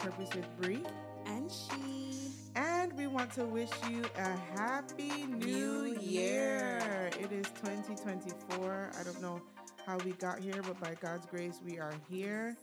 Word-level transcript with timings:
Purpose 0.00 0.30
with 0.34 0.56
Bree. 0.58 0.82
And 1.26 1.52
Shira. 1.52 1.80
And 2.56 2.90
we 2.94 3.06
want 3.06 3.32
to 3.32 3.44
wish 3.44 3.68
you 3.90 4.02
a 4.16 4.58
happy 4.58 5.26
new, 5.26 5.92
New 5.92 6.00
year. 6.00 7.10
It 7.20 7.30
is 7.30 7.44
2024. 7.62 8.92
I 8.98 9.02
don't 9.02 9.20
know 9.20 9.42
how 9.84 9.98
we 9.98 10.12
got 10.12 10.38
here, 10.38 10.62
but 10.62 10.80
by 10.80 10.94
God's 11.02 11.26
grace, 11.26 11.60
we 11.62 11.78
are 11.78 11.92
here. 12.08 12.56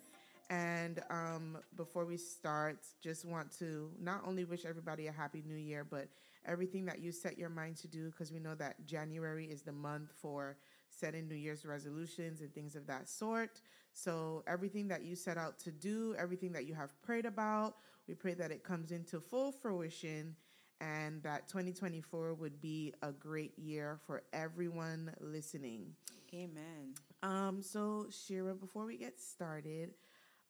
And 0.50 1.00
um, 1.12 1.60
before 1.76 2.06
we 2.06 2.18
start, 2.18 2.80
just 3.04 3.24
want 3.24 3.52
to 3.60 3.92
not 4.02 4.24
only 4.26 4.44
wish 4.44 4.66
everybody 4.66 5.06
a 5.06 5.12
happy 5.12 5.44
new 5.46 5.58
year, 5.58 5.84
but 5.88 6.08
everything 6.44 6.86
that 6.86 7.02
you 7.02 7.12
set 7.12 7.38
your 7.38 7.50
mind 7.50 7.78
to 7.78 7.88
do, 7.88 8.10
because 8.10 8.32
we 8.32 8.40
know 8.40 8.56
that 8.56 8.84
January 8.88 9.46
is 9.46 9.62
the 9.62 9.74
month 9.74 10.12
for 10.20 10.58
setting 10.90 11.28
New 11.28 11.36
Year's 11.36 11.66
resolutions 11.66 12.42
and 12.42 12.52
things 12.52 12.76
of 12.76 12.88
that 12.88 13.08
sort. 13.08 13.62
So, 13.98 14.44
everything 14.46 14.88
that 14.90 15.04
you 15.04 15.16
set 15.16 15.40
out 15.40 15.58
to 15.62 15.72
do, 15.72 16.14
everything 16.20 16.52
that 16.52 16.68
you 16.68 16.76
have 16.76 16.92
prayed 17.02 17.26
about, 17.26 17.78
we 18.08 18.14
pray 18.14 18.36
that 18.36 18.52
it 18.52 18.64
comes 18.64 18.92
into 18.92 19.20
full 19.20 19.52
fruition 19.52 20.36
and 20.80 21.24
that 21.24 21.48
2024 21.48 22.36
would 22.36 22.62
be 22.62 22.94
a 23.02 23.12
great 23.12 23.58
year 23.58 23.98
for 24.06 24.22
everyone 24.34 25.12
listening. 25.20 25.96
Amen. 26.32 26.94
Um, 27.24 27.64
so 27.64 28.06
Shira, 28.12 28.54
before 28.54 28.86
we 28.86 28.98
get 28.98 29.20
started, 29.20 29.96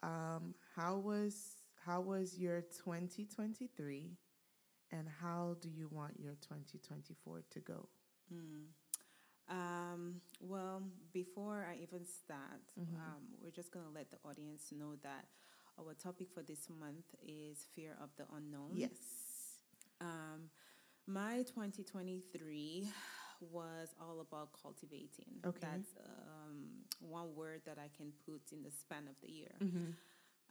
um, 0.03 0.53
how 0.75 0.97
was 0.97 1.61
how 1.85 2.01
was 2.01 2.37
your 2.37 2.59
2023, 2.83 4.11
and 4.91 5.07
how 5.21 5.55
do 5.61 5.69
you 5.69 5.87
want 5.89 6.19
your 6.19 6.33
2024 6.41 7.43
to 7.51 7.59
go? 7.61 7.87
Um, 9.49 10.21
well, 10.41 10.83
before 11.13 11.65
I 11.69 11.75
even 11.81 12.05
start, 12.05 12.61
Mm-hmm. 12.79 12.95
um, 12.95 13.21
we're 13.41 13.51
just 13.51 13.71
going 13.71 13.85
to 13.85 13.91
let 13.91 14.11
the 14.11 14.17
audience 14.27 14.71
know 14.71 14.95
that 15.03 15.25
our 15.79 15.93
topic 15.93 16.27
for 16.33 16.43
this 16.43 16.67
month 16.79 17.05
is 17.25 17.65
fear 17.75 17.95
of 18.01 18.09
the 18.17 18.25
unknown. 18.35 18.71
Yes. 18.75 18.89
Um, 20.01 20.49
my 21.07 21.37
2023 21.43 22.87
was 23.39 23.89
all 24.01 24.19
about 24.19 24.49
cultivating. 24.61 25.39
Okay. 25.45 25.59
That's 25.61 25.95
um, 26.05 26.65
one 26.99 27.35
word 27.35 27.61
that 27.65 27.77
I 27.77 27.89
can 27.95 28.11
put 28.25 28.41
in 28.51 28.63
the 28.63 28.71
span 28.71 29.07
of 29.07 29.15
the 29.21 29.31
year. 29.31 29.55
Mm-hmm. 29.63 29.91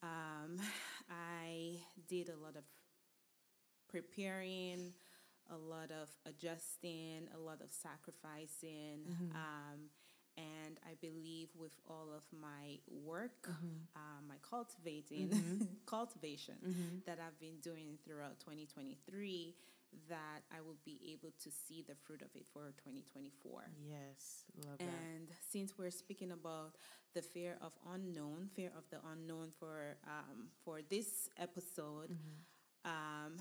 Um, 0.03 0.59
I 1.11 1.79
did 2.09 2.29
a 2.29 2.37
lot 2.43 2.57
of 2.57 2.63
preparing, 3.89 4.93
a 5.51 5.57
lot 5.57 5.91
of 5.91 6.09
adjusting, 6.27 7.29
a 7.35 7.39
lot 7.39 7.61
of 7.61 7.71
sacrificing. 7.73 9.07
Um, 9.35 9.91
and 10.39 10.79
I 10.85 10.95
believe 11.01 11.49
with 11.59 11.73
all 11.89 12.09
of 12.15 12.23
my 12.39 12.79
work, 12.91 13.49
um, 13.97 14.29
my 14.29 14.35
cultivating, 14.49 15.67
cultivation 15.87 16.57
that 17.07 17.19
I've 17.25 17.39
been 17.41 17.59
doing 17.63 17.99
throughout 18.05 18.39
2023, 18.41 19.55
that 20.11 20.43
I 20.55 20.61
will 20.61 20.77
be 20.85 21.01
able 21.13 21.33
to 21.43 21.51
see 21.51 21.83
the 21.87 21.95
fruit 21.95 22.21
of 22.21 22.29
it 22.35 22.45
for 22.53 22.75
2024. 22.85 23.63
Yes. 23.89 24.45
Love 24.67 24.79
that. 24.79 24.85
And 24.85 25.29
since 25.51 25.79
we're 25.79 25.91
speaking 25.91 26.33
about 26.33 26.75
the 27.15 27.23
fear 27.23 27.57
of 27.63 27.73
unknown, 27.95 28.51
fear 28.55 28.73
of 28.77 28.85
the 28.91 28.99
unknown 29.11 29.53
for 29.59 29.97
um, 30.07 30.49
for 30.65 30.81
this 30.91 31.31
episode, 31.39 32.11
um, 32.85 33.39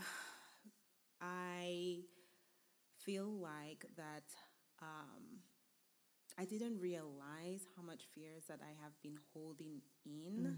I 1.22 2.00
feel 3.06 3.26
like 3.26 3.86
that 3.98 4.24
um, 4.82 5.40
I 6.38 6.46
didn't 6.46 6.80
realize 6.80 7.68
how 7.76 7.84
much 7.84 8.04
fears 8.14 8.44
that 8.50 8.60
I 8.62 8.74
have 8.84 8.92
been 9.02 9.18
holding 9.34 9.82
in 10.06 10.58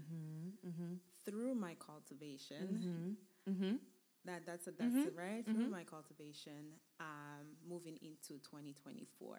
through 1.24 1.54
my 1.54 1.74
cultivation. 1.78 3.14
Mm-hmm. 3.48 3.76
That 4.24 4.44
that's 4.44 4.66
a, 4.66 4.72
that's 4.72 4.94
it, 5.06 5.14
right 5.16 5.44
through 5.44 5.68
my 5.70 5.84
cultivation, 5.84 6.74
um, 7.00 7.46
moving 7.66 7.96
into 8.02 8.40
2024. 8.42 9.38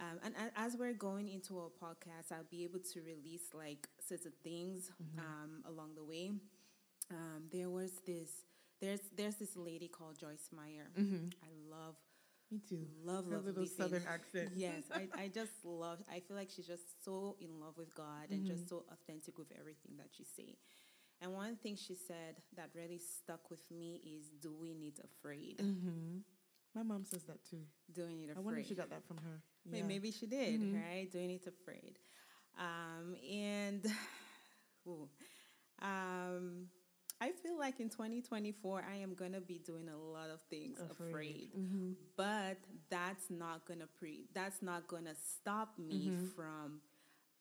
Um, 0.00 0.18
and, 0.24 0.34
and 0.38 0.50
as 0.56 0.76
we're 0.78 0.94
going 0.94 1.28
into 1.28 1.58
our 1.58 1.68
podcast, 1.68 2.32
I'll 2.32 2.44
be 2.50 2.64
able 2.64 2.80
to 2.94 3.00
release 3.02 3.52
like 3.52 3.88
certain 4.00 4.32
things 4.42 4.90
um, 5.18 5.62
along 5.66 5.94
the 5.96 6.04
way. 6.04 6.32
Um, 7.10 7.44
there 7.52 7.68
was 7.68 8.00
this 8.06 8.30
there's 8.82 9.00
there's 9.16 9.36
this 9.36 9.56
lady 9.56 9.88
called 9.88 10.18
Joyce 10.18 10.50
Meyer. 10.54 10.90
I 10.98 11.48
love 11.70 11.96
Me 12.50 12.60
too. 12.68 12.86
love 13.04 13.24
Her 13.26 13.36
love 13.36 13.44
little 13.46 13.62
listening. 13.62 13.88
southern 13.88 14.04
accent. 14.06 14.50
Yes, 14.56 14.82
I, 14.92 15.08
I 15.24 15.28
just 15.28 15.52
love. 15.64 15.98
I 16.10 16.20
feel 16.20 16.36
like 16.36 16.50
she's 16.54 16.66
just 16.66 17.04
so 17.04 17.36
in 17.40 17.60
love 17.60 17.78
with 17.78 17.94
God 17.94 18.30
and 18.30 18.44
just 18.44 18.68
so 18.68 18.84
authentic 18.92 19.38
with 19.38 19.48
everything 19.58 19.92
that 19.98 20.08
she 20.16 20.24
say. 20.24 20.56
And 21.22 21.32
one 21.32 21.56
thing 21.56 21.76
she 21.76 21.94
said 21.94 22.42
that 22.56 22.70
really 22.74 22.98
stuck 22.98 23.48
with 23.50 23.62
me 23.70 24.00
is 24.04 24.24
doing 24.40 24.82
it 24.82 24.98
afraid. 25.04 25.58
Mm-hmm. 25.62 26.18
My 26.74 26.82
mom 26.82 27.04
says 27.04 27.22
that 27.24 27.44
too. 27.48 27.62
Do 27.92 28.02
Doing 28.02 28.22
it 28.22 28.30
afraid. 28.30 28.38
I 28.38 28.40
wonder 28.40 28.60
if 28.60 28.66
she 28.68 28.74
got 28.74 28.90
that 28.90 29.06
from 29.06 29.18
her. 29.18 29.40
Yeah. 29.70 29.84
Maybe 29.84 30.10
she 30.10 30.26
did, 30.26 30.60
right? 30.74 31.08
Do 31.12 31.18
Doing 31.18 31.30
it 31.30 31.46
afraid. 31.46 31.98
Um, 32.58 33.14
and 33.30 33.86
ooh, 34.88 35.08
um, 35.80 36.66
I 37.26 37.30
feel 37.42 37.56
like 37.58 37.78
in 37.80 37.88
2024, 37.88 38.84
I 38.92 38.96
am 38.96 39.14
going 39.14 39.32
to 39.32 39.40
be 39.40 39.58
doing 39.58 39.88
a 39.88 39.96
lot 39.96 40.28
of 40.30 40.40
things 40.50 40.78
afraid. 40.90 41.50
Mm-hmm. 41.58 41.92
But 42.16 42.56
that's 42.90 43.26
not 43.30 43.64
going 43.68 43.80
to 43.80 43.86
pre 43.98 44.26
that's 44.34 44.60
not 44.62 44.88
going 44.88 45.04
to 45.04 45.14
stop 45.38 45.70
me 45.78 46.10
Mm-hmm. 46.10 46.26
from 46.36 46.80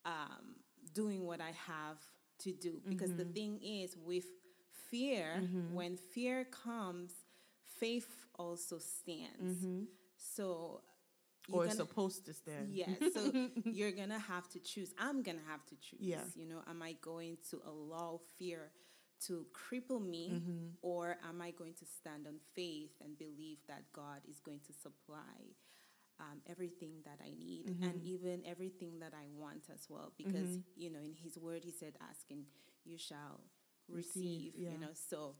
um, 0.05 0.45
doing 0.93 1.25
what 1.25 1.41
I 1.41 1.53
have 1.67 1.97
to 2.43 2.51
do 2.51 2.73
because 2.87 3.11
the 3.15 3.23
Mm-hmm. 3.23 3.33
thing 3.33 3.53
is 3.63 3.95
with 4.11 4.25
fear, 4.89 5.41
when 5.73 5.97
fear 5.97 6.45
comes, 6.65 7.11
faith 7.79 8.09
also 8.37 8.77
stands. 8.79 9.65
So 10.35 10.81
Mm-hmm. 10.81 11.53
Or 11.53 11.63
you're 11.63 11.65
it's 11.65 11.75
gonna- 11.75 11.89
supposed 11.89 12.25
to 12.27 12.33
stand. 12.33 12.67
Yes. 12.71 12.89
So 13.15 13.21
you're 13.65 13.91
gonna 14.01 14.19
have 14.19 14.47
to 14.49 14.59
choose. 14.59 14.93
I'm 14.99 15.23
gonna 15.23 15.45
have 15.49 15.65
to 15.71 15.75
choose. 15.75 15.99
Yeah. 15.99 16.21
You 16.35 16.45
know, 16.51 16.61
am 16.69 16.81
I 16.83 16.93
going 17.01 17.37
to 17.49 17.55
allow 17.73 18.21
fear 18.37 18.69
to 19.27 19.45
cripple 19.53 20.01
me, 20.05 20.29
Mm-hmm. 20.33 20.67
or 20.81 21.17
am 21.27 21.41
I 21.41 21.51
going 21.51 21.73
to 21.75 21.85
stand 21.85 22.27
on 22.27 22.35
faith 22.55 22.91
and 23.03 23.17
believe 23.17 23.59
that 23.67 23.83
God 23.93 24.21
is 24.29 24.39
going 24.39 24.59
to 24.67 24.73
supply 24.73 25.37
um, 26.19 26.41
everything 26.47 27.01
that 27.05 27.19
I 27.23 27.31
need 27.37 27.65
Mm-hmm. 27.67 27.83
and 27.83 28.01
even 28.03 28.41
everything 28.45 28.99
that 28.99 29.13
I 29.13 29.25
want 29.35 29.63
as 29.73 29.87
well? 29.89 30.11
Because 30.17 30.59
you 30.75 30.89
know, 30.91 30.99
in 30.99 31.13
His 31.13 31.37
Word, 31.37 31.63
He 31.63 31.71
said, 31.71 31.93
"Asking, 32.09 32.45
you 32.85 32.97
shall 32.97 33.41
Receive, 33.89 34.15
receive." 34.15 34.53
yeah. 34.57 34.71
You 34.71 34.77
know, 34.79 34.93
so. 35.09 35.35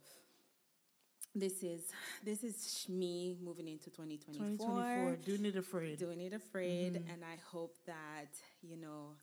This 1.34 1.64
is 1.64 1.84
this 2.26 2.44
is 2.44 2.86
me 2.90 3.38
moving 3.42 3.70
into 3.70 3.90
2024. 3.90 5.18
Doing 5.24 5.46
it 5.46 5.56
afraid. 5.56 5.98
doing 5.98 6.20
it 6.20 6.34
afraid 6.34 6.94
Mm-hmm. 6.96 7.10
and 7.12 7.24
i 7.24 7.38
hope 7.54 7.78
that 7.88 8.32
you 8.62 8.76
know 8.76 9.14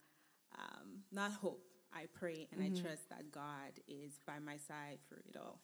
um, 0.58 1.02
not 1.12 1.32
hope 1.32 1.60
i 1.94 2.04
pray 2.18 2.46
and 2.52 2.60
Mm-hmm. 2.60 2.76
i 2.76 2.80
trust 2.80 3.08
that 3.08 3.30
god 3.32 3.72
is 3.88 4.20
by 4.26 4.38
my 4.38 4.56
side 4.56 4.98
for 5.08 5.16
it 5.28 5.36
all 5.36 5.58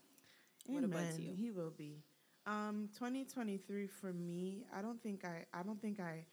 what 0.66 0.84
about 0.84 1.18
you 1.18 1.34
He 1.36 1.50
will 1.50 1.70
be. 1.76 2.02
Um, 2.46 2.88
2023 2.94 3.86
for 3.86 4.12
me, 4.12 4.64
I 4.74 4.80
don't 4.82 5.02
think 5.02 5.24
I 5.24 5.44
I 5.52 5.62
don't 5.62 5.80
think 5.80 6.00
I 6.00 6.24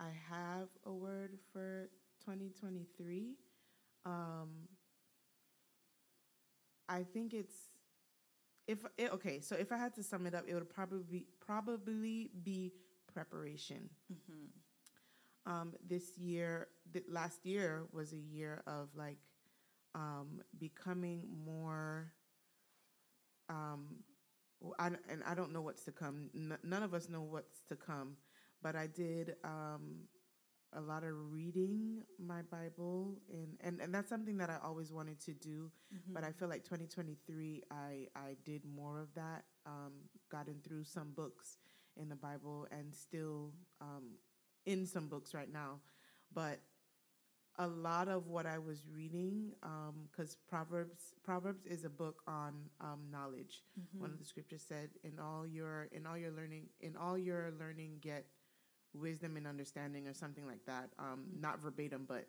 I 0.00 0.10
have 0.30 0.68
a 0.84 0.92
word 0.92 1.38
for 1.52 1.88
2023. 2.24 3.34
Um, 4.06 4.68
I 6.88 7.02
think 7.02 7.32
it's 7.34 7.54
if 8.66 8.84
it, 8.98 9.12
okay. 9.14 9.40
So 9.40 9.56
if 9.56 9.72
I 9.72 9.78
had 9.78 9.94
to 9.94 10.02
sum 10.02 10.26
it 10.26 10.34
up, 10.34 10.44
it 10.46 10.54
would 10.54 10.68
probably 10.68 11.02
be, 11.10 11.26
probably 11.40 12.30
be 12.42 12.72
preparation. 13.12 13.88
Um, 15.46 15.72
this 15.86 16.16
year, 16.18 16.68
th- 16.92 17.06
last 17.08 17.46
year 17.46 17.84
was 17.92 18.12
a 18.12 18.18
year 18.18 18.62
of 18.66 18.88
like 18.94 19.18
um, 19.98 20.40
becoming 20.58 21.24
more 21.44 22.12
um, 23.48 23.96
I, 24.78 24.88
and 24.88 25.22
I 25.26 25.34
don't 25.34 25.52
know 25.52 25.62
what's 25.62 25.84
to 25.84 25.92
come. 25.92 26.30
N- 26.34 26.58
none 26.62 26.82
of 26.82 26.94
us 26.94 27.08
know 27.08 27.22
what's 27.22 27.60
to 27.68 27.76
come, 27.76 28.16
but 28.62 28.76
I 28.76 28.86
did 28.86 29.36
um, 29.44 30.00
a 30.74 30.80
lot 30.80 31.04
of 31.04 31.12
reading 31.32 32.02
my 32.18 32.42
Bible, 32.42 33.18
and, 33.32 33.56
and, 33.60 33.80
and 33.80 33.94
that's 33.94 34.08
something 34.08 34.36
that 34.38 34.50
I 34.50 34.58
always 34.64 34.92
wanted 34.92 35.20
to 35.22 35.32
do. 35.32 35.70
But 36.08 36.24
I 36.24 36.32
feel 36.32 36.48
like 36.48 36.64
2023, 36.64 37.62
I, 37.70 38.08
I 38.16 38.36
did 38.44 38.62
more 38.64 39.00
of 39.00 39.08
that, 39.14 39.44
um, 39.66 39.92
gotten 40.30 40.56
through 40.66 40.84
some 40.84 41.12
books 41.14 41.58
in 41.96 42.08
the 42.08 42.16
Bible, 42.16 42.66
and 42.70 42.94
still 42.94 43.52
um, 43.80 44.16
in 44.66 44.86
some 44.86 45.08
books 45.08 45.34
right 45.34 45.52
now. 45.52 45.80
But 46.34 46.58
a 47.58 47.66
lot 47.66 48.08
of 48.08 48.28
what 48.28 48.46
I 48.46 48.58
was 48.58 48.86
reading, 48.92 49.52
because 50.10 50.36
Proverbs 50.48 51.14
Proverbs 51.24 51.66
is 51.66 51.84
a 51.84 51.88
book 51.90 52.22
on 52.26 52.54
um, 52.80 53.00
knowledge. 53.10 53.64
One 53.98 54.10
of 54.10 54.18
the 54.18 54.24
scriptures 54.24 54.62
said, 54.66 54.90
"In 55.02 55.18
all 55.18 55.46
your 55.46 55.88
in 55.92 56.06
all 56.06 56.16
your 56.16 56.30
learning 56.30 56.68
in 56.80 56.96
all 56.96 57.18
your 57.18 57.52
learning, 57.58 57.98
get 58.00 58.26
wisdom 58.94 59.36
and 59.36 59.46
understanding," 59.46 60.06
or 60.06 60.14
something 60.14 60.46
like 60.46 60.64
that. 60.66 60.90
Um, 60.98 61.24
Not 61.40 61.60
verbatim, 61.60 62.04
but 62.06 62.26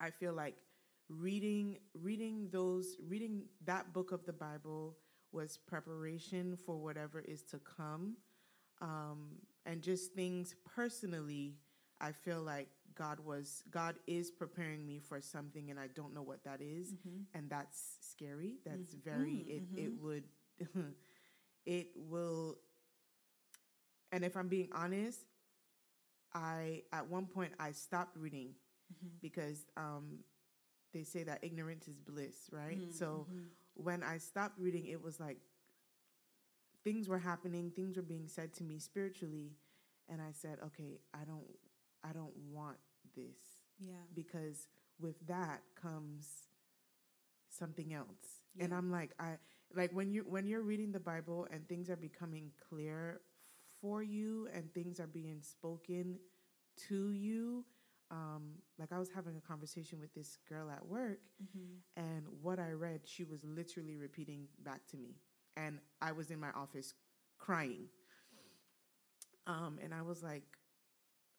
I 0.00 0.10
feel 0.10 0.32
like 0.32 0.56
reading 1.08 1.78
reading 1.94 2.48
those 2.50 2.96
reading 3.08 3.44
that 3.64 3.92
book 3.92 4.10
of 4.12 4.24
the 4.26 4.32
Bible 4.32 4.96
was 5.30 5.58
preparation 5.58 6.56
for 6.56 6.76
whatever 6.76 7.20
is 7.20 7.42
to 7.42 7.58
come. 7.58 8.16
Um, 8.80 9.36
and 9.64 9.80
just 9.80 10.12
things 10.12 10.56
personally, 10.74 11.54
I 12.00 12.10
feel 12.10 12.42
like 12.42 12.68
God 12.94 13.20
was 13.20 13.62
God 13.70 13.96
is 14.06 14.30
preparing 14.30 14.86
me 14.86 15.00
for 15.00 15.20
something 15.20 15.70
and 15.70 15.78
I 15.78 15.88
don't 15.88 16.14
know 16.14 16.22
what 16.22 16.44
that 16.44 16.60
is. 16.60 16.92
Mm-hmm. 16.92 17.22
and 17.34 17.50
that's 17.50 17.96
scary. 18.00 18.56
That's 18.64 18.94
mm. 18.94 19.04
very 19.04 19.30
mm, 19.30 19.48
it 19.48 19.62
mm-hmm. 19.62 19.78
it 19.78 19.92
would 20.00 20.24
it 21.66 21.88
will 21.96 22.58
and 24.10 24.24
if 24.24 24.36
I'm 24.36 24.48
being 24.48 24.68
honest, 24.74 25.20
I 26.34 26.82
at 26.92 27.08
one 27.08 27.26
point 27.26 27.52
I 27.58 27.72
stopped 27.72 28.16
reading 28.16 28.54
mm-hmm. 28.92 29.16
because 29.20 29.66
um 29.76 30.18
they 30.92 31.02
say 31.02 31.22
that 31.22 31.38
ignorance 31.42 31.88
is 31.88 31.98
bliss, 31.98 32.50
right? 32.52 32.78
Mm, 32.78 32.92
so 32.92 33.26
when 33.74 34.02
I 34.02 34.18
stopped 34.18 34.58
reading, 34.58 34.86
it 34.86 35.02
was 35.02 35.18
like 35.18 35.38
things 36.84 37.08
were 37.08 37.18
happening, 37.18 37.70
things 37.74 37.96
were 37.96 38.02
being 38.02 38.28
said 38.28 38.52
to 38.54 38.64
me 38.64 38.78
spiritually, 38.78 39.52
and 40.08 40.20
I 40.20 40.32
said, 40.32 40.58
"Okay, 40.66 41.00
I 41.14 41.24
don't 41.24 41.46
I 42.04 42.12
don't 42.12 42.36
want 42.52 42.78
this." 43.16 43.38
Yeah. 43.78 43.94
because 44.14 44.68
with 45.00 45.16
that 45.26 45.62
comes 45.80 46.46
something 47.48 47.92
else. 47.94 48.42
And 48.58 48.72
i'm 48.74 48.90
like 48.90 49.12
i 49.18 49.36
like 49.74 49.90
when 49.92 50.10
you 50.10 50.24
when 50.28 50.46
you're 50.46 50.62
reading 50.62 50.92
the 50.92 51.00
bible 51.00 51.46
and 51.50 51.66
things 51.68 51.88
are 51.88 51.96
becoming 51.96 52.50
clear 52.68 53.20
for 53.80 54.02
you 54.02 54.48
and 54.54 54.72
things 54.74 55.00
are 55.00 55.06
being 55.06 55.40
spoken 55.40 56.18
to 56.88 57.12
you 57.12 57.64
um 58.10 58.52
like 58.78 58.92
i 58.92 58.98
was 58.98 59.08
having 59.10 59.36
a 59.36 59.40
conversation 59.40 59.98
with 60.00 60.12
this 60.14 60.36
girl 60.48 60.70
at 60.70 60.86
work 60.86 61.20
and 61.96 62.24
what 62.42 62.58
i 62.58 62.70
read 62.70 63.00
she 63.04 63.24
was 63.24 63.42
literally 63.44 63.96
repeating 63.96 64.46
back 64.64 64.86
to 64.88 64.96
me. 64.96 65.16
And 65.56 65.78
i 66.00 66.12
was 66.12 66.30
in 66.30 66.40
my 66.40 66.50
office 66.52 66.94
crying. 67.38 67.88
Um 69.46 69.78
and 69.82 69.92
i 69.94 70.02
was 70.02 70.22
like 70.22 70.44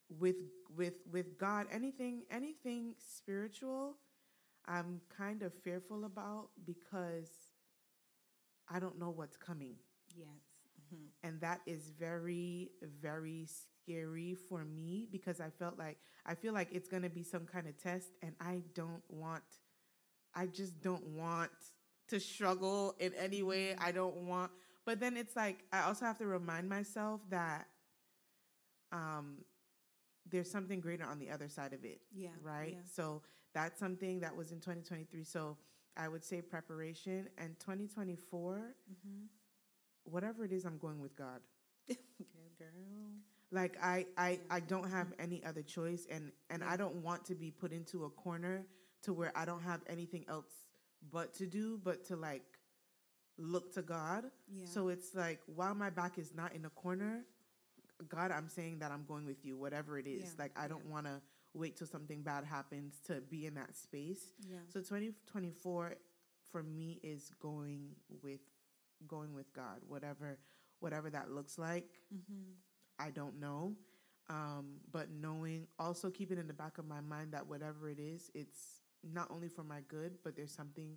with 0.08 0.36
with 0.76 0.94
with 1.10 1.38
God 1.38 1.66
anything 1.72 2.22
anything 2.30 2.94
spiritual 2.98 3.96
I'm 4.66 5.00
kind 5.16 5.42
of 5.42 5.52
fearful 5.54 6.04
about 6.04 6.50
because 6.66 7.30
I 8.68 8.78
don't 8.78 8.98
know 8.98 9.10
what's 9.10 9.36
coming. 9.36 9.76
Yes. 10.14 10.26
hmm 10.90 11.06
and 11.22 11.40
that 11.40 11.60
is 11.66 11.90
very 11.98 12.70
very 13.00 13.46
scary 13.46 14.34
for 14.48 14.64
me 14.64 15.08
because 15.10 15.40
I 15.40 15.50
felt 15.50 15.78
like 15.78 15.98
I 16.26 16.34
feel 16.34 16.52
like 16.52 16.68
it's 16.72 16.88
going 16.88 17.02
to 17.02 17.10
be 17.10 17.22
some 17.22 17.46
kind 17.46 17.66
of 17.66 17.76
test 17.82 18.08
and 18.22 18.34
I 18.40 18.62
don't 18.74 19.02
want 19.08 19.42
I 20.34 20.46
just 20.46 20.80
don't 20.80 21.06
want 21.08 21.50
to 22.08 22.20
struggle 22.20 22.94
in 23.00 23.14
any 23.14 23.42
way. 23.42 23.76
I 23.78 23.92
don't 23.92 24.16
want 24.16 24.52
but 24.86 25.00
then 25.00 25.16
it's 25.16 25.36
like 25.36 25.64
I 25.72 25.82
also 25.82 26.04
have 26.06 26.18
to 26.18 26.26
remind 26.26 26.68
myself 26.68 27.20
that 27.30 27.66
um 28.92 29.38
there's 30.30 30.50
something 30.50 30.80
greater 30.80 31.04
on 31.04 31.18
the 31.18 31.30
other 31.30 31.48
side 31.48 31.72
of 31.72 31.84
it 31.84 32.00
Yeah. 32.14 32.30
right? 32.42 32.72
Yeah. 32.74 32.80
So 32.94 33.22
that's 33.52 33.78
something 33.78 34.20
that 34.20 34.34
was 34.36 34.52
in 34.52 34.58
2023. 34.60 35.22
So 35.24 35.56
I 35.96 36.08
would 36.08 36.24
say 36.24 36.40
preparation 36.42 37.28
and 37.38 37.58
2024, 37.60 38.74
Mm-hmm. 38.90 39.26
whatever 40.04 40.44
it 40.44 40.52
is, 40.52 40.64
I'm 40.64 40.78
going 40.78 41.00
with 41.00 41.16
God. 41.16 41.40
Good 41.88 41.96
girl. 42.58 43.10
Like 43.50 43.76
I, 43.82 44.06
I, 44.16 44.40
I 44.50 44.60
don't 44.60 44.90
have 44.90 45.08
any 45.18 45.44
other 45.44 45.62
choice, 45.62 46.06
and 46.10 46.32
and 46.50 46.64
I 46.64 46.76
don't 46.76 46.96
want 46.96 47.24
to 47.26 47.34
be 47.34 47.50
put 47.50 47.72
into 47.72 48.04
a 48.04 48.10
corner 48.10 48.66
to 49.02 49.12
where 49.12 49.32
I 49.36 49.44
don't 49.44 49.62
have 49.62 49.80
anything 49.88 50.24
else 50.28 50.46
but 51.12 51.34
to 51.34 51.46
do, 51.46 51.78
but 51.84 52.04
to 52.06 52.16
like 52.16 52.42
look 53.38 53.72
to 53.74 53.82
God. 53.82 54.24
Yeah. 54.48 54.66
So 54.66 54.88
it's 54.88 55.14
like 55.14 55.40
while 55.46 55.74
my 55.74 55.90
back 55.90 56.18
is 56.18 56.32
not 56.34 56.54
in 56.54 56.64
a 56.64 56.70
corner, 56.70 57.22
God, 58.08 58.30
I'm 58.30 58.48
saying 58.48 58.78
that 58.80 58.90
I'm 58.90 59.04
going 59.06 59.26
with 59.26 59.44
you, 59.44 59.56
whatever 59.56 59.98
it 59.98 60.06
is. 60.06 60.22
Yeah, 60.22 60.44
Like 60.44 60.52
I 60.56 60.68
don't 60.68 60.84
yeah. 60.86 60.92
want 60.92 61.06
to 61.06 61.20
wait 61.54 61.76
till 61.76 61.86
something 61.86 62.22
bad 62.22 62.44
happens 62.44 62.94
to 63.06 63.20
be 63.20 63.46
in 63.46 63.54
that 63.54 63.76
space. 63.76 64.32
Yeah. 64.48 64.58
So 64.72 64.80
2024 64.80 65.94
for 66.50 66.62
me 66.62 67.00
is 67.02 67.30
going 67.40 67.90
with 68.22 68.40
going 69.06 69.34
with 69.34 69.52
God, 69.52 69.80
whatever 69.88 70.38
whatever 70.80 71.10
that 71.10 71.30
looks 71.30 71.58
like. 71.58 71.88
Mm-hmm. 72.14 72.52
I 72.98 73.10
don't 73.10 73.40
know. 73.40 73.74
Um, 74.30 74.76
but 74.90 75.08
knowing, 75.10 75.66
also 75.78 76.10
keeping 76.10 76.38
in 76.38 76.46
the 76.46 76.54
back 76.54 76.78
of 76.78 76.86
my 76.86 77.00
mind 77.00 77.32
that 77.32 77.46
whatever 77.46 77.90
it 77.90 77.98
is, 77.98 78.30
it's 78.34 78.80
not 79.02 79.30
only 79.30 79.48
for 79.48 79.62
my 79.62 79.80
good, 79.88 80.14
but 80.22 80.34
there's 80.34 80.52
something 80.54 80.96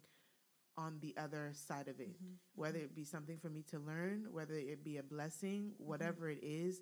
on 0.77 0.99
the 1.01 1.15
other 1.17 1.51
side 1.53 1.87
of 1.87 1.99
it. 1.99 2.15
Mm-hmm. 2.15 2.33
Whether 2.55 2.79
it 2.79 2.95
be 2.95 3.03
something 3.05 3.37
for 3.37 3.49
me 3.49 3.63
to 3.71 3.79
learn, 3.79 4.27
whether 4.31 4.55
it 4.55 4.83
be 4.83 4.97
a 4.97 5.03
blessing, 5.03 5.73
Mm-hmm. 5.81 5.87
whatever 5.89 6.29
it 6.29 6.39
is, 6.43 6.81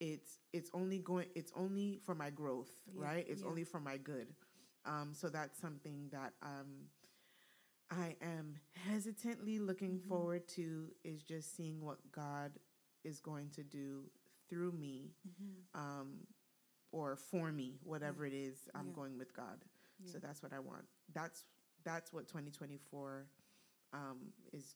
it's 0.00 0.38
it's 0.52 0.70
only 0.74 0.98
going 0.98 1.26
it's 1.34 1.52
only 1.56 2.00
for 2.04 2.14
my 2.14 2.30
growth, 2.30 2.70
Yeah, 2.94 3.04
right? 3.04 3.26
It's 3.28 3.42
yeah. 3.42 3.48
only 3.48 3.64
for 3.64 3.80
my 3.80 3.96
good. 3.98 4.28
Um, 4.84 5.12
so 5.14 5.28
that's 5.28 5.58
something 5.60 6.08
that 6.12 6.32
um, 6.42 6.88
I 7.90 8.16
am 8.22 8.56
hesitantly 8.74 9.58
looking 9.58 9.98
Mm-hmm. 9.98 10.08
forward 10.08 10.48
to 10.56 10.88
is 11.04 11.22
just 11.22 11.56
seeing 11.56 11.80
what 11.84 11.98
God 12.12 12.52
is 13.04 13.20
going 13.20 13.50
to 13.50 13.62
do 13.62 14.04
through 14.48 14.72
me 14.72 15.12
Mm-hmm. 15.28 15.80
um, 15.80 16.26
or 16.92 17.16
for 17.16 17.52
me, 17.52 17.78
whatever 17.82 18.26
it 18.26 18.32
is, 18.32 18.68
I'm 18.74 18.88
Yeah. 18.88 18.92
going 18.92 19.18
with 19.18 19.34
God. 19.34 19.64
So 20.04 20.18
that's 20.18 20.42
what 20.42 20.52
I 20.52 20.58
want. 20.60 20.84
That's 21.14 21.44
that's 21.86 22.12
what 22.12 22.26
2024 22.28 23.26
um, 23.94 24.18
is 24.52 24.74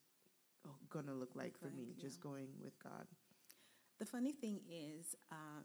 oh, 0.66 0.70
gonna 0.88 1.12
look 1.14 1.34
like 1.34 1.54
Look 1.54 1.58
for 1.60 1.66
like, 1.66 1.76
me. 1.76 1.94
Just 2.00 2.20
going 2.20 2.48
with 2.62 2.76
God. 2.82 3.06
The 3.98 4.06
funny 4.06 4.32
thing 4.32 4.60
is, 4.70 5.14
um, 5.30 5.64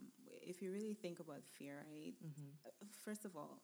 if 0.51 0.61
you 0.61 0.71
really 0.71 0.93
think 0.95 1.19
about 1.21 1.43
fear, 1.57 1.85
right? 1.89 2.13
Mm-hmm. 2.19 2.49
uh, 2.65 2.69
First 3.05 3.23
of 3.23 3.35
all, 3.37 3.61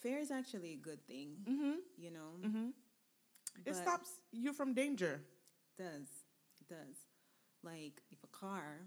fear 0.00 0.18
is 0.18 0.30
actually 0.30 0.72
a 0.72 0.76
good 0.88 1.04
thing. 1.06 1.36
Mm-hmm. 1.44 1.74
You 1.98 2.10
know, 2.10 2.30
Mm-hmm. 2.46 2.68
It 3.66 3.74
stops 3.76 4.10
you 4.32 4.52
from 4.52 4.74
danger. 4.74 5.20
does 5.78 6.08
it 6.60 6.68
does 6.68 6.96
like 7.62 8.00
if 8.10 8.18
a 8.24 8.28
car 8.28 8.86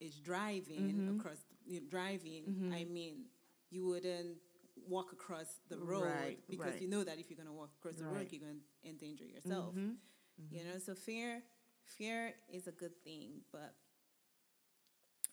is 0.00 0.14
driving 0.20 0.90
Mhm. 0.94 1.18
across 1.18 1.40
you 1.64 1.80
know, 1.80 1.86
driving 1.88 2.42
Mhm. 2.44 2.72
i 2.74 2.82
mean 2.84 3.14
you 3.70 3.86
wouldn't 3.86 4.38
walk 4.88 5.12
across 5.12 5.60
the 5.68 5.78
road 5.78 6.02
Right, 6.04 6.38
because 6.48 6.72
right. 6.72 6.82
you 6.82 6.88
know 6.88 7.04
that 7.04 7.18
if 7.18 7.28
you're 7.30 7.36
going 7.36 7.48
to 7.48 7.52
walk 7.52 7.70
across 7.78 7.96
the 7.96 8.04
road 8.04 8.28
you're 8.30 8.40
going 8.40 8.60
to 8.60 8.88
endanger 8.88 9.24
yourself 9.24 9.74
Mhm. 9.74 9.96
you 10.50 10.64
know 10.64 10.78
so 10.78 10.94
fear 10.94 11.42
fear 11.84 12.34
is 12.52 12.66
a 12.68 12.72
good 12.72 12.96
thing 13.04 13.42
but 13.52 13.74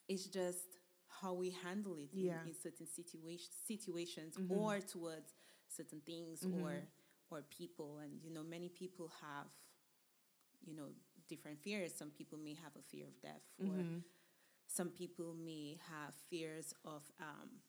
it's 0.07 0.25
just 0.25 0.65
how 1.07 1.33
we 1.33 1.49
handle 1.51 1.95
it 1.97 2.09
in- 2.13 2.19
Yeah. 2.25 2.43
in, 2.45 2.53
certain 2.53 2.87
situation, 2.87 3.51
situations 3.67 4.35
Mhm. 4.37 4.51
or 4.51 4.79
towards 4.81 5.33
certain 5.67 6.01
things 6.01 6.43
Mhm. 6.43 6.53
or 6.61 6.87
or 7.31 7.43
people 7.43 7.99
and 7.99 8.23
you 8.23 8.31
know 8.31 8.41
many 8.43 8.69
people 8.69 9.07
have 9.09 9.47
you 10.65 10.73
know 10.73 10.89
different 11.27 11.59
fears 11.59 11.93
some 11.93 12.09
people 12.09 12.39
may 12.39 12.55
have 12.55 12.75
a 12.75 12.81
fear 12.81 13.05
of 13.07 13.19
death 13.21 13.43
or 13.59 13.65
Mhm. 13.77 14.03
some 14.65 14.89
people 14.89 15.33
may 15.35 15.75
have 15.75 16.15
fears 16.29 16.73
of 16.83 17.03
um, 17.19 17.61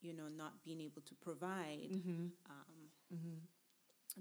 you 0.00 0.12
know 0.14 0.28
not 0.28 0.62
being 0.64 0.80
able 0.80 1.02
to 1.02 1.14
provide 1.14 1.90
Mhm. 1.90 2.32
um, 2.46 2.90
Mhm. 3.12 3.40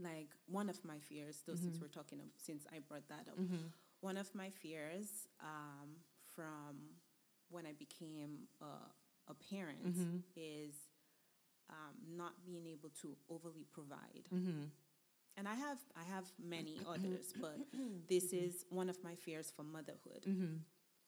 like 0.04 0.30
one 0.48 0.70
of 0.70 0.84
my 0.86 1.00
fears 1.00 1.42
though 1.46 1.56
since 1.56 1.78
Mhm. 1.78 1.82
we're 1.82 1.88
talking 1.88 2.20
of, 2.20 2.28
since 2.38 2.66
i 2.72 2.80
brought 2.80 3.08
that 3.08 3.28
up 3.28 3.38
Mhm. 3.38 3.72
one 4.02 4.18
of 4.18 4.34
my 4.36 4.50
fears 4.50 5.28
um, 5.42 6.04
from 6.36 6.96
when 7.50 7.66
I 7.66 7.74
became 7.74 8.48
a, 8.62 8.92
a 9.28 9.34
parent 9.34 9.84
Mhm. 9.96 10.24
is 10.36 10.76
um, 11.70 11.96
not 12.16 12.46
being 12.46 12.66
able 12.68 12.90
to 13.02 13.18
overly 13.28 13.64
provide. 13.66 14.28
And 15.36 15.48
I 15.48 15.56
have 15.56 15.80
I 15.96 16.04
have 16.04 16.32
many 16.38 16.80
others, 16.88 17.34
but 17.34 17.58
this 18.08 18.32
is 18.34 18.66
one 18.70 18.90
of 18.90 19.04
my 19.04 19.16
fears 19.16 19.52
for 19.52 19.64
motherhood. 19.64 20.24
Mhm. 20.26 20.64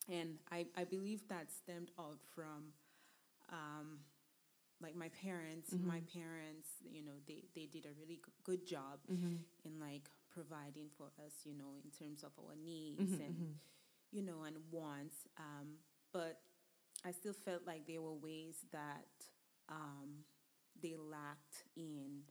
And 0.08 0.40
I, 0.52 0.68
I 0.76 0.84
believe 0.84 1.28
that 1.28 1.52
stemmed 1.52 1.92
out 2.00 2.20
from 2.36 2.74
um, 3.50 4.00
like 4.82 4.96
my 4.96 5.10
parents. 5.22 5.72
My 5.74 6.02
parents, 6.14 6.68
you 6.90 7.04
know, 7.04 7.14
they, 7.28 7.44
they 7.56 7.66
did 7.68 7.86
a 7.86 7.94
really 8.00 8.20
good 8.44 8.66
job 8.66 9.00
Mhm. 9.12 9.40
in 9.64 9.80
like 9.80 10.10
providing 10.34 10.90
for 10.98 11.08
us, 11.26 11.34
you 11.46 11.54
know, 11.54 11.76
in 11.84 11.92
terms 11.92 12.24
of 12.24 12.32
our 12.40 12.56
needs 12.56 13.00
Mhm. 13.14 13.26
and 13.26 13.36
Mhm. 13.36 13.56
you 14.12 14.22
know, 14.24 14.44
and 14.44 14.58
wants. 14.72 15.28
Um, 15.38 15.78
but 16.12 16.42
I 17.06 17.12
still 17.12 17.34
felt 17.34 17.66
like 17.66 17.86
there 17.88 18.02
were 18.02 18.14
ways 18.16 18.66
that 18.72 19.08
um, 19.70 20.26
they 20.82 20.96
lacked 20.98 21.64
in 21.76 22.24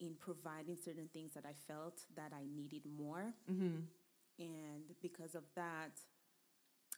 in 0.00 0.14
providing 0.16 0.76
certain 0.76 1.08
things 1.08 1.32
that 1.34 1.44
I 1.44 1.52
felt 1.52 2.04
that 2.14 2.32
I 2.32 2.44
needed 2.46 2.86
more, 2.86 3.34
Mhm. 3.48 3.86
and 4.38 4.94
because 5.00 5.34
of 5.34 5.44
that, 5.54 6.00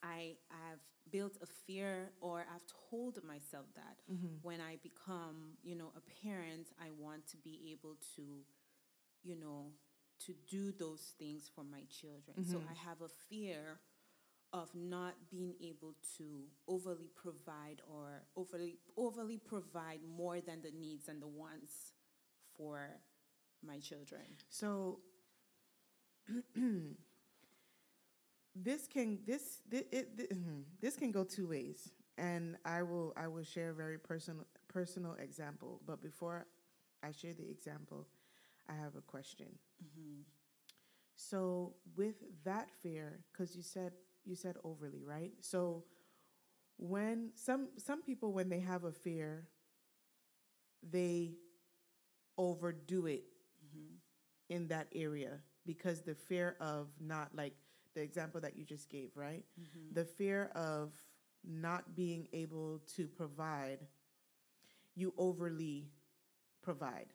I 0.03 0.37
have 0.51 0.79
built 1.11 1.37
a 1.43 1.47
fear 1.47 2.11
or 2.21 2.47
I've 2.55 2.67
told 2.91 3.19
myself 3.25 3.67
that 3.75 3.99
Mm-hmm. 4.11 4.37
when 4.43 4.61
I 4.61 4.77
become, 4.83 5.55
you 5.63 5.77
know, 5.77 5.93
a 5.97 6.23
parent, 6.25 6.69
I 6.81 6.91
want 6.99 7.27
to 7.29 7.37
be 7.39 7.71
able 7.73 7.97
to, 8.17 8.23
you 9.23 9.37
know, 9.37 9.73
to 10.27 10.35
do 10.49 10.73
those 10.73 11.15
things 11.19 11.51
for 11.55 11.65
my 11.65 11.83
children. 11.91 12.45
So 12.45 12.59
Mm-hmm. 12.59 12.71
I 12.71 12.75
have 12.89 13.01
a 13.03 13.09
fear 13.29 13.81
of 14.53 14.69
not 14.75 15.15
being 15.31 15.55
able 15.63 15.95
to 16.19 16.45
overly 16.69 17.09
provide 17.15 17.81
or 17.89 18.23
overly 18.37 18.79
overly 18.97 19.39
provide 19.39 20.01
more 20.17 20.41
than 20.41 20.63
the 20.63 20.71
needs 20.71 21.09
and 21.09 21.21
the 21.23 21.27
wants 21.29 21.93
for 22.57 22.89
my 23.63 23.79
children. 23.79 24.23
So 24.49 25.01
this 28.55 28.87
can 28.87 29.19
this 29.27 29.63
this, 29.69 29.85
it, 29.93 30.31
mhm, 30.33 30.65
this 30.81 30.97
can 30.97 31.11
go 31.13 31.25
two 31.25 31.49
ways, 31.49 31.93
and 32.19 32.57
I 32.65 32.83
will 32.83 33.13
I 33.17 33.29
will 33.29 33.45
share 33.45 33.71
a 33.71 33.75
very 33.75 33.99
personal 33.99 34.47
personal 34.69 35.15
example. 35.15 35.81
But 35.87 36.03
before 36.03 36.47
I 37.03 37.13
share 37.13 37.35
the 37.35 37.49
example, 37.49 38.07
I 38.69 38.75
have 38.75 38.97
a 38.97 39.03
question. 39.03 39.49
So 41.15 41.75
with 41.97 42.17
that 42.45 42.71
fear, 42.83 43.21
because 43.33 43.55
you 43.57 43.63
said 43.63 43.93
you 44.25 44.35
said 44.35 44.57
overly, 44.65 45.03
right? 45.05 45.33
So 45.41 45.85
when 46.79 47.33
some 47.37 47.71
some 47.79 48.03
people 48.03 48.33
when 48.33 48.49
they 48.49 48.61
have 48.61 48.85
a 48.85 48.93
fear, 48.93 49.49
they 50.83 51.37
overdo 52.37 53.07
it 53.07 53.25
in 54.49 54.69
that 54.69 54.89
area 54.95 55.39
because 55.67 56.03
the 56.03 56.15
fear 56.15 56.57
of 56.61 56.89
not 57.01 57.35
like 57.35 57.55
the 57.95 58.01
example 58.03 58.41
that 58.41 58.57
you 58.57 58.65
just 58.65 58.89
gave, 58.89 59.11
right? 59.17 59.45
The 59.93 60.05
fear 60.05 60.51
of 60.55 60.93
not 61.45 61.95
being 61.97 62.29
able 62.33 62.81
to 62.97 63.07
provide, 63.07 63.81
you 64.95 65.13
overly 65.19 65.89
provide, 66.63 67.15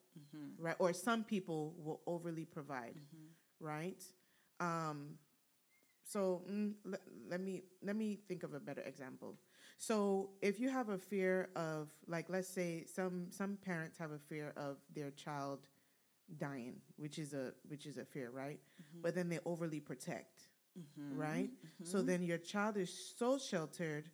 right? 0.59 0.75
Or 0.79 0.93
some 0.93 1.23
people 1.23 1.75
will 1.77 2.01
overly 2.07 2.45
provide, 2.45 2.95
right? 3.59 4.03
Um, 4.59 5.15
so 6.03 6.43
mm, 6.49 6.73
let, 6.85 7.01
let 7.29 7.41
me 7.41 7.63
let 7.83 7.95
me 7.95 8.19
think 8.27 8.43
of 8.43 8.53
a 8.53 8.59
better 8.59 8.81
example. 8.81 9.35
So 9.77 10.29
if 10.41 10.59
you 10.59 10.69
have 10.69 10.89
a 10.89 10.97
fear 10.97 11.49
of 11.55 11.89
like 12.07 12.27
let's 12.29 12.47
say 12.49 12.85
some 12.85 13.27
some 13.31 13.57
parents 13.57 13.97
have 13.97 14.11
a 14.11 14.19
fear 14.19 14.53
of 14.57 14.77
their 14.93 15.11
child 15.11 15.67
dying, 16.37 16.75
which 16.97 17.19
is 17.19 17.33
a 17.33 17.53
which 17.67 17.85
is 17.85 17.97
a 17.97 18.05
fear, 18.05 18.31
right? 18.31 18.59
But 19.01 19.15
then 19.15 19.29
they 19.29 19.39
overly 19.45 19.79
protect, 19.79 20.43
Mm-hmm. 20.77 21.17
right? 21.19 21.49
Mm-hmm. 21.49 21.85
So 21.85 22.01
then 22.01 22.21
your 22.23 22.37
child 22.37 22.77
is 22.77 23.13
so 23.17 23.37
sheltered 23.37 24.09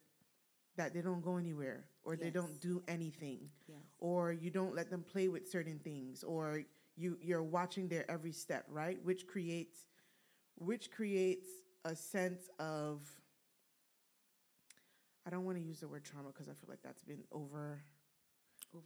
that 0.77 0.93
they 0.93 1.01
don't 1.01 1.21
go 1.21 1.37
anywhere 1.37 1.85
or 2.03 2.15
they 2.15 2.29
don't 2.29 2.59
do 2.61 2.81
anything. 2.87 3.49
Yes. 3.67 3.77
or 3.99 4.31
you 4.31 4.49
don't 4.49 4.75
let 4.75 4.89
them 4.89 5.03
play 5.03 5.27
with 5.27 5.49
certain 5.49 5.79
things 5.79 6.23
or 6.23 6.61
you 6.95 7.17
you're 7.21 7.43
watching 7.43 7.87
their 7.87 8.09
every 8.09 8.31
step 8.31 8.65
right? 8.69 8.97
Which 9.03 9.27
creates 9.27 9.87
which 10.57 10.91
creates 10.91 11.47
a 11.85 11.95
sense 11.95 12.49
of 12.59 13.01
i 15.25 15.29
don't 15.29 15.45
want 15.45 15.57
to 15.57 15.63
use 15.63 15.79
the 15.79 15.87
word 15.87 16.03
trauma 16.03 16.27
because 16.29 16.47
i 16.47 16.53
feel 16.53 16.67
like 16.69 16.81
that's 16.83 17.03
been 17.03 17.23
over 17.31 17.81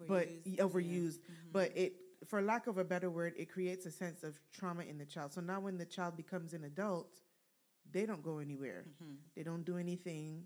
but 0.07 0.27
Overused, 0.27 0.45
y- 0.45 0.53
yeah. 0.57 0.63
overused 0.63 1.19
but 1.51 1.71
it 1.75 1.93
for 2.27 2.41
lack 2.41 2.67
of 2.67 2.77
a 2.77 2.83
better 2.83 3.09
word 3.09 3.33
it 3.37 3.51
creates 3.51 3.85
a 3.85 3.91
sense 3.91 4.23
of 4.23 4.39
trauma 4.51 4.83
in 4.83 4.97
the 4.97 5.05
child. 5.05 5.33
So 5.33 5.41
now 5.41 5.59
when 5.59 5.77
the 5.77 5.85
child 5.85 6.15
becomes 6.17 6.53
an 6.53 6.63
adult 6.63 7.19
they 7.91 8.05
don't 8.05 8.23
go 8.23 8.39
anywhere. 8.39 8.85
They 9.35 9.43
don't 9.43 9.63
do 9.63 9.77
anything. 9.77 10.45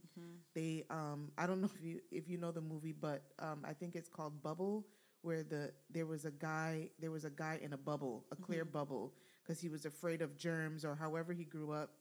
They 0.55 0.83
um 0.89 1.31
i 1.37 1.45
don't 1.45 1.61
know 1.61 1.69
if 1.73 1.83
you 1.83 1.99
if 2.11 2.27
you 2.27 2.37
know 2.37 2.51
the 2.51 2.61
movie 2.61 2.91
but 2.91 3.21
um 3.37 3.59
i 3.63 3.71
think 3.73 3.95
it's 3.95 4.09
called 4.09 4.41
bubble 4.41 4.87
where 5.21 5.43
the 5.43 5.71
there 5.91 6.07
was 6.07 6.25
a 6.25 6.31
guy 6.31 6.89
there 6.99 7.11
was 7.11 7.23
a 7.23 7.29
guy 7.29 7.59
in 7.61 7.73
a 7.73 7.77
bubble 7.77 8.25
a 8.31 8.35
clear 8.35 8.65
bubble 8.65 9.13
because 9.43 9.59
he 9.61 9.69
was 9.69 9.85
afraid 9.85 10.21
of 10.23 10.35
germs 10.37 10.83
or 10.83 10.95
however 10.95 11.31
he 11.33 11.43
grew 11.45 11.71
up 11.71 11.91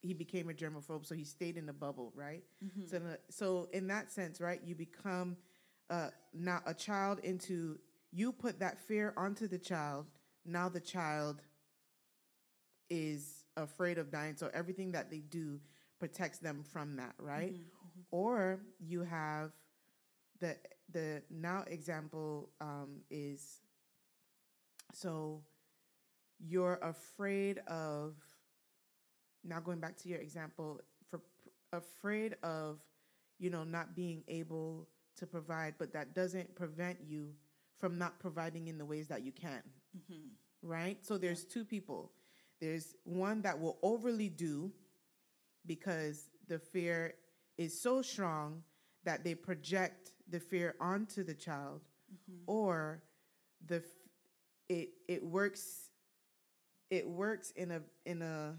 he 0.00 0.12
became 0.14 0.48
a 0.48 0.52
germaphobe 0.52 1.06
so 1.06 1.14
he 1.14 1.24
stayed 1.24 1.56
in 1.56 1.66
the 1.66 1.72
bubble 1.72 2.12
right? 2.14 2.42
So 2.86 2.96
in 2.96 3.06
a- 3.06 3.18
so 3.32 3.68
in 3.72 3.86
that 3.88 4.10
sense 4.10 4.40
right 4.40 4.60
you 4.64 4.74
become 4.74 5.36
uh 5.90 6.10
now 6.32 6.60
a 6.66 6.74
child 6.74 7.20
into 7.20 7.78
you 8.12 8.32
put 8.32 8.58
that 8.60 8.78
fear 8.80 9.12
onto 9.16 9.46
the 9.46 9.58
child 9.58 10.06
now 10.44 10.68
the 10.68 10.80
child 10.80 11.42
is 12.90 13.41
afraid 13.56 13.98
of 13.98 14.10
dying 14.10 14.34
so 14.36 14.50
everything 14.54 14.92
that 14.92 15.10
they 15.10 15.18
do 15.18 15.60
protects 15.98 16.38
them 16.38 16.64
from 16.64 16.96
that 16.96 17.14
right? 17.18 17.52
Mm-hmm, 17.52 17.60
mm-hmm. 17.60 18.00
Or 18.10 18.60
you 18.80 19.02
have 19.02 19.52
the 20.40 20.56
the 20.92 21.22
now 21.30 21.64
example 21.66 22.50
um, 22.60 23.02
is 23.10 23.60
so 24.92 25.42
you're 26.38 26.80
afraid 26.82 27.58
of 27.68 28.16
now 29.44 29.60
going 29.60 29.78
back 29.80 29.96
to 29.98 30.08
your 30.08 30.18
example 30.18 30.80
for 31.08 31.20
afraid 31.72 32.36
of 32.42 32.80
you 33.38 33.48
know 33.48 33.64
not 33.64 33.94
being 33.94 34.24
able 34.28 34.88
to 35.16 35.26
provide 35.26 35.74
but 35.78 35.92
that 35.92 36.14
doesn't 36.14 36.54
prevent 36.54 36.98
you 37.06 37.32
from 37.82 37.98
not 37.98 38.18
providing 38.20 38.68
in 38.68 38.78
the 38.78 38.84
ways 38.84 39.08
that 39.08 39.24
you 39.24 39.32
can. 39.32 39.60
Mm-hmm. 39.96 40.28
Right? 40.62 40.98
So 41.04 41.18
there's 41.18 41.44
two 41.44 41.64
people 41.64 42.12
there's 42.62 42.94
one 43.02 43.42
that 43.42 43.60
will 43.60 43.76
overly 43.82 44.28
do 44.28 44.70
because 45.66 46.30
the 46.46 46.60
fear 46.60 47.14
is 47.58 47.78
so 47.78 48.00
strong 48.00 48.62
that 49.04 49.24
they 49.24 49.34
project 49.34 50.12
the 50.30 50.38
fear 50.38 50.76
onto 50.80 51.24
the 51.24 51.34
child 51.34 51.80
mm-hmm. 52.08 52.42
or 52.46 53.02
the 53.66 53.76
f- 53.76 53.82
it 54.68 54.90
it 55.08 55.24
works 55.24 55.90
it 56.88 57.06
works 57.06 57.50
in 57.56 57.72
a 57.72 57.80
in 58.06 58.22
a 58.22 58.54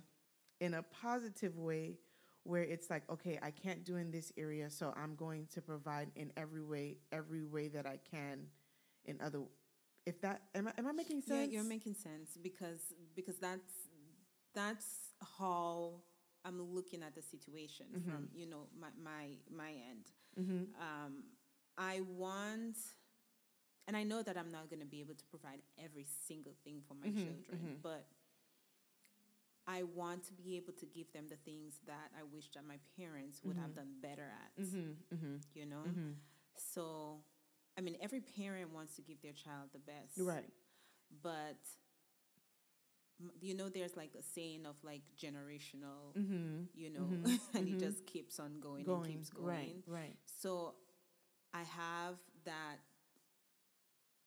in 0.59 0.73
a 0.73 0.83
positive 0.83 1.57
way 1.57 1.97
where 2.43 2.63
it's 2.63 2.89
like 2.89 3.09
okay 3.09 3.39
I 3.41 3.51
can't 3.51 3.85
do 3.85 3.95
in 3.95 4.11
this 4.11 4.33
area 4.37 4.69
so 4.69 4.93
I'm 5.01 5.15
going 5.15 5.47
to 5.53 5.61
provide 5.61 6.09
in 6.17 6.29
every 6.35 6.61
way 6.61 6.97
every 7.13 7.45
way 7.45 7.69
that 7.69 7.85
I 7.85 7.99
can 8.11 8.47
in 9.05 9.21
other 9.21 9.43
if 10.05 10.19
that 10.21 10.41
am 10.53 10.67
I 10.67 10.73
am 10.77 10.87
I 10.87 10.91
making 10.91 11.21
sense 11.21 11.47
Yeah, 11.47 11.59
you're 11.59 11.69
making 11.69 11.93
sense 11.93 12.37
because 12.41 12.81
because 13.15 13.37
that's 13.37 13.82
that's 14.53 14.85
how 15.37 16.01
I'm 16.45 16.61
looking 16.73 17.01
at 17.03 17.15
the 17.15 17.21
situation 17.21 17.87
Mm-hmm. 17.95 18.09
from 18.11 18.27
you 18.35 18.47
know 18.47 18.67
my 18.79 18.89
my 19.03 19.37
my 19.55 19.69
end. 19.69 20.05
Um, 20.79 21.23
I 21.77 22.01
want, 22.01 22.77
and 23.87 23.95
I 23.97 24.03
know 24.03 24.21
that 24.23 24.37
I'm 24.37 24.51
not 24.51 24.69
going 24.69 24.79
to 24.81 24.85
be 24.85 24.99
able 25.01 25.15
to 25.15 25.25
provide 25.25 25.61
every 25.83 26.05
single 26.27 26.53
thing 26.63 26.81
for 26.87 26.93
Mm-hmm, 26.95 27.07
my 27.07 27.23
children, 27.23 27.59
but 27.81 28.05
I 29.65 29.83
want 29.83 30.23
to 30.27 30.33
be 30.33 30.57
able 30.57 30.73
to 30.73 30.85
give 30.85 31.11
them 31.13 31.25
the 31.29 31.37
things 31.37 31.79
that 31.87 32.11
I 32.19 32.23
wish 32.23 32.49
that 32.55 32.65
my 32.67 32.77
parents 32.97 33.41
would 33.43 33.55
have 33.57 33.73
done 33.75 33.93
better 34.01 34.27
at. 34.43 34.61
Mm-hmm, 34.61 35.35
You 35.53 35.65
know, 35.65 35.83
so 36.73 37.19
I 37.77 37.81
mean, 37.81 37.95
every 38.01 38.21
parent 38.21 38.73
wants 38.73 38.95
to 38.97 39.01
give 39.01 39.21
their 39.21 39.33
child 39.33 39.69
the 39.73 39.79
best, 39.79 40.17
right. 40.19 40.49
But 41.21 41.57
you 43.41 43.53
know 43.55 43.69
there's 43.69 43.95
like 43.97 44.13
a 44.19 44.23
saying 44.23 44.65
of 44.65 44.75
like 44.83 45.01
generational 45.17 46.13
you 46.73 46.89
know 46.89 47.07
and 47.53 47.67
it 47.67 47.79
just 47.79 48.05
keeps 48.05 48.39
on 48.39 48.59
going, 48.59 48.85
and 48.85 48.93
Mm-hmm. 49.03 49.11
keeps 49.11 49.29
going 49.29 49.47
right 49.47 49.75
right 49.87 50.15
so 50.41 50.73
i 51.53 51.63
have 51.63 52.15
that 52.45 52.77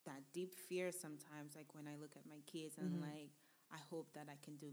that 0.05 0.23
deep 0.33 0.55
fear 0.55 0.93
sometimes 0.93 1.57
like 1.57 1.67
when 1.75 1.87
i 1.89 1.97
look 2.01 2.13
at 2.17 2.27
my 2.29 2.41
kids 2.47 2.77
and 2.79 2.91
Mm-hmm. 2.91 3.03
like 3.11 3.31
i 3.73 3.79
hope 3.91 4.09
that 4.15 4.27
i 4.31 4.37
can 4.45 4.57
do 4.57 4.69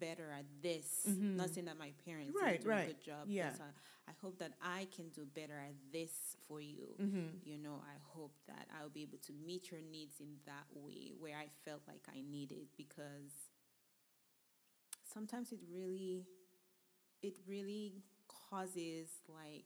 better 0.00 0.30
at 0.32 0.46
this 0.62 1.04
not 1.36 1.50
saying 1.50 1.66
that 1.66 1.78
my 1.78 1.92
parents 2.06 2.34
Mm-hmm. 2.36 2.46
Right, 2.46 2.62
do 2.62 2.68
right. 2.68 2.84
a 2.84 2.86
good 2.86 3.02
job 3.04 3.26
Yeah. 3.28 3.50
I, 3.60 4.10
I 4.10 4.14
hope 4.22 4.38
that 4.38 4.52
i 4.62 4.86
can 4.94 5.10
do 5.10 5.26
better 5.34 5.58
at 5.58 5.74
this 5.92 6.36
for 6.48 6.60
you 6.60 6.96
Mm-hmm. 7.00 7.36
you 7.44 7.58
know 7.58 7.82
i 7.84 7.96
hope 8.14 8.32
that 8.46 8.66
i'll 8.80 8.88
be 8.88 9.02
able 9.02 9.18
to 9.26 9.32
meet 9.44 9.70
your 9.70 9.80
needs 9.82 10.20
in 10.20 10.36
that 10.46 10.66
way 10.74 11.12
where 11.18 11.36
i 11.36 11.48
felt 11.64 11.82
like 11.86 12.04
i 12.16 12.22
needed 12.30 12.68
because 12.76 13.51
sometimes 15.12 15.52
it 15.52 15.60
really 15.70 16.26
it 17.22 17.34
really 17.46 17.92
causes 18.50 19.08
like 19.28 19.64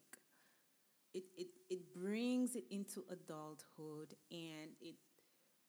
it, 1.14 1.24
it, 1.36 1.46
it 1.70 1.94
brings 1.94 2.56
it 2.56 2.64
into 2.70 3.04
adulthood 3.10 4.14
and 4.30 4.70
it 4.80 4.96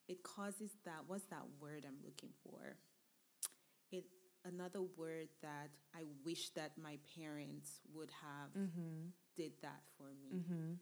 it 0.08 0.24
causes 0.24 0.72
that 0.86 1.04
what's 1.08 1.26
that 1.26 1.44
word 1.62 1.86
i'm 1.88 1.98
looking 2.04 2.30
for? 2.44 2.76
It 3.92 4.06
another 4.46 4.82
word 4.98 5.30
that 5.42 5.70
i 5.96 6.04
wish 6.26 6.50
that 6.52 6.72
my 6.82 6.98
parents 7.18 7.80
would 7.94 8.12
have 8.22 8.52
did 9.36 9.52
that 9.62 9.82
for 9.98 10.08
me. 10.22 10.40
Mm-hmm. 10.40 10.74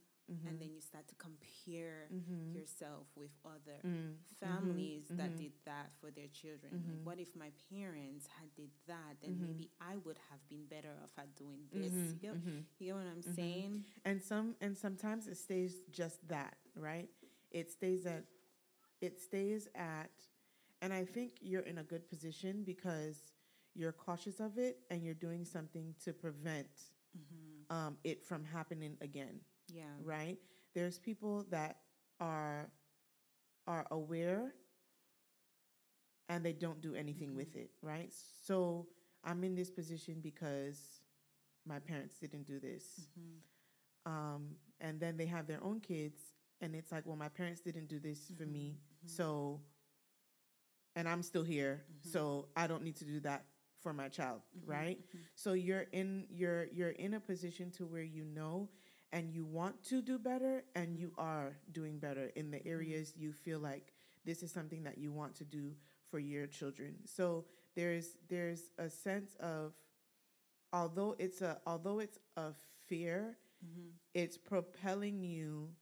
And 0.45 0.59
then 0.59 0.73
you 0.73 0.81
start 0.81 1.07
to 1.07 1.15
compare 1.15 2.11
Mhm. 2.11 2.53
yourself 2.53 3.07
with 3.15 3.31
other 3.45 3.79
Mm. 3.83 4.17
families 4.39 5.11
that 5.17 5.31
mhm. 5.31 5.37
did 5.37 5.53
that 5.65 5.91
for 5.99 6.11
their 6.11 6.27
children. 6.27 6.73
Like, 6.87 6.99
what 7.03 7.19
if 7.19 7.35
my 7.35 7.51
parents 7.69 8.27
had 8.27 8.53
did 8.55 8.71
that? 8.87 9.21
Then 9.21 9.31
Mhm. 9.31 9.41
maybe 9.41 9.71
I 9.81 9.97
would 9.97 10.17
have 10.29 10.47
been 10.47 10.65
better 10.65 10.93
off 11.03 11.11
at 11.17 11.35
doing 11.35 11.67
this. 11.71 12.15
You, 12.21 12.35
mhm. 12.35 12.63
you 12.79 12.93
what 12.95 13.05
I'm 13.07 13.21
saying? 13.21 13.85
And 14.05 14.21
some 14.21 14.55
and 14.61 14.77
sometimes 14.77 15.27
it 15.27 15.37
stays 15.37 15.81
just 15.91 16.27
that, 16.27 16.57
right? 16.75 17.09
It 17.51 17.71
stays 17.71 18.05
at 18.05 18.25
it 19.01 19.19
stays 19.19 19.67
at 19.75 20.11
and 20.81 20.93
I 20.93 21.05
think 21.05 21.33
you're 21.41 21.61
in 21.63 21.77
a 21.79 21.83
good 21.83 22.07
position 22.09 22.63
because 22.63 23.31
you're 23.73 23.91
cautious 23.93 24.39
of 24.39 24.57
it 24.57 24.79
and 24.89 25.03
you're 25.03 25.13
doing 25.15 25.45
something 25.45 25.95
to 26.03 26.13
prevent 26.13 26.67
Mm-hmm. 27.17 27.65
um, 27.69 27.97
it 28.03 28.23
from 28.25 28.43
happening 28.43 28.97
again, 29.01 29.39
Yeah. 29.75 29.83
right? 30.03 30.37
There's 30.73 30.99
people 30.99 31.45
that 31.49 31.77
are 32.19 32.69
are 33.67 33.85
aware 33.91 34.53
and 36.29 36.43
they 36.45 36.53
don't 36.53 36.81
do 36.81 36.95
anything 36.95 37.31
Mhm. 37.31 37.35
with 37.35 37.55
it, 37.55 37.71
right? 37.81 38.11
So 38.13 38.87
I'm 39.23 39.43
in 39.43 39.55
this 39.55 39.69
position 39.71 40.21
because 40.21 41.01
my 41.65 41.79
parents 41.79 42.17
didn't 42.19 42.43
do 42.45 42.59
this 42.59 43.07
Mm-hmm. 43.17 43.39
um, 44.11 44.55
and 44.79 44.99
then 44.99 45.17
they 45.17 45.25
have 45.25 45.47
their 45.47 45.63
own 45.63 45.79
kids, 45.79 46.21
and 46.61 46.75
it's 46.75 46.91
like, 46.91 47.05
well, 47.07 47.15
my 47.15 47.29
parents 47.29 47.61
didn't 47.61 47.87
do 47.87 47.99
this 47.99 48.29
for 48.37 48.45
me, 48.45 48.77
Mhm. 49.03 49.09
so, 49.09 49.61
and 50.95 51.07
I'm 51.09 51.23
still 51.23 51.43
here, 51.43 51.85
Mhm. 51.89 52.11
so 52.11 52.49
I 52.55 52.67
don't 52.67 52.83
need 52.83 52.95
to 52.97 53.05
do 53.05 53.19
that 53.21 53.45
for 53.79 53.93
my 53.93 54.09
child, 54.09 54.41
right? 54.65 54.99
So 55.35 55.53
you're 55.53 55.87
in 55.91 56.27
you're 56.29 56.65
you're 56.67 56.91
in 56.91 57.13
a 57.15 57.19
position 57.19 57.71
to 57.71 57.85
where 57.85 58.03
you 58.03 58.23
know 58.25 58.69
and 59.15 59.31
you 59.33 59.45
want 59.45 59.83
to 59.85 60.01
do 60.03 60.19
better, 60.19 60.65
and 60.75 60.97
you 60.99 61.13
are 61.17 61.57
doing 61.71 61.99
better 61.99 62.31
in 62.35 62.51
the 62.51 62.65
areas 62.67 63.13
you 63.17 63.33
feel 63.33 63.59
like 63.59 63.93
this 64.25 64.43
is 64.43 64.51
something 64.51 64.83
that 64.83 64.99
you 64.99 65.11
want 65.13 65.35
to 65.37 65.45
do 65.45 65.73
for 66.11 66.19
your 66.19 66.47
children. 66.47 66.95
So 67.05 67.45
there's 67.75 68.17
there's 68.29 68.71
a 68.79 68.89
sense 68.89 69.35
of 69.39 69.73
although 70.73 71.15
it's 71.19 71.41
a 71.41 71.59
although 71.65 71.99
it's 71.99 72.19
a 72.37 72.53
fear 72.87 73.37
Mhm. 73.65 73.93
it's 74.13 74.37
propelling 74.37 75.23
you 75.23 75.75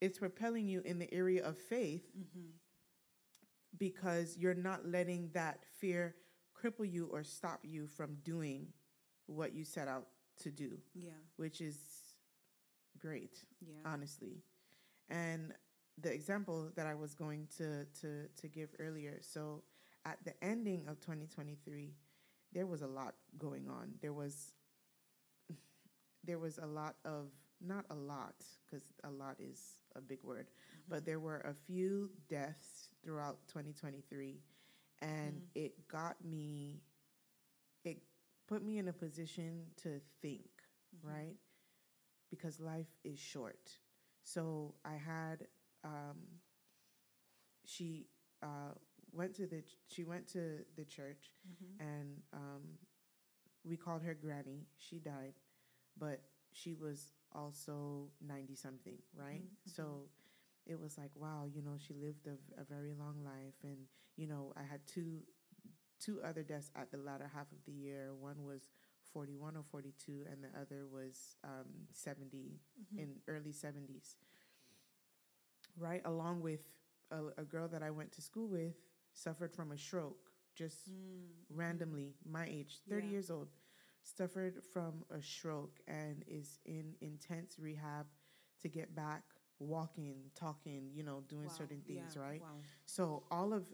it's 0.00 0.18
propelling 0.18 0.68
you 0.68 0.80
in 0.84 0.98
the 0.98 1.12
area 1.14 1.44
of 1.44 1.56
faith 1.58 2.10
Mhm. 2.16 2.52
because 3.78 4.36
you're 4.36 4.54
not 4.54 4.86
letting 4.86 5.30
that 5.32 5.64
fear 5.64 6.16
cripple 6.54 6.90
you 6.90 7.06
or 7.06 7.24
stop 7.24 7.64
you 7.64 7.86
from 7.86 8.16
doing 8.24 8.72
what 9.26 9.52
you 9.54 9.64
set 9.64 9.88
out 9.88 10.08
to 10.38 10.50
do 10.50 10.78
Yeah. 10.94 11.10
which 11.36 11.60
is 11.60 11.78
great 12.98 13.44
Yeah. 13.60 13.74
honestly 13.84 14.42
and 15.08 15.52
the 15.98 16.12
example 16.12 16.70
that 16.76 16.86
i 16.86 16.94
was 16.94 17.14
going 17.14 17.46
to 17.58 17.84
to 18.00 18.28
to 18.40 18.48
give 18.48 18.70
earlier 18.78 19.18
so 19.20 19.62
at 20.04 20.18
the 20.24 20.32
ending 20.44 20.86
of 20.88 21.00
2023 21.00 21.94
there 22.52 22.66
was 22.66 22.82
a 22.82 22.86
lot 22.86 23.14
going 23.38 23.68
on 23.68 23.92
there 24.00 24.12
was 24.12 24.54
there 26.24 26.38
was 26.38 26.58
a 26.58 26.66
lot 26.66 26.96
of 27.04 27.28
not 27.60 27.84
a 27.90 27.94
lot 27.94 28.34
because 28.66 28.84
a 29.04 29.10
lot 29.10 29.36
is 29.38 29.78
a 29.96 30.00
big 30.00 30.18
word 30.24 30.48
but 30.88 31.04
there 31.04 31.20
were 31.20 31.40
a 31.40 31.54
few 31.54 32.10
deaths 32.28 32.88
throughout 33.04 33.38
2023 33.48 34.40
and 35.00 35.34
Mhm. 35.42 35.46
it 35.54 35.88
got 35.88 36.16
me 36.24 36.80
put 38.52 38.62
me 38.64 38.78
in 38.78 38.88
a 38.88 38.92
position 38.92 39.66
to 39.82 40.00
think 40.20 40.50
Mhm. 40.96 41.08
right? 41.10 41.36
Because 42.30 42.60
life 42.60 42.92
is 43.04 43.18
short. 43.18 43.78
So 44.24 44.74
i 44.84 44.94
had 44.96 45.46
um, 45.84 46.18
she 47.64 48.06
uh, 48.42 48.72
went 49.12 49.34
to 49.34 49.46
the 49.46 49.62
she 49.88 50.04
went 50.04 50.26
to 50.28 50.64
the 50.76 50.84
church 50.84 51.34
Mhm. 51.46 51.80
and 51.80 52.22
um, 52.32 52.62
we 53.64 53.76
called 53.76 54.02
her 54.02 54.14
granny. 54.14 54.66
She 54.78 54.98
died 54.98 55.34
but 55.98 56.20
she 56.52 56.74
was 56.74 57.12
also 57.32 58.10
90 58.20 58.54
something 58.54 58.98
right? 59.14 59.42
Mhm, 59.44 59.56
so 59.66 60.08
it 60.66 60.78
was 60.80 60.98
like 60.98 61.10
wow 61.16 61.46
you 61.46 61.62
know 61.62 61.76
she 61.78 61.94
lived 61.94 62.26
a, 62.26 62.38
a 62.60 62.64
very 62.64 62.94
long 62.94 63.22
life 63.24 63.58
and 63.64 63.88
you 64.16 64.26
know 64.28 64.52
i 64.56 64.62
had 64.62 64.86
two 64.86 65.22
two 66.04 66.20
other 66.22 66.42
deaths 66.42 66.70
at 66.74 66.90
the 66.90 66.98
latter 66.98 67.30
half 67.32 67.50
of 67.52 67.58
the 67.64 67.72
year 67.72 68.14
one 68.14 68.44
was 68.44 68.62
41 69.12 69.56
or 69.56 69.62
42 69.62 70.24
and 70.30 70.42
the 70.42 70.48
other 70.60 70.86
was 70.86 71.36
um, 71.44 71.66
70 71.92 72.60
Mhm. 72.94 72.98
in 72.98 73.08
early 73.28 73.52
70s 73.52 74.16
right 75.78 76.02
along 76.04 76.40
with 76.42 76.60
a, 77.10 77.40
a 77.40 77.44
girl 77.44 77.68
that 77.68 77.82
i 77.82 77.90
went 77.90 78.12
to 78.12 78.20
school 78.22 78.48
with 78.48 78.74
suffered 79.12 79.52
from 79.52 79.72
a 79.72 79.76
stroke 79.78 80.30
just 80.54 80.90
Mm. 80.90 81.28
randomly 81.50 82.14
my 82.24 82.46
age 82.46 82.80
30 82.88 83.06
Yeah. 83.06 83.12
years 83.12 83.30
old 83.30 83.48
suffered 84.02 84.62
from 84.72 85.04
a 85.10 85.20
stroke 85.22 85.80
and 85.86 86.24
is 86.26 86.58
in 86.64 86.94
intense 87.00 87.58
rehab 87.58 88.06
to 88.60 88.68
get 88.68 88.94
back 88.94 89.22
walking 89.58 90.30
talking 90.34 90.90
you 90.92 91.02
know 91.02 91.20
doing 91.28 91.46
Wow. 91.48 91.54
certain 91.58 91.82
things 91.82 92.16
Yeah. 92.16 92.22
right 92.22 92.40
Wow. 92.42 92.60
so 92.84 93.22
all 93.30 93.52
of 93.52 93.64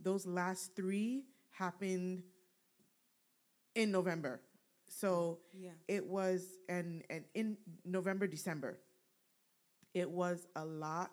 those 0.00 0.26
last 0.26 0.74
three 0.76 1.24
happened 1.50 2.22
in 3.74 3.90
november 3.90 4.40
so 4.88 5.38
Yeah. 5.52 5.70
it 5.86 6.06
was 6.06 6.46
and 6.68 7.02
and 7.10 7.24
in 7.34 7.56
november 7.84 8.26
december 8.26 8.78
it 9.94 10.08
was 10.10 10.46
a 10.56 10.64
lot 10.64 11.12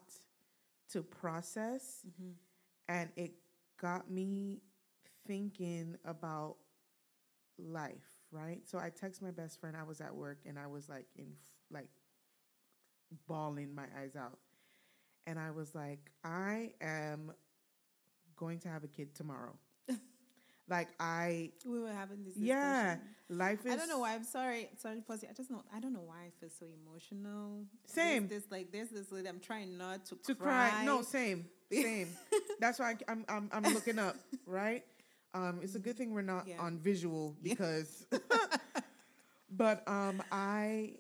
to 0.92 1.02
process 1.04 2.02
Mm-hmm. 2.08 2.32
and 2.90 3.10
it 3.16 3.34
got 3.80 4.10
me 4.10 4.62
thinking 5.28 5.98
about 6.06 6.56
life 7.58 8.06
right 8.32 8.62
so 8.66 8.78
i 8.80 8.90
text 8.90 9.22
my 9.22 9.32
best 9.32 9.60
friend 9.60 9.76
i 9.78 9.84
was 9.84 10.02
at 10.02 10.14
work 10.14 10.40
and 10.46 10.60
i 10.60 10.68
was 10.68 10.90
like 10.90 11.06
in 11.16 11.28
like 11.72 11.90
bawling 13.28 13.74
my 13.74 13.86
eyes 14.00 14.16
out 14.16 14.40
and 15.28 15.40
i 15.40 15.52
was 15.52 15.74
like 15.76 16.12
i 16.24 16.72
am 16.82 17.32
going 18.36 18.60
to 18.60 18.68
have 18.68 18.84
a 18.84 18.88
kid 18.88 19.14
tomorrow 19.16 19.54
like 20.70 20.88
i 21.00 21.52
We 21.66 21.80
were 21.80 21.92
having 21.92 22.24
this 22.24 22.34
discussion. 22.36 22.48
yeah 22.48 22.98
life 23.30 23.66
is 23.66 23.74
I 23.74 23.76
don't 23.76 23.90
know 23.90 24.00
why. 24.00 24.14
I'm 24.14 24.24
sorry. 24.24 24.70
Sorry, 24.78 25.02
Posy. 25.02 25.28
I 25.28 25.34
just 25.34 25.50
know. 25.50 25.64
I 25.76 25.80
don't 25.80 25.94
know 25.94 26.04
why 26.06 26.26
I 26.28 26.30
feel 26.40 26.50
so 26.50 26.68
emotional. 26.86 27.66
Same. 27.86 28.28
There's 28.28 28.44
this 28.44 28.52
like 28.52 28.72
there's 28.72 28.90
this 28.90 29.12
lady. 29.12 29.28
I'm 29.28 29.40
trying 29.40 29.78
not 29.80 30.06
to, 30.08 30.16
to 30.28 30.36
cry. 30.36 30.84
No, 30.86 31.02
same, 31.02 31.46
same. 31.72 32.10
That's 32.60 32.78
why 32.80 32.92
I, 32.92 33.12
I'm, 33.12 33.26
I'm 33.28 33.50
I'm 33.52 33.74
looking 33.74 33.98
up. 34.00 34.16
Right. 34.46 34.84
Um, 35.34 35.60
it's 35.64 35.74
a 35.76 35.80
good 35.80 35.98
thing 35.98 36.14
we're 36.14 36.22
not 36.22 36.48
Yeah. 36.48 36.60
on 36.60 36.78
visual 36.78 37.36
because. 37.42 38.06
but 39.50 39.84
um, 39.88 40.22
I, 40.32 40.94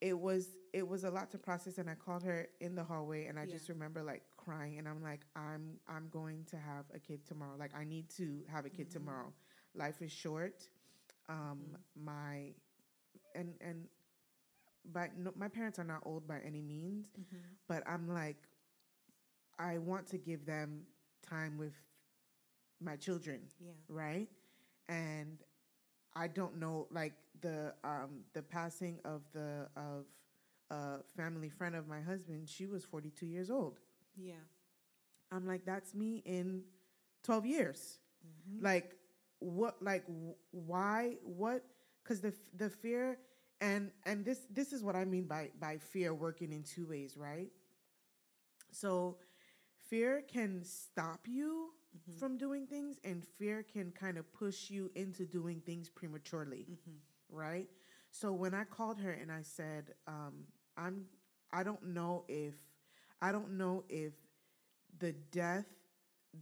it 0.00 0.18
was 0.18 0.48
it 0.72 0.86
was 0.86 1.04
a 1.04 1.10
lot 1.10 1.30
to 1.32 1.38
process, 1.38 1.78
and 1.78 1.88
I 1.88 1.94
called 1.94 2.24
her 2.24 2.48
in 2.60 2.74
the 2.74 2.84
hallway, 2.84 3.26
and 3.26 3.38
I 3.38 3.44
Yeah. 3.44 3.52
just 3.54 3.68
remember 3.68 4.02
like 4.02 4.22
crying, 4.48 4.78
and 4.78 4.88
I'm 4.88 5.02
like, 5.02 5.20
I'm 5.36 5.78
I'm 5.88 6.08
going 6.10 6.44
to 6.50 6.56
have 6.56 6.84
a 6.94 6.98
kid 6.98 7.26
tomorrow. 7.26 7.56
Like 7.58 7.74
I 7.76 7.84
need 7.84 8.08
to 8.16 8.42
have 8.52 8.64
a 8.66 8.70
kid 8.70 8.88
Mhm. 8.88 8.92
tomorrow. 8.92 9.32
Life 9.74 10.00
is 10.02 10.12
short. 10.12 10.68
Um, 11.28 11.58
Mhm. 11.60 12.04
my, 12.04 12.54
and 13.34 13.54
and. 13.60 13.88
But 14.92 15.16
no, 15.18 15.32
my 15.36 15.48
parents 15.48 15.78
are 15.78 15.84
not 15.84 16.02
old 16.06 16.26
by 16.26 16.40
any 16.40 16.62
means, 16.62 17.06
Mm-hmm. 17.18 17.36
but 17.68 17.82
I'm 17.86 18.08
like, 18.08 18.48
I 19.58 19.78
want 19.78 20.06
to 20.08 20.18
give 20.18 20.46
them 20.46 20.86
time 21.22 21.58
with 21.58 21.74
my 22.80 22.96
children, 22.96 23.40
Yeah. 23.60 23.72
right? 23.88 24.28
And 24.88 25.38
I 26.14 26.28
don't 26.28 26.56
know, 26.58 26.86
like 26.90 27.14
the 27.40 27.74
um 27.84 28.24
the 28.32 28.42
passing 28.42 29.00
of 29.04 29.22
the 29.32 29.68
of 29.76 30.06
a 30.70 31.02
family 31.16 31.48
friend 31.50 31.74
of 31.74 31.88
my 31.88 32.00
husband. 32.00 32.48
She 32.48 32.66
was 32.66 32.84
42 32.84 33.26
years 33.26 33.50
old. 33.50 33.78
Yeah. 34.18 34.44
I'm 35.32 35.46
like, 35.46 35.64
that's 35.64 35.94
me 35.94 36.22
in 36.26 36.62
12 37.22 37.46
years. 37.46 37.98
Mm-hmm. 38.26 38.64
Like, 38.64 38.96
what? 39.40 39.82
Like, 39.82 40.04
wh- 40.06 40.54
why? 40.54 41.16
What? 41.22 41.64
Because 42.02 42.20
the 42.20 42.28
f- 42.28 42.50
the 42.56 42.70
fear 42.70 43.18
and 43.60 43.90
and 44.06 44.24
this 44.24 44.40
this 44.50 44.72
is 44.72 44.82
what 44.82 44.96
I 44.96 45.04
mean 45.04 45.26
by 45.26 45.50
by 45.60 45.78
fear 45.78 46.14
working 46.14 46.52
in 46.52 46.62
two 46.64 46.86
ways, 46.86 47.16
right? 47.16 47.50
So, 48.72 49.18
fear 49.88 50.22
can 50.26 50.64
stop 50.64 51.26
you 51.26 51.70
Mm-hmm. 51.96 52.18
from 52.18 52.36
doing 52.36 52.66
things, 52.66 52.98
and 53.04 53.24
fear 53.38 53.62
can 53.62 53.92
kind 53.92 54.18
of 54.18 54.30
push 54.32 54.70
you 54.70 54.90
into 54.94 55.24
doing 55.26 55.60
things 55.60 55.88
prematurely, 55.88 56.68
Mm-hmm. 56.70 56.98
right? 57.30 57.68
So 58.10 58.32
when 58.32 58.54
I 58.54 58.64
called 58.64 58.98
her 59.00 59.10
and 59.12 59.30
I 59.30 59.42
said, 59.42 59.94
um, 60.06 60.44
"I'm, 60.76 61.06
I 61.52 61.62
don't 61.62 61.82
know 61.94 62.24
if, 62.28 62.54
I 63.20 63.32
don't 63.32 63.52
know 63.58 63.84
if 63.88 64.12
the 64.98 65.12
death 65.32 65.66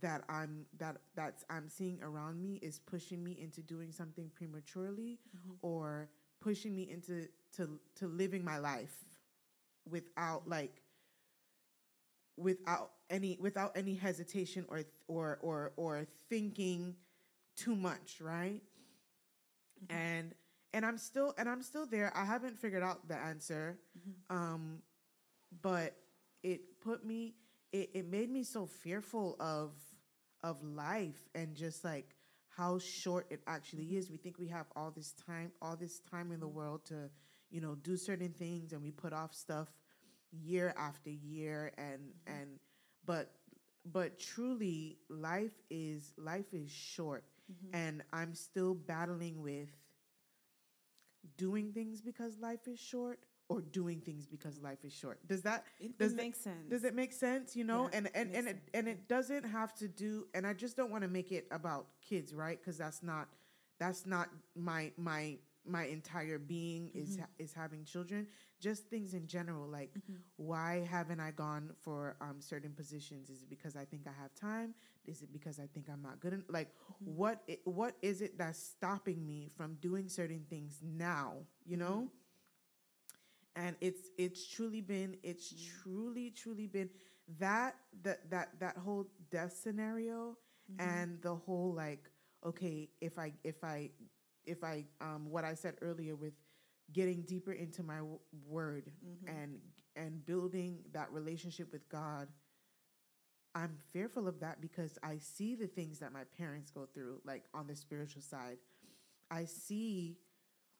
that 0.00 0.24
I'm 0.28 0.66
that 0.78 0.96
that's 1.14 1.44
I'm 1.48 1.68
seeing 1.68 2.02
around 2.02 2.42
me 2.42 2.58
is 2.62 2.78
pushing 2.80 3.22
me 3.22 3.38
into 3.40 3.62
doing 3.62 3.92
something 3.92 4.30
prematurely 4.34 5.18
Mm-hmm. 5.36 5.52
or 5.62 6.08
pushing 6.40 6.74
me 6.74 6.88
into 6.90 7.28
to 7.56 7.78
to 7.96 8.06
living 8.06 8.44
my 8.44 8.58
life 8.58 8.94
without 9.88 10.48
like 10.48 10.82
without 12.36 12.90
any 13.10 13.38
without 13.40 13.76
any 13.76 13.94
hesitation 13.94 14.64
or 14.68 14.82
or 15.08 15.38
or 15.40 15.72
or 15.76 16.06
thinking 16.28 16.94
too 17.56 17.74
much, 17.74 18.20
right? 18.20 18.60
Mm-hmm. 19.84 19.96
And 19.96 20.34
and 20.74 20.84
I'm 20.84 20.98
still 20.98 21.32
and 21.38 21.48
I'm 21.48 21.62
still 21.62 21.86
there. 21.86 22.12
I 22.14 22.24
haven't 22.24 22.58
figured 22.58 22.82
out 22.82 23.08
the 23.08 23.16
answer. 23.16 23.78
Mm-hmm. 23.98 24.36
Um 24.36 24.78
but 25.62 25.94
it 26.46 26.80
put 26.80 27.04
me 27.04 27.34
it, 27.72 27.90
it 27.92 28.06
made 28.10 28.30
me 28.30 28.44
so 28.44 28.66
fearful 28.66 29.36
of 29.40 29.72
of 30.42 30.62
life 30.62 31.28
and 31.34 31.54
just 31.54 31.84
like 31.84 32.14
how 32.48 32.78
short 32.78 33.26
it 33.30 33.40
actually 33.46 33.84
mm-hmm. 33.84 33.98
is. 33.98 34.10
We 34.10 34.16
think 34.16 34.38
we 34.38 34.48
have 34.48 34.66
all 34.76 34.90
this 34.90 35.12
time, 35.26 35.52
all 35.60 35.76
this 35.76 36.00
time 36.10 36.32
in 36.32 36.40
the 36.40 36.46
mm-hmm. 36.46 36.56
world 36.56 36.86
to, 36.86 37.10
you 37.50 37.60
know, 37.60 37.74
do 37.74 37.96
certain 37.96 38.30
things 38.30 38.72
and 38.72 38.82
we 38.82 38.92
put 38.92 39.12
off 39.12 39.34
stuff 39.34 39.68
year 40.30 40.74
after 40.78 41.10
year 41.10 41.72
and 41.76 42.00
mm-hmm. 42.00 42.40
and 42.40 42.58
but 43.04 43.32
but 43.92 44.18
truly 44.18 44.98
life 45.08 45.54
is 45.70 46.12
life 46.16 46.52
is 46.52 46.70
short 46.70 47.24
mm-hmm. 47.50 47.74
and 47.76 48.02
i'm 48.12 48.34
still 48.34 48.74
battling 48.74 49.40
with 49.40 49.68
doing 51.36 51.72
things 51.72 52.00
because 52.00 52.38
life 52.38 52.66
is 52.66 52.78
short 52.78 53.20
or 53.48 53.60
doing 53.60 54.00
things 54.00 54.26
because 54.26 54.60
life 54.60 54.84
is 54.84 54.92
short. 54.92 55.18
Does 55.26 55.42
that 55.42 55.64
it, 55.78 55.98
does 55.98 56.12
it 56.12 56.16
make 56.16 56.34
sense. 56.34 56.68
does 56.68 56.84
it 56.84 56.94
make 56.94 57.12
sense 57.12 57.54
you 57.54 57.64
know? 57.64 57.88
Yeah, 57.92 57.98
and 57.98 58.10
and 58.14 58.34
and 58.34 58.48
it, 58.48 58.58
and 58.74 58.88
it 58.88 59.08
doesn't 59.08 59.44
have 59.44 59.74
to 59.76 59.88
do 59.88 60.26
and 60.34 60.46
i 60.46 60.52
just 60.52 60.76
don't 60.76 60.90
want 60.90 61.02
to 61.02 61.08
make 61.08 61.32
it 61.32 61.46
about 61.50 61.86
kids 62.00 62.34
right? 62.34 62.58
Because 62.58 62.78
that's 62.78 63.02
not 63.02 63.28
that's 63.78 64.06
not 64.06 64.28
my 64.54 64.90
my 64.96 65.38
my 65.68 65.84
entire 65.84 66.38
being 66.38 66.86
mm-hmm. 66.86 66.98
is 66.98 67.18
is 67.38 67.52
having 67.52 67.84
children. 67.84 68.26
Just 68.60 68.88
things 68.88 69.14
in 69.14 69.26
general 69.26 69.68
like 69.68 69.90
mm-hmm. 69.90 70.14
why 70.36 70.86
haven't 70.90 71.20
i 71.20 71.30
gone 71.30 71.70
for 71.82 72.16
um, 72.20 72.36
certain 72.40 72.72
positions? 72.72 73.30
Is 73.30 73.42
it 73.42 73.50
because 73.50 73.76
i 73.76 73.84
think 73.84 74.02
i 74.06 74.22
have 74.22 74.34
time? 74.34 74.74
Is 75.06 75.22
it 75.22 75.32
because 75.32 75.60
i 75.60 75.66
think 75.72 75.86
i'm 75.92 76.02
not 76.02 76.20
good 76.20 76.32
en- 76.32 76.44
like 76.48 76.68
mm-hmm. 76.68 77.16
what 77.16 77.42
it, 77.46 77.60
what 77.64 77.94
is 78.02 78.22
it 78.22 78.38
that's 78.38 78.60
stopping 78.60 79.24
me 79.24 79.50
from 79.56 79.74
doing 79.80 80.08
certain 80.08 80.44
things 80.48 80.80
now 80.82 81.34
you 81.64 81.76
know? 81.76 81.86
Mm-hmm. 81.86 82.25
And 83.56 83.74
it's 83.80 84.10
it's 84.18 84.46
truly 84.46 84.80
been 84.80 85.16
it's 85.22 85.52
mm-hmm. 85.52 85.82
truly 85.82 86.30
truly 86.30 86.66
been 86.66 86.90
that 87.38 87.74
that 88.02 88.30
that 88.30 88.50
that 88.60 88.76
whole 88.76 89.06
death 89.30 89.56
scenario 89.56 90.36
mm-hmm. 90.70 90.88
and 90.88 91.20
the 91.22 91.34
whole 91.34 91.72
like 91.74 92.10
okay 92.44 92.88
if 93.00 93.18
i 93.18 93.32
if 93.42 93.64
i 93.64 93.90
if 94.46 94.62
I 94.64 94.84
um, 95.00 95.28
what 95.28 95.44
I 95.44 95.54
said 95.54 95.74
earlier 95.82 96.14
with 96.14 96.32
getting 96.92 97.22
deeper 97.22 97.52
into 97.52 97.82
my 97.82 97.98
w- 97.98 98.18
word 98.48 98.90
mm-hmm. 99.04 99.36
and 99.36 99.58
and 99.96 100.24
building 100.24 100.78
that 100.92 101.12
relationship 101.12 101.72
with 101.72 101.88
God, 101.88 102.28
I'm 103.54 103.76
fearful 103.92 104.28
of 104.28 104.40
that 104.40 104.60
because 104.60 104.98
I 105.02 105.18
see 105.18 105.54
the 105.54 105.66
things 105.66 105.98
that 105.98 106.12
my 106.12 106.22
parents 106.38 106.70
go 106.70 106.86
through, 106.94 107.20
like 107.24 107.44
on 107.52 107.66
the 107.66 107.74
spiritual 107.74 108.22
side. 108.22 108.58
I 109.30 109.44
see 109.44 110.18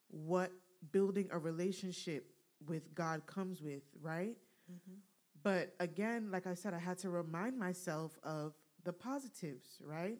what 0.09 0.51
building 0.91 1.27
a 1.31 1.37
relationship 1.37 2.31
with 2.65 2.93
God 2.95 3.25
comes 3.27 3.61
with, 3.61 3.83
right? 4.01 4.35
Mm-hmm. 4.71 4.95
But 5.43 5.75
again, 5.79 6.29
like 6.31 6.47
I 6.47 6.53
said, 6.53 6.73
I 6.73 6.79
had 6.79 6.97
to 6.99 7.09
remind 7.09 7.57
myself 7.57 8.17
of 8.23 8.53
the 8.83 8.93
positives, 8.93 9.81
right? 9.81 10.17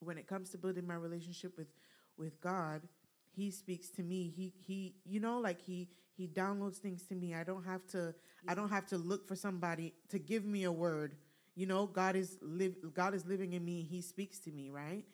When 0.00 0.18
it 0.18 0.26
comes 0.26 0.50
to 0.50 0.58
building 0.58 0.86
my 0.86 0.94
relationship 0.94 1.56
with 1.56 1.68
with 2.16 2.40
God, 2.40 2.82
he 3.30 3.50
speaks 3.50 3.90
to 3.90 4.02
me. 4.02 4.32
He 4.34 4.52
he 4.58 4.94
you 5.04 5.20
know 5.20 5.38
like 5.38 5.60
he 5.60 5.88
he 6.16 6.26
downloads 6.26 6.76
things 6.76 7.02
to 7.04 7.14
me. 7.14 7.34
I 7.34 7.44
don't 7.44 7.64
have 7.64 7.86
to 7.88 8.14
yeah. 8.44 8.52
I 8.52 8.54
don't 8.54 8.68
have 8.68 8.86
to 8.86 8.98
look 8.98 9.26
for 9.26 9.36
somebody 9.36 9.94
to 10.08 10.18
give 10.18 10.44
me 10.44 10.64
a 10.64 10.72
word. 10.72 11.16
You 11.54 11.66
know, 11.66 11.86
God 11.86 12.16
is 12.16 12.38
live 12.40 12.74
God 12.94 13.14
is 13.14 13.26
living 13.26 13.52
in 13.52 13.64
me. 13.64 13.82
He 13.82 14.00
speaks 14.00 14.38
to 14.40 14.50
me, 14.50 14.70
right? 14.70 15.04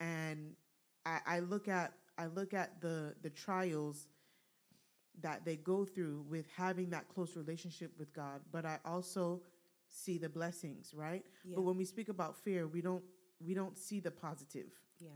And 0.00 0.54
I, 1.04 1.20
I 1.26 1.38
look 1.40 1.68
at 1.68 1.92
I 2.16 2.26
look 2.26 2.54
at 2.54 2.80
the 2.80 3.14
the 3.22 3.30
trials 3.30 4.06
that 5.22 5.44
they 5.44 5.56
go 5.56 5.84
through 5.84 6.24
with 6.28 6.46
having 6.56 6.90
that 6.90 7.08
close 7.08 7.36
relationship 7.36 7.92
with 7.98 8.12
God, 8.12 8.40
but 8.52 8.64
I 8.64 8.78
also 8.84 9.40
see 9.88 10.18
the 10.18 10.28
blessings, 10.28 10.92
right? 10.94 11.24
Yeah. 11.44 11.56
But 11.56 11.62
when 11.62 11.76
we 11.76 11.84
speak 11.84 12.08
about 12.08 12.36
fear, 12.36 12.66
we 12.66 12.80
don't 12.80 13.04
we 13.44 13.54
don't 13.54 13.78
see 13.78 14.00
the 14.00 14.10
positive. 14.10 14.70
Yeah 14.98 15.10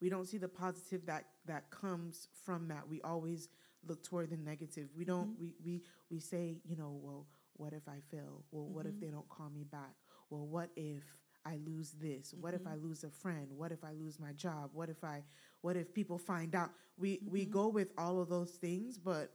we 0.00 0.08
don't 0.08 0.26
see 0.26 0.38
the 0.38 0.48
positive 0.48 1.04
that 1.06 1.24
that 1.46 1.70
comes 1.70 2.28
from 2.44 2.68
that 2.68 2.88
we 2.88 3.00
always 3.02 3.48
look 3.86 4.02
toward 4.02 4.30
the 4.30 4.36
negative 4.36 4.88
we 4.96 5.04
don't 5.04 5.32
mm-hmm. 5.32 5.42
we, 5.42 5.54
we 5.64 5.82
we 6.10 6.20
say 6.20 6.56
you 6.64 6.76
know 6.76 6.98
well 7.02 7.26
what 7.54 7.72
if 7.72 7.88
i 7.88 7.98
fail 8.10 8.42
well 8.50 8.64
mm-hmm. 8.64 8.74
what 8.74 8.86
if 8.86 8.92
mm-hmm. 8.92 9.06
they 9.06 9.10
don't 9.10 9.28
call 9.28 9.50
me 9.50 9.64
back 9.64 9.94
well 10.30 10.46
what 10.46 10.70
if 10.76 11.02
i 11.44 11.56
lose 11.64 11.92
this 11.92 12.32
mm-hmm. 12.32 12.42
what 12.42 12.54
if 12.54 12.66
i 12.66 12.70
mm-hmm. 12.70 12.88
lose 12.88 13.04
a 13.04 13.10
friend 13.10 13.48
what 13.50 13.72
if 13.72 13.84
i 13.84 13.92
lose 13.92 14.18
my 14.18 14.32
job 14.32 14.70
what 14.72 14.88
if 14.88 15.02
i 15.04 15.22
what 15.62 15.76
if 15.76 15.92
people 15.94 16.18
find 16.18 16.54
out 16.54 16.70
we 16.96 17.20
we 17.28 17.42
mm-hmm. 17.42 17.52
go 17.52 17.68
with 17.68 17.92
all 17.98 18.20
of 18.20 18.28
those 18.28 18.50
things 18.52 18.98
but 18.98 19.32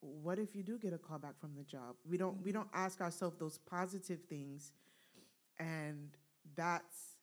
what 0.00 0.38
if 0.38 0.54
you 0.54 0.62
do 0.62 0.78
get 0.78 0.92
a 0.92 0.98
call 0.98 1.18
back 1.18 1.38
from 1.38 1.54
the 1.56 1.62
job 1.62 1.94
we 2.08 2.16
don't 2.16 2.42
we 2.42 2.52
don't 2.52 2.68
ask 2.72 3.00
ourselves 3.00 3.36
those 3.38 3.58
positive 3.58 4.20
things 4.28 4.72
and 5.58 6.16
that's 6.56 7.16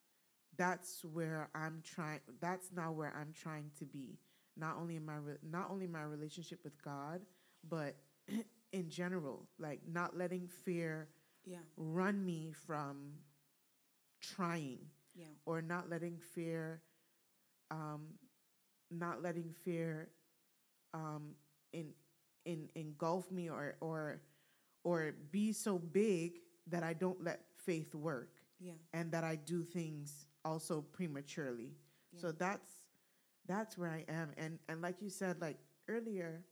that's 0.56 1.04
where 1.04 1.48
I'm 1.54 1.82
trying 1.84 2.20
that's 2.40 2.70
now 2.74 2.92
where 2.92 3.12
I'm 3.18 3.32
trying 3.32 3.70
to 3.78 3.84
be 3.84 4.18
not 4.56 4.76
only 4.80 4.96
in 4.96 5.04
my 5.04 5.16
re- 5.16 5.38
not 5.42 5.70
only 5.70 5.86
my 5.86 6.02
relationship 6.02 6.60
with 6.64 6.80
God 6.82 7.20
but 7.68 7.96
in 8.72 8.88
general 8.88 9.48
like 9.58 9.80
not 9.90 10.16
letting 10.16 10.46
fear 10.46 11.08
yeah. 11.44 11.58
run 11.76 12.24
me 12.24 12.52
from 12.66 13.12
trying 14.20 14.78
yeah. 15.14 15.26
or 15.46 15.62
not 15.62 15.88
letting 15.88 16.18
fear 16.34 16.80
um 17.70 18.02
not 18.90 19.22
letting 19.22 19.52
fear 19.64 20.08
um 20.94 21.34
in 21.72 21.92
in 22.44 22.68
engulf 22.74 23.30
me 23.30 23.48
or 23.48 23.76
or 23.80 24.20
or 24.84 25.14
be 25.30 25.52
so 25.52 25.78
big 25.78 26.40
that 26.66 26.82
I 26.82 26.92
don't 26.92 27.22
let 27.22 27.40
faith 27.56 27.94
work 27.94 28.30
yeah. 28.60 28.72
and 28.92 29.12
that 29.12 29.24
I 29.24 29.36
do 29.36 29.62
things 29.62 30.26
also 30.44 30.80
prematurely. 30.80 31.72
Yeah. 32.12 32.20
So 32.20 32.32
that's 32.32 32.70
that's 33.46 33.76
where 33.76 33.90
I 33.90 34.04
am. 34.08 34.30
And 34.36 34.58
and 34.68 34.80
like 34.80 35.02
you 35.02 35.10
said, 35.10 35.40
like 35.40 35.58
earlier, 35.88 36.42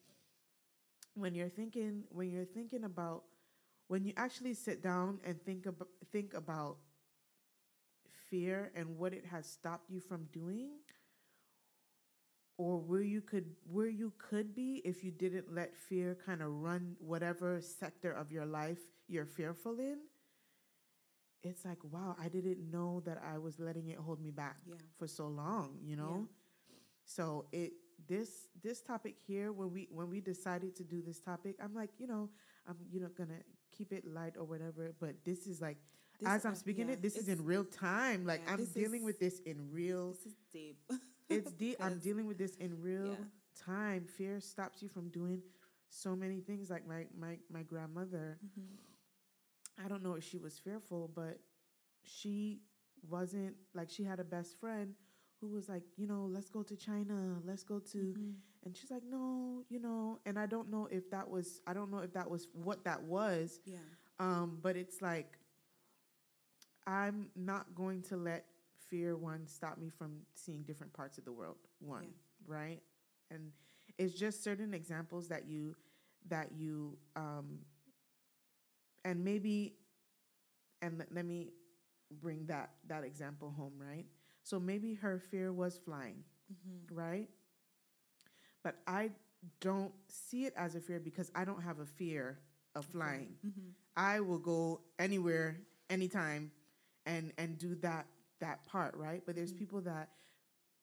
when 1.15 1.35
you're 1.35 1.49
thinking 1.49 2.05
when 2.11 2.31
you're 2.31 2.45
thinking 2.45 2.85
about 2.85 3.25
when 3.89 4.05
you 4.05 4.13
actually 4.17 4.55
sit 4.55 4.83
down 4.83 5.21
and 5.25 5.41
think 5.43 5.67
about 5.67 5.89
think 6.13 6.35
about 6.35 6.77
fear 8.31 8.73
and 8.75 8.99
what 8.99 9.13
it 9.13 9.25
has 9.25 9.47
stopped 9.47 9.89
you 9.91 10.01
from 10.01 10.27
doing 10.33 10.71
or 12.59 12.79
where 12.79 13.03
you 13.03 13.21
could 13.21 13.45
where 13.71 13.89
you 13.89 14.13
could 14.19 14.55
be 14.55 14.81
if 14.85 15.05
you 15.05 15.11
didn't 15.11 15.55
let 15.55 15.77
fear 15.77 16.17
kind 16.25 16.43
of 16.43 16.49
run 16.49 16.97
whatever 16.99 17.61
sector 17.61 18.13
of 18.13 18.33
your 18.33 18.47
life 18.47 18.79
you're 19.09 19.27
fearful 19.27 19.79
in 19.79 19.99
it's 21.43 21.65
like 21.65 21.79
wow 21.91 22.17
i 22.21 22.29
didn't 22.29 22.59
know 22.71 23.03
that 23.05 23.23
i 23.33 23.39
was 23.39 23.59
letting 23.59 23.89
it 23.89 23.99
hold 23.99 24.21
me 24.21 24.31
back 24.31 24.57
yeah. 24.67 24.75
for 24.99 25.07
so 25.07 25.27
long 25.27 25.77
you 25.83 25.97
know 25.97 26.27
yeah. 26.71 26.77
so 27.05 27.45
it 27.53 27.73
this 28.09 28.49
this 28.63 28.81
topic 28.81 29.17
here 29.27 29.53
when 29.53 29.73
we 29.73 29.89
when 29.91 30.09
we 30.09 30.21
decided 30.21 30.75
to 30.75 30.85
do 30.85 31.03
this 31.03 31.21
topic 31.21 31.57
i'm 31.63 31.75
like 31.75 31.91
you 31.99 32.07
know 32.07 32.29
i'm 32.69 32.77
you 32.91 33.01
know 33.01 33.09
gonna 33.17 33.41
keep 33.77 33.93
it 33.93 34.05
light 34.07 34.35
or 34.39 34.45
whatever 34.45 34.93
but 34.99 35.15
this 35.25 35.47
is 35.47 35.61
like 35.61 35.77
this, 36.21 36.29
as 36.29 36.45
i'm 36.47 36.55
speaking 36.55 36.85
uh, 36.85 36.89
yeah, 36.89 36.93
it 36.95 37.03
this 37.03 37.17
is 37.17 37.29
in 37.29 37.45
real 37.45 37.65
time 37.65 38.25
like 38.25 38.41
i'm 38.49 38.65
dealing 38.75 39.01
is, 39.01 39.07
with 39.07 39.21
this 39.21 39.41
in 39.41 39.57
real 39.71 40.13
this 40.13 40.27
is 40.27 40.35
deep 40.53 40.79
it's 41.29 41.53
deep 41.59 41.77
i'm 41.81 41.99
dealing 41.99 42.27
with 42.27 42.39
this 42.39 42.57
in 42.57 42.81
real 42.81 43.17
time 43.65 44.05
fear 44.05 44.41
stops 44.41 44.83
you 44.83 44.89
from 44.89 45.09
doing 45.09 45.41
so 45.89 46.15
many 46.17 46.41
things 46.41 46.69
like 46.69 46.87
my 46.87 47.07
my 47.19 47.37
my 47.51 47.63
grandmother 47.63 48.39
mm-hmm 48.45 48.75
I 49.83 49.89
don't 49.89 50.03
know 50.03 50.15
if 50.15 50.25
she 50.25 50.39
was 50.39 50.59
fearful, 50.59 51.11
but 51.15 51.39
she 52.03 52.61
wasn't 53.09 53.55
like 53.75 53.91
she 53.91 54.05
had 54.05 54.21
a 54.21 54.25
best 54.25 54.59
friend 54.59 54.95
who 55.41 55.49
was 55.49 55.69
like, 55.69 55.83
you 55.97 56.07
know, 56.07 56.29
let's 56.31 56.49
go 56.49 56.63
to 56.63 56.77
China, 56.77 57.37
let's 57.45 57.63
go 57.63 57.79
to, 57.79 57.99
mm-hmm. 57.99 58.31
and 58.65 58.77
she's 58.77 58.91
like, 58.91 59.03
no, 59.09 59.65
you 59.69 59.79
know, 59.79 60.19
and 60.25 60.39
I 60.39 60.47
don't 60.47 60.71
know 60.71 60.89
if 60.91 61.11
that 61.11 61.29
was, 61.29 61.61
I 61.67 61.75
don't 61.75 61.91
know 61.91 61.99
if 61.99 62.13
that 62.15 62.31
was 62.31 62.49
what 62.55 62.85
that 62.85 63.03
was. 63.03 63.61
Yeah. 63.67 63.77
Um, 64.19 64.59
but 64.63 64.77
it's 64.77 65.03
like, 65.03 65.39
I'm 66.87 67.29
not 67.37 67.75
going 67.75 68.01
to 68.05 68.17
let 68.17 68.47
fear 68.89 69.17
one 69.17 69.47
stop 69.47 69.79
me 69.79 69.89
from 69.89 70.21
seeing 70.35 70.63
different 70.63 70.93
parts 70.93 71.19
of 71.19 71.25
the 71.25 71.33
world. 71.33 71.57
One, 71.81 72.05
yeah. 72.05 72.09
right? 72.47 72.83
And 73.31 73.53
it's 73.99 74.15
just 74.15 74.43
certain 74.43 74.75
examples 74.75 75.29
that 75.29 75.47
you 75.47 75.75
that 76.29 76.53
you 76.57 76.99
um, 77.15 77.59
and 79.05 79.25
maybe 79.25 79.75
and 80.83 80.99
let, 80.99 81.13
let 81.13 81.25
me 81.25 81.53
bring 82.21 82.47
that 82.47 82.71
that 82.87 83.03
example 83.05 83.53
home 83.57 83.73
right 83.79 84.05
so 84.45 84.61
maybe 84.61 84.95
her 84.95 85.19
fear 85.19 85.53
was 85.53 85.77
flying 85.77 86.23
mm-hmm. 86.53 86.95
right 86.95 87.29
but 88.67 88.77
I 88.87 89.11
don't 89.61 89.93
see 90.09 90.45
it 90.45 90.53
as 90.57 90.75
a 90.75 90.81
fear 90.81 90.99
because 90.99 91.31
I 91.37 91.45
don't 91.45 91.63
have 91.63 91.79
a 91.79 91.87
fear 91.87 92.41
of 92.75 92.85
flying. 92.85 93.35
Mm-hmm. 93.47 93.69
I 93.97 94.19
will 94.19 94.41
go 94.41 94.81
anywhere, 94.99 95.61
anytime, 95.89 96.51
and 97.07 97.33
and 97.39 97.59
do 97.59 97.77
that 97.77 98.07
that 98.41 98.65
part, 98.67 98.95
right? 98.97 99.23
But 99.25 99.35
there's 99.37 99.53
Mhm. 99.53 99.59
people 99.59 99.81
that, 99.83 100.11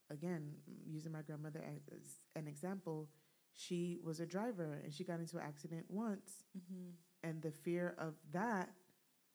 again, 0.09 0.55
using 0.85 1.11
my 1.11 1.21
grandmother 1.21 1.61
as 1.63 2.25
an 2.35 2.47
example, 2.47 3.09
she 3.53 3.99
was 4.03 4.19
a 4.19 4.25
driver 4.25 4.73
and 4.83 4.93
she 4.93 5.03
got 5.03 5.19
into 5.19 5.37
an 5.37 5.43
accident 5.43 5.89
once, 5.89 6.43
Mm-hmm. 6.57 6.89
and 7.23 7.41
the 7.41 7.51
fear 7.51 7.89
of 7.97 8.15
that 8.31 8.73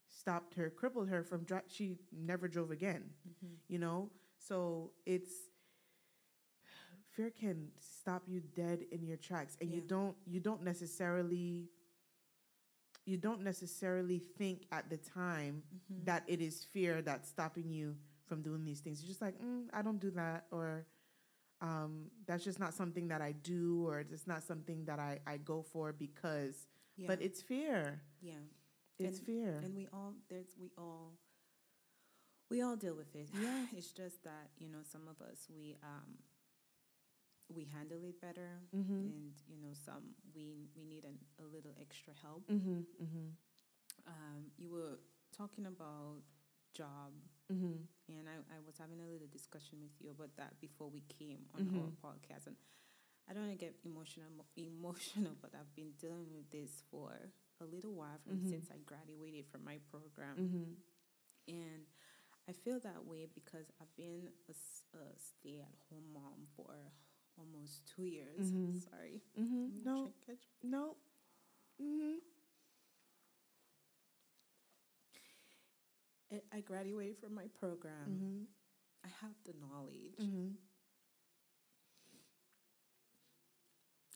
stopped 0.07 0.55
her, 0.55 0.71
crippled 0.71 1.09
her 1.09 1.23
from 1.23 1.45
dri- 1.45 1.61
she 1.69 1.99
never 2.13 2.49
drove 2.49 2.71
again. 2.71 3.15
Mm-hmm. 3.29 3.55
You 3.69 3.79
know, 3.79 4.11
so 4.39 4.93
it's 5.07 5.51
fear 7.15 7.31
can 7.31 7.71
stop 7.81 8.29
you 8.29 8.41
dead 8.41 8.83
in 8.91 9.05
your 9.05 9.17
tracks, 9.17 9.57
and 9.61 9.73
you 9.73 9.81
don't 9.81 10.17
you 10.27 10.41
don't 10.41 10.63
necessarily 10.63 11.71
you 13.05 13.17
don't 13.17 13.43
necessarily 13.43 14.19
think 14.19 14.67
at 14.73 14.89
the 14.91 14.97
time 14.99 15.63
Mm-hmm. 15.75 16.05
that 16.05 16.25
it 16.27 16.41
is 16.41 16.65
fear 16.65 17.03
that's 17.03 17.29
stopping 17.29 17.71
you 17.71 17.97
from 18.29 18.43
doing 18.43 18.65
these 18.65 18.81
things. 18.81 19.01
You're 19.01 19.09
just 19.09 19.23
like, 19.23 19.37
mm, 19.41 19.65
I 19.73 19.83
don't 19.83 19.99
do 20.01 20.11
that, 20.13 20.47
or 20.51 20.87
um, 21.61 22.11
that's 22.27 22.45
just 22.45 22.61
not 22.61 22.75
something 22.75 23.09
that 23.09 23.21
I 23.21 23.33
do, 23.33 23.87
or 23.89 24.01
it's 24.01 24.27
not 24.27 24.43
something 24.43 24.85
that 24.85 24.99
I, 25.01 25.19
I 25.27 25.39
go 25.39 25.63
for 25.63 25.93
because. 25.93 26.67
yeah. 26.97 27.07
But 27.09 27.21
it's 27.23 27.41
fear. 27.43 28.01
yeah. 28.21 28.45
It's 28.99 29.19
And- 29.19 29.27
fear. 29.27 29.61
and 29.65 29.75
we 29.77 29.87
all 29.93 30.13
there's 30.29 30.57
we 30.61 30.71
all 30.77 31.15
we 32.51 32.63
all 32.63 32.75
deal 32.77 32.97
with 32.97 33.15
it 33.15 33.29
Yeah. 33.33 33.67
it's 33.77 33.93
just 33.93 34.25
that 34.25 34.51
you 34.59 34.69
know 34.69 34.83
some 34.83 35.07
of 35.07 35.21
us 35.31 35.47
we 35.55 35.77
um 35.85 36.19
we 37.55 37.65
handle 37.77 38.03
it 38.11 38.21
better 38.21 38.59
mm-hmm. 38.75 38.93
and 39.15 39.33
you 39.47 39.57
know 39.63 39.73
some 39.73 40.03
we 40.35 40.67
we 40.77 40.83
need 40.85 41.05
an, 41.05 41.17
a 41.39 41.47
little 41.55 41.75
extra 41.81 42.13
help 42.25 42.43
Mm-hmm. 42.51 42.81
Mm-hmm. 43.05 43.29
um 44.09 44.41
you 44.59 44.69
were 44.73 44.99
talking 45.37 45.67
about 45.67 46.19
job 46.75 47.13
Mm-hmm. 47.53 47.81
and 48.13 48.29
I, 48.29 48.37
I 48.57 48.59
was 48.67 48.77
having 48.79 49.01
a 49.01 49.09
little 49.09 49.27
discussion 49.33 49.79
with 49.81 49.93
you 50.01 50.11
about 50.11 50.37
that 50.37 50.61
before 50.61 50.89
we 50.91 51.01
came 51.19 51.49
on 51.55 51.65
Mhm. 51.65 51.81
our 51.81 51.93
podcast 52.05 52.47
and 52.47 52.57
I 53.29 53.33
don't 53.33 53.47
want 53.49 53.59
to 53.59 53.65
get 53.65 53.75
emotional 53.85 54.29
emotional 54.57 55.33
but 55.41 55.55
I've 55.55 55.75
been 55.75 55.93
dealing 55.99 56.29
with 56.35 56.51
this 56.51 56.83
for 56.91 57.13
a 57.61 57.65
little 57.65 57.95
while 57.95 58.19
from 58.27 58.37
Mhm. 58.41 58.51
since 58.51 58.71
I 58.71 58.79
graduated 58.85 59.47
from 59.49 59.65
my 59.65 59.79
program 59.91 60.37
Mm-hmm. 60.37 60.73
and 61.49 61.87
I 62.49 62.53
feel 62.53 62.81
that 62.81 63.05
way 63.05 63.27
because 63.33 63.67
I've 63.81 63.95
been 63.97 64.29
a 64.49 64.55
stay-at-home 65.17 66.13
mom 66.13 66.47
for 66.57 66.73
almost 67.37 67.87
two 67.87 68.05
years. 68.05 68.51
Mhm. 68.53 68.81
Sorry. 68.91 69.21
Mm-hmm. 69.39 69.85
No. 69.85 70.13
catch- 70.27 70.49
No. 70.63 70.97
Mm-hmm. 71.81 72.19
I- 76.33 76.43
I 76.53 76.61
graduated 76.61 77.19
from 77.19 77.35
my 77.35 77.47
program. 77.59 78.09
Mm-hmm. 78.11 78.45
I 79.05 79.09
have 79.23 79.35
the 79.45 79.55
knowledge. 79.55 80.17
Mm-hmm. 80.21 80.49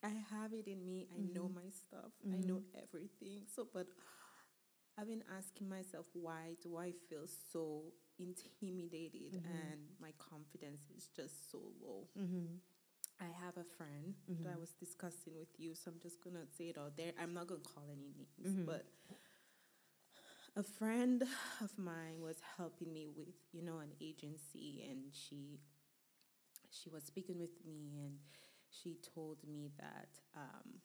I 0.05 0.09
have 0.35 0.53
it 0.53 0.67
in 0.67 0.85
me. 0.85 1.07
I 1.15 1.21
know 1.21 1.49
Mhm. 1.49 1.55
my 1.55 1.69
stuff. 1.71 2.13
I 2.25 2.37
know 2.39 2.61
Mhm. 2.61 2.75
everything. 2.83 3.47
So, 3.47 3.65
but 3.65 3.87
I've 4.99 5.07
been 5.07 5.23
asking 5.31 5.69
myself, 5.69 6.07
why 6.15 6.57
do 6.61 6.77
I 6.77 6.93
feel 6.93 7.27
so 7.27 7.93
intimidated 8.19 9.33
Mhm. 9.35 9.45
and 9.47 10.01
my 10.01 10.13
confidence 10.19 10.91
is 10.91 11.09
just 11.09 11.51
so 11.51 11.59
low? 11.81 12.09
Mm-hmm. 12.17 12.57
I 13.21 13.27
have 13.27 13.57
a 13.57 13.65
friend 13.65 14.17
that 14.41 14.53
I 14.53 14.57
was 14.57 14.73
discussing 14.73 15.35
with 15.37 15.59
you, 15.59 15.75
so 15.77 15.93
I'm 15.93 16.01
just 16.01 16.21
gonna 16.21 16.47
say 16.49 16.71
it 16.71 16.77
out 16.79 16.97
there. 16.97 17.15
I'm 17.17 17.33
not 17.33 17.47
gonna 17.47 17.61
call 17.61 17.89
any 17.89 18.09
names, 18.11 18.67
but 18.67 18.85
a 20.57 20.63
friend 20.63 21.23
of 21.61 21.79
mine 21.79 22.21
was 22.21 22.37
helping 22.57 22.93
me 22.93 23.09
with, 23.15 23.35
you 23.53 23.63
know, 23.63 23.79
an 23.79 23.93
agency, 24.01 24.87
and 24.89 25.01
she 25.13 25.61
she 26.71 26.89
was 26.91 27.05
speaking 27.05 27.39
with 27.39 27.65
me, 27.67 27.93
and 28.03 28.19
she 28.71 28.97
told 29.15 29.39
me 29.47 29.71
that 29.79 30.09
um, 30.37 30.81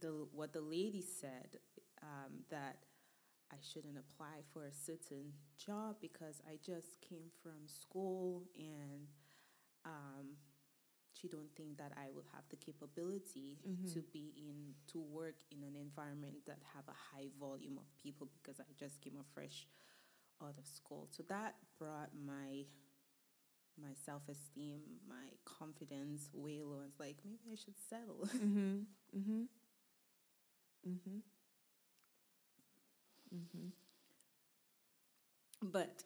the 0.00 0.26
what 0.32 0.52
the 0.52 0.60
lady 0.60 1.02
said 1.02 1.58
um, 2.02 2.44
that 2.50 2.84
I 3.52 3.56
shouldn't 3.60 3.96
apply 3.98 4.42
for 4.52 4.64
a 4.66 4.72
certain 4.72 5.32
job 5.58 5.96
because 6.00 6.40
I 6.48 6.58
just 6.64 7.00
came 7.00 7.30
from 7.42 7.66
school 7.66 8.44
and 8.58 9.06
um, 9.84 10.36
she 11.24 11.28
don't 11.28 11.48
think 11.56 11.78
that 11.78 11.92
I 11.96 12.10
will 12.12 12.26
have 12.34 12.44
the 12.50 12.56
capability 12.56 13.56
Mhm. 13.66 13.92
to 13.94 14.02
be 14.12 14.32
in 14.36 14.74
to 14.88 15.00
work 15.00 15.36
in 15.50 15.62
an 15.62 15.74
environment 15.76 16.44
that 16.46 16.58
have 16.74 16.86
a 16.88 16.92
high 16.92 17.28
volume 17.40 17.78
of 17.78 17.86
people 17.96 18.28
because 18.34 18.60
I 18.60 18.72
just 18.76 19.00
came 19.00 19.16
a 19.16 19.24
fresh 19.34 19.66
out 20.42 20.58
of 20.58 20.66
school. 20.66 21.08
So 21.10 21.22
that 21.24 21.54
brought 21.78 22.10
my 22.14 22.66
my 23.76 23.92
self 24.04 24.22
esteem, 24.28 24.80
my 25.08 25.26
confidence 25.44 26.28
way 26.32 26.62
low. 26.62 26.82
It's 26.86 27.00
like 27.00 27.16
maybe 27.24 27.50
I 27.52 27.56
should 27.56 27.78
settle. 27.90 28.28
Mm-hmm. 28.38 28.82
Mm-hmm. 29.16 29.42
Mm-hmm. 30.86 31.18
Mm-hmm. 33.34 33.68
but 35.62 36.02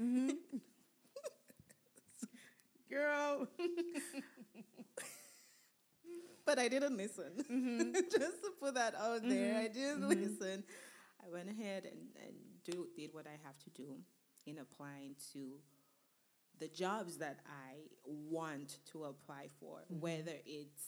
Mm-hmm. 0.00 0.30
Girl. 2.90 3.48
but 6.44 6.58
I 6.58 6.68
didn't 6.68 6.96
listen. 6.96 7.44
Mm-hmm. 7.50 7.92
Just 8.10 8.42
to 8.42 8.50
put 8.60 8.74
that 8.74 8.94
out 8.94 9.22
there, 9.28 9.56
I 9.56 9.68
Mhm. 9.68 9.74
didn't 9.74 10.02
Mhm. 10.02 10.08
listen. 10.08 10.64
I 11.24 11.28
went 11.30 11.48
ahead 11.50 11.84
and, 11.84 12.00
and 12.24 12.34
do 12.64 12.88
did 12.96 13.12
what 13.12 13.26
I 13.26 13.36
have 13.44 13.58
to 13.64 13.70
do 13.70 13.96
in 14.46 14.58
applying 14.58 15.16
to 15.32 15.58
the 16.58 16.68
jobs 16.68 17.18
that 17.18 17.40
I 17.46 17.88
want 18.04 18.78
to 18.92 19.04
apply 19.04 19.48
for, 19.60 19.84
Mhm. 19.92 20.00
whether 20.00 20.38
it's 20.46 20.84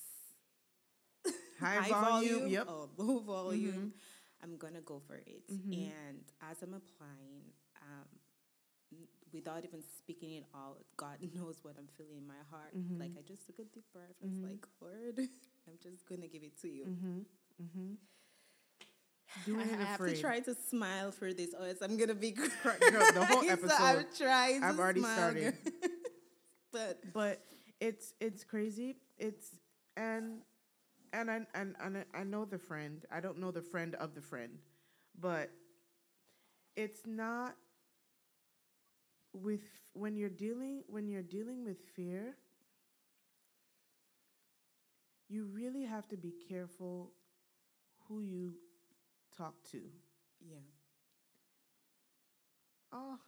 High, 1.61 1.89
volume. 1.91 2.47
Yep. 2.49 2.69
or 2.69 2.89
low 2.97 3.19
volume. 3.19 3.93
Mhm. 3.93 4.01
I'm 4.41 4.57
gonna 4.57 4.81
go 4.81 5.01
for 5.01 5.17
it. 5.17 5.43
And 5.49 6.25
as 6.41 6.63
I'm 6.63 6.75
applying, 6.75 7.53
um, 7.83 8.09
without 9.33 9.65
even 9.65 9.83
speaking 9.99 10.33
it 10.33 10.45
out, 10.55 10.79
God 10.97 11.19
knows 11.35 11.59
what 11.63 11.75
I'm 11.79 11.89
feeling 11.97 12.17
in 12.19 12.27
my 12.27 12.41
heart. 12.51 12.75
Mhm. 12.77 12.99
Like 13.01 13.13
I 13.19 13.23
just 13.27 13.47
took 13.47 13.59
a 13.59 13.65
deep 13.65 13.85
breath. 13.93 14.15
I 14.23 14.27
was 14.27 14.39
Mhm. 14.39 14.43
like, 14.51 14.67
Lord, 14.81 15.19
I'm 15.69 15.79
just 15.83 16.07
gonna 16.09 16.29
give 16.29 16.43
it 16.43 16.57
to 16.63 16.69
you. 16.69 16.85
Mm-hmm. 16.87 17.19
Mm-hmm. 17.63 17.93
I, 19.37 19.41
Doing 19.45 19.61
I 19.61 19.73
it 19.75 19.79
have 19.81 20.01
afraid. 20.01 20.17
to 20.17 20.21
try 20.21 20.41
to 20.41 20.55
smile 20.55 21.11
for 21.13 21.33
this, 21.33 21.55
or 21.59 21.67
else 21.67 21.79
I'm 21.83 21.97
gonna 21.97 22.15
be 22.15 22.31
Girl, 22.33 22.47
the 22.63 23.25
whole 23.29 23.43
So 23.43 23.49
episode, 23.49 23.73
I'm 23.81 24.07
trying. 24.17 24.63
I've 24.65 24.79
already 24.79 25.01
smile, 25.01 25.17
started. 25.17 25.55
but 26.73 26.99
but 27.13 27.41
it's 27.81 28.15
it's 28.21 28.45
crazy. 28.45 28.97
It's 29.19 29.59
and 29.97 30.43
and 31.13 31.31
I 31.31 31.41
and, 31.55 31.77
and 31.81 32.05
I 32.15 32.25
know 32.25 32.45
the 32.45 32.59
friend. 32.59 33.05
I 33.11 33.21
don't 33.21 33.39
know 33.39 33.51
the 33.51 33.63
friend 33.63 33.95
of 33.97 34.15
the 34.15 34.21
friend, 34.23 34.59
but 35.19 35.51
it's 36.77 37.07
not 37.07 37.55
with 39.43 39.61
when 39.93 40.17
you're 40.17 40.29
dealing 40.29 40.83
when 40.89 41.09
you're 41.09 41.23
dealing 41.23 41.65
with 41.65 41.79
fear. 41.95 42.37
You 45.29 45.45
really 45.45 45.85
have 45.85 46.09
to 46.09 46.17
be 46.17 46.33
careful 46.49 47.13
who 48.09 48.21
you 48.21 48.55
talk 49.37 49.55
to. 49.73 49.81
yeah, 50.41 50.57
Oh. 52.93 53.19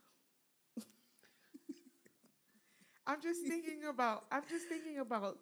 I'm 3.07 3.21
just 3.21 3.43
thinking 3.47 3.85
about 3.89 4.25
I'm 4.31 4.43
just 4.49 4.67
thinking 4.69 4.99
about 4.99 5.39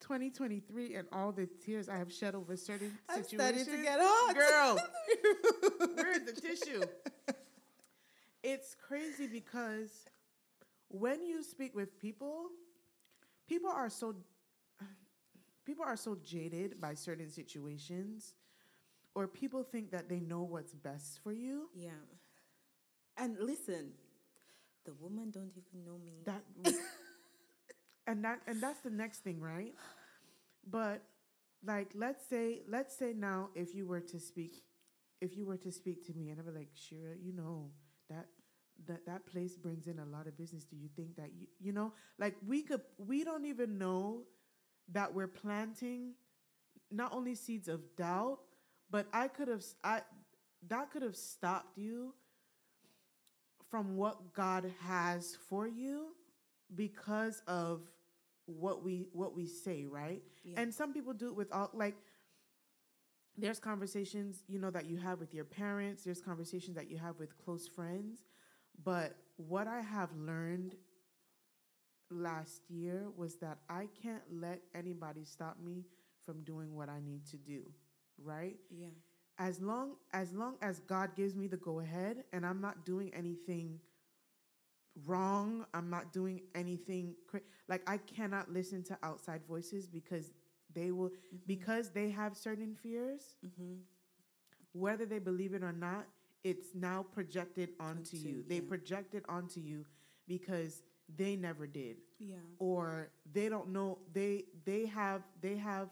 2023 0.00 0.94
and 0.94 1.06
all 1.12 1.30
the 1.32 1.46
tears 1.64 1.88
I 1.88 1.98
have 1.98 2.10
shed 2.12 2.34
over 2.34 2.56
certain 2.56 2.96
situations. 3.08 3.08
I'm 3.08 3.22
situations. 3.24 3.62
starting 3.66 3.76
to 3.76 3.82
get 3.84 3.98
hot, 4.00 4.34
Girl, 4.34 5.88
where's 5.94 6.24
the 6.24 6.32
tissue? 6.40 6.82
It's 8.42 8.74
crazy 8.74 9.26
because 9.26 9.90
when 10.88 11.24
you 11.26 11.42
speak 11.42 11.74
with 11.74 11.98
people, 12.00 12.48
people 13.48 13.70
are 13.70 13.90
so 13.90 14.14
people 15.64 15.84
are 15.84 15.96
so 15.96 16.16
jaded 16.22 16.80
by 16.80 16.94
certain 16.94 17.30
situations 17.30 18.34
or 19.14 19.26
people 19.28 19.62
think 19.62 19.90
that 19.90 20.08
they 20.08 20.20
know 20.20 20.42
what's 20.42 20.74
best 20.74 21.20
for 21.22 21.32
you. 21.32 21.68
yeah. 21.74 21.90
And 23.16 23.36
listen, 23.38 23.92
the 24.84 24.92
woman 24.94 25.30
don't 25.30 25.52
even 25.56 25.84
know 25.84 25.98
me. 25.98 26.22
that 26.24 26.42
and 28.06 28.24
that 28.24 28.40
and 28.46 28.60
that's 28.62 28.80
the 28.80 28.90
next 28.90 29.18
thing 29.18 29.40
right 29.40 29.74
but 30.68 31.02
like 31.64 31.90
let's 31.94 32.26
say 32.26 32.62
let's 32.68 32.96
say 32.96 33.12
now 33.12 33.48
if 33.54 33.74
you 33.74 33.86
were 33.86 34.00
to 34.00 34.18
speak 34.18 34.62
if 35.20 35.36
you 35.36 35.46
were 35.46 35.56
to 35.56 35.70
speak 35.70 36.04
to 36.06 36.12
me 36.14 36.30
and 36.30 36.40
i 36.40 36.42
be 36.42 36.50
like 36.50 36.70
shira 36.74 37.14
you 37.20 37.32
know 37.32 37.70
that 38.10 38.26
that 38.86 39.06
that 39.06 39.26
place 39.26 39.56
brings 39.56 39.86
in 39.86 39.98
a 39.98 40.04
lot 40.04 40.26
of 40.26 40.36
business 40.36 40.64
do 40.64 40.76
you 40.76 40.88
think 40.96 41.14
that 41.16 41.30
you 41.38 41.46
you 41.58 41.72
know 41.72 41.92
like 42.18 42.34
we 42.46 42.62
could 42.62 42.80
we 42.98 43.24
don't 43.24 43.44
even 43.44 43.78
know 43.78 44.22
that 44.92 45.14
we're 45.14 45.28
planting 45.28 46.14
not 46.90 47.12
only 47.12 47.34
seeds 47.34 47.68
of 47.68 47.80
doubt, 47.96 48.38
but 48.90 49.06
I 49.12 49.28
could 49.28 49.48
have 49.48 49.64
I 49.84 50.02
that 50.68 50.90
could 50.90 51.02
have 51.02 51.16
stopped 51.16 51.78
you 51.78 52.14
from 53.70 53.96
what 53.96 54.32
God 54.34 54.70
has 54.80 55.36
for 55.48 55.68
you 55.68 56.08
because 56.74 57.42
of 57.46 57.82
what 58.46 58.82
we 58.82 59.06
what 59.12 59.34
we 59.34 59.46
say, 59.46 59.86
right? 59.86 60.22
Yeah. 60.42 60.60
And 60.60 60.74
some 60.74 60.92
people 60.92 61.12
do 61.12 61.28
it 61.28 61.36
with 61.36 61.52
all 61.52 61.70
like 61.72 61.96
there's 63.40 63.58
conversations, 63.58 64.42
you 64.48 64.58
know, 64.58 64.70
that 64.70 64.86
you 64.86 64.96
have 64.98 65.20
with 65.20 65.34
your 65.34 65.44
parents, 65.44 66.04
there's 66.04 66.20
conversations 66.20 66.76
that 66.76 66.90
you 66.90 66.98
have 66.98 67.18
with 67.18 67.36
close 67.38 67.66
friends, 67.66 68.24
but 68.84 69.16
what 69.36 69.66
I 69.66 69.80
have 69.80 70.10
learned 70.16 70.76
last 72.10 72.62
year 72.68 73.06
was 73.16 73.36
that 73.36 73.58
I 73.68 73.88
can't 74.02 74.22
let 74.32 74.60
anybody 74.74 75.24
stop 75.24 75.56
me 75.62 75.84
from 76.24 76.42
doing 76.42 76.74
what 76.74 76.88
I 76.88 77.00
need 77.00 77.26
to 77.26 77.36
do, 77.36 77.70
right? 78.22 78.56
Yeah. 78.70 78.88
As 79.38 79.60
long 79.60 79.96
as 80.12 80.32
long 80.32 80.56
as 80.60 80.80
God 80.80 81.16
gives 81.16 81.34
me 81.34 81.46
the 81.46 81.56
go 81.56 81.80
ahead 81.80 82.24
and 82.32 82.44
I'm 82.44 82.60
not 82.60 82.84
doing 82.84 83.10
anything 83.14 83.80
wrong, 85.06 85.64
I'm 85.72 85.88
not 85.88 86.12
doing 86.12 86.42
anything 86.54 87.14
cra- 87.26 87.40
like 87.68 87.82
I 87.88 87.96
cannot 87.98 88.50
listen 88.50 88.82
to 88.84 88.98
outside 89.02 89.40
voices 89.48 89.86
because 89.86 90.30
they 90.74 90.90
will 90.92 91.10
because 91.46 91.90
they 91.90 92.10
have 92.10 92.36
certain 92.36 92.74
fears, 92.74 93.22
Mm-hmm. 93.46 93.74
whether 94.72 95.04
they 95.06 95.18
believe 95.18 95.54
it 95.54 95.62
or 95.62 95.72
not, 95.72 96.06
it's 96.44 96.68
now 96.74 97.04
projected 97.12 97.70
onto 97.80 98.16
Onto, 98.16 98.28
you. 98.28 98.44
They 98.48 98.56
yeah. 98.56 98.68
project 98.68 99.14
it 99.14 99.24
onto 99.28 99.60
you 99.60 99.84
because 100.28 100.82
they 101.16 101.36
never 101.36 101.66
did 101.66 101.96
Yeah. 102.18 102.36
or 102.58 103.10
they 103.32 103.48
don't 103.48 103.70
know 103.70 103.98
they 104.12 104.44
they 104.64 104.86
have 104.86 105.22
they 105.40 105.56
have 105.56 105.88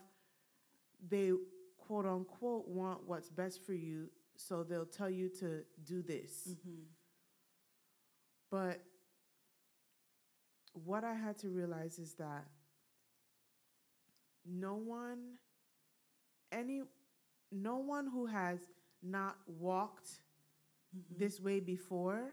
they 1.08 1.32
quote 1.76 2.06
unquote 2.06 2.68
want 2.68 3.02
what's 3.06 3.28
best 3.28 3.60
for 3.66 3.72
you 3.74 4.08
so 4.36 4.62
they'll 4.62 4.86
tell 4.86 5.10
you 5.10 5.28
to 5.40 5.64
do 5.84 6.02
this 6.02 6.48
Mm-hmm. 6.50 6.82
but 8.50 8.80
what 10.84 11.02
i 11.04 11.14
had 11.14 11.36
to 11.38 11.48
realize 11.48 11.98
is 11.98 12.14
that 12.14 12.44
no 14.50 14.74
one 14.74 15.18
any 16.52 16.82
no 17.52 17.76
one 17.78 18.06
who 18.06 18.26
has 18.26 18.58
not 19.02 19.36
walked 19.46 20.08
Mm-hmm. 20.96 21.18
this 21.22 21.38
way 21.38 21.60
before 21.60 22.32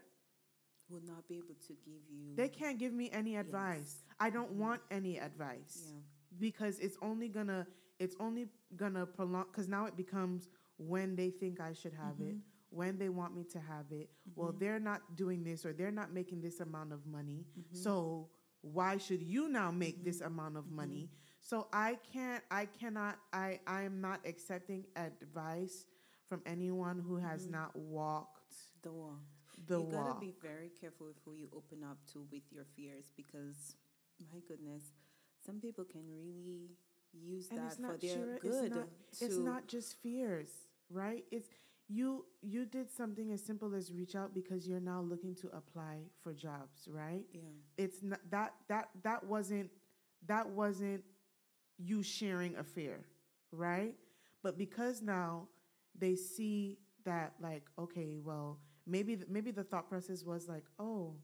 Will 0.88 1.02
not 1.04 1.28
be 1.28 1.34
able 1.36 1.56
to 1.66 1.74
give 1.84 2.00
you. 2.10 2.34
they 2.34 2.48
can't 2.48 2.78
give 2.78 2.94
me 2.94 3.10
any 3.12 3.36
advice 3.36 3.96
Yes. 4.06 4.14
i 4.18 4.30
don't 4.30 4.48
mm-hmm. 4.52 4.60
want 4.60 4.80
any 4.90 5.18
advice 5.18 5.92
Yeah. 5.92 5.98
because 6.40 6.78
it's 6.78 6.96
only 7.02 7.28
gonna 7.28 7.66
it's 7.98 8.16
only 8.18 8.46
gonna 8.74 9.04
prolong 9.04 9.44
because 9.50 9.68
now 9.68 9.84
it 9.84 9.94
becomes 9.94 10.48
when 10.78 11.16
they 11.16 11.30
think 11.30 11.60
I 11.60 11.72
should 11.72 11.94
have 11.94 12.20
it, 12.20 12.34
mm-hmm. 12.36 12.76
when 12.76 12.98
they 12.98 13.08
want 13.08 13.34
me 13.34 13.44
to 13.44 13.58
have 13.58 13.86
it. 13.90 14.10
Well, 14.34 14.50
mm-hmm. 14.50 14.58
they're 14.58 14.80
not 14.80 15.16
doing 15.16 15.42
this 15.42 15.64
or 15.64 15.72
they're 15.72 15.90
not 15.90 16.12
making 16.12 16.40
this 16.42 16.60
amount 16.60 16.92
of 16.92 17.06
money. 17.06 17.44
So 17.72 18.28
why 18.60 18.98
should 18.98 19.22
you 19.22 19.48
now 19.48 19.70
make 19.70 20.04
this 20.04 20.20
amount 20.20 20.56
of 20.56 20.70
money? 20.70 21.08
So 21.48 21.68
I 21.72 21.96
can't 22.12 22.42
I 22.50 22.66
cannot 22.66 23.18
I 23.32 23.60
I 23.68 23.82
am 23.82 24.00
not 24.00 24.20
accepting 24.26 24.84
advice 24.96 25.86
from 26.28 26.42
anyone 26.44 26.98
who 27.06 27.16
has 27.18 27.46
mm. 27.46 27.52
not 27.52 27.76
walked 27.76 28.56
The 28.82 28.92
walk. 28.92 29.20
the 29.68 29.78
you 29.78 29.84
walk. 29.84 30.06
gotta 30.08 30.20
be 30.20 30.34
very 30.42 30.70
careful 30.80 31.06
with 31.06 31.18
who 31.24 31.34
you 31.34 31.48
open 31.54 31.84
up 31.84 31.98
to 32.12 32.26
with 32.32 32.42
your 32.50 32.64
fears 32.74 33.12
because, 33.16 33.76
my 34.32 34.40
goodness, 34.48 34.82
some 35.44 35.60
people 35.60 35.84
can 35.84 36.02
really 36.10 36.70
use 37.12 37.48
and 37.50 37.58
that 37.60 37.76
for 37.76 37.96
their 37.96 38.14
sure, 38.14 38.38
good. 38.38 38.64
It's 38.64 38.74
not, 38.74 38.88
it's 39.20 39.36
not 39.36 39.68
just 39.68 40.02
fears, 40.02 40.48
right? 40.90 41.24
It's 41.30 41.48
you 41.88 42.24
you 42.42 42.66
did 42.66 42.90
something 42.90 43.30
as 43.30 43.40
simple 43.40 43.72
as 43.72 43.92
reach 43.92 44.16
out 44.16 44.34
because 44.34 44.66
you're 44.66 44.80
now 44.80 45.00
looking 45.00 45.36
to 45.36 45.48
apply 45.54 45.98
for 46.24 46.34
jobs, 46.34 46.88
right? 46.88 47.24
Yeah. 47.32 47.40
It's 47.78 48.02
not 48.02 48.18
that 48.30 48.54
that 48.68 48.88
that 49.04 49.24
wasn't 49.24 49.70
that 50.26 50.48
wasn't 50.48 51.04
you 51.78 52.02
sharing 52.02 52.56
a 52.56 52.64
fear, 52.64 53.04
right? 53.52 53.94
But 54.42 54.58
because 54.58 55.02
now 55.02 55.48
they 55.98 56.14
see 56.16 56.78
that 57.04 57.34
like 57.40 57.64
okay, 57.78 58.18
well, 58.22 58.58
maybe 58.86 59.18
maybe 59.28 59.50
the 59.50 59.64
thought 59.64 59.88
process 59.88 60.24
was 60.24 60.48
like, 60.48 60.64
"Oh, 60.78 61.16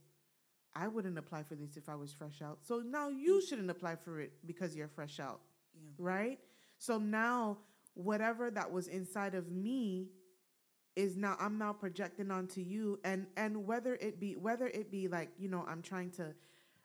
I 0.75 0.89
wouldn't 0.89 1.19
apply 1.19 1.43
for 1.43 1.55
this 1.55 1.77
if 1.77 1.89
I 1.89 1.95
was 1.95 2.13
fresh 2.13 2.41
out." 2.43 2.59
So 2.63 2.79
now 2.81 3.09
you 3.09 3.41
shouldn't 3.47 3.71
apply 3.71 3.97
for 3.97 4.21
it 4.21 4.33
because 4.47 4.75
you're 4.77 4.89
fresh 4.89 5.21
out 5.21 5.41
Yeah. 5.75 5.91
right? 5.99 6.39
So 6.79 6.99
now 6.99 7.59
whatever 7.95 8.51
that 8.51 8.71
was 8.73 8.89
inside 8.89 9.35
of 9.35 9.51
me 9.51 10.09
is 10.97 11.17
now 11.17 11.37
I'm 11.41 11.59
now 11.59 11.73
projecting 11.73 12.31
onto 12.31 12.61
you 12.61 12.99
and 13.05 13.27
and 13.37 13.67
whether 13.67 13.95
it 13.97 14.21
be 14.21 14.37
whether 14.37 14.67
it 14.69 14.91
be 14.91 15.09
like, 15.09 15.31
you 15.39 15.49
know, 15.49 15.65
I'm 15.69 15.83
trying 15.83 16.11
to 16.13 16.35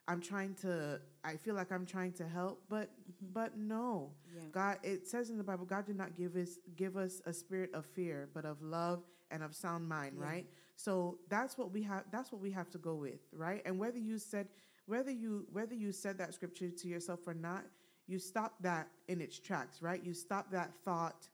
I'm 0.07 0.21
trying 0.21 0.55
to 0.55 1.01
I 1.27 1.37
feel 1.37 1.55
like 1.55 1.71
I'm 1.71 1.85
trying 1.85 2.13
to 2.13 2.27
help, 2.27 2.63
but 2.69 2.89
but 3.33 3.57
no. 3.57 4.11
Yeah. 4.35 4.41
God 4.51 4.77
it 4.83 5.07
says 5.07 5.29
in 5.29 5.37
the 5.37 5.43
Bible, 5.43 5.65
God 5.65 5.85
did 5.85 5.97
not 5.97 6.15
give 6.15 6.35
us 6.35 6.59
give 6.75 6.97
us 6.97 7.21
a 7.25 7.33
spirit 7.33 7.71
of 7.73 7.85
fear, 7.85 8.29
but 8.33 8.45
of 8.45 8.61
love 8.61 9.03
and 9.31 9.43
of 9.43 9.55
sound 9.55 9.87
mind, 9.87 10.15
Yeah. 10.19 10.25
right? 10.25 10.45
So 10.75 11.17
that's 11.29 11.57
what 11.57 11.71
we 11.71 11.81
have 11.83 12.03
that's 12.11 12.31
what 12.31 12.41
we 12.41 12.51
have 12.51 12.69
to 12.71 12.77
go 12.77 12.95
with, 12.95 13.21
right? 13.33 13.61
And 13.65 13.77
whether 13.79 13.97
you 13.99 14.17
said 14.19 14.47
whether 14.85 15.11
you 15.11 15.47
whether 15.51 15.75
you 15.75 15.91
said 15.91 16.17
that 16.19 16.33
scripture 16.33 16.69
to 16.69 16.87
yourself 16.87 17.19
or 17.27 17.33
not, 17.33 17.63
you 18.07 18.19
stop 18.19 18.53
that 18.61 18.87
in 19.07 19.19
its 19.21 19.37
tracks, 19.39 19.81
right? 19.81 20.01
You 20.03 20.13
stop 20.13 20.49
that 20.51 20.71
thought 20.85 21.27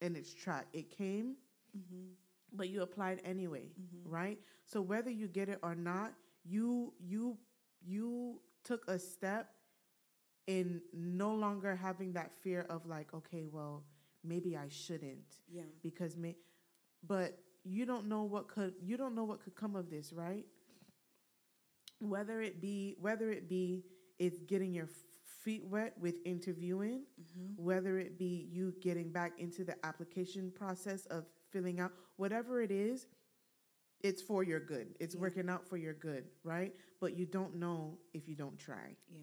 in 0.00 0.16
its 0.16 0.32
track. 0.32 0.66
It 0.72 0.90
came, 0.90 1.36
Mm-hmm. 1.76 2.04
but 2.52 2.68
you 2.68 2.82
applied 2.82 3.20
anyway, 3.24 3.66
right? 4.04 4.38
So 4.64 4.80
whether 4.80 5.10
you 5.10 5.26
get 5.26 5.48
it 5.48 5.58
or 5.62 5.74
not, 5.74 6.12
you 6.44 6.92
you 7.00 7.36
you 7.84 8.40
took 8.64 8.88
a 8.88 8.98
step 8.98 9.50
in 10.46 10.80
no 10.92 11.34
longer 11.34 11.74
having 11.74 12.12
that 12.14 12.32
fear 12.42 12.66
of 12.68 12.86
like, 12.86 13.12
okay, 13.14 13.44
well, 13.50 13.84
maybe 14.22 14.56
I 14.56 14.68
shouldn't 14.68 15.38
Yeah. 15.52 15.62
because 15.82 16.16
may 16.16 16.36
but 17.06 17.38
you 17.64 17.84
don't 17.86 18.06
know 18.06 18.22
what 18.22 18.48
could 18.48 18.74
you 18.80 18.96
don't 18.96 19.14
know 19.14 19.24
what 19.24 19.42
could 19.42 19.54
come 19.54 19.76
of 19.76 19.90
this, 19.90 20.12
right? 20.12 20.46
Whether 22.00 22.40
it 22.40 22.60
be 22.60 22.96
whether 23.00 23.30
it 23.30 23.48
be 23.48 23.84
it's 24.18 24.40
getting 24.40 24.72
your 24.72 24.88
feet 25.42 25.64
wet 25.66 25.94
with 26.00 26.16
interviewing, 26.24 27.02
mm-hmm. 27.20 27.62
whether 27.62 27.98
it 27.98 28.18
be 28.18 28.48
you 28.50 28.74
getting 28.80 29.10
back 29.10 29.32
into 29.38 29.64
the 29.64 29.76
application 29.84 30.50
process 30.54 31.04
of 31.06 31.26
filling 31.50 31.80
out 31.80 31.92
whatever 32.16 32.62
it 32.62 32.70
is, 32.70 33.06
it's 34.04 34.22
for 34.22 34.44
your 34.44 34.60
good. 34.60 34.96
It's 35.00 35.14
Yeah. 35.14 35.20
working 35.22 35.48
out 35.48 35.66
for 35.66 35.76
your 35.78 35.94
good, 35.94 36.24
right? 36.44 36.72
But 37.00 37.16
you 37.18 37.26
don't 37.26 37.56
know 37.56 37.98
if 38.12 38.28
you 38.28 38.36
don't 38.36 38.58
try. 38.58 38.96
Yeah. 39.10 39.22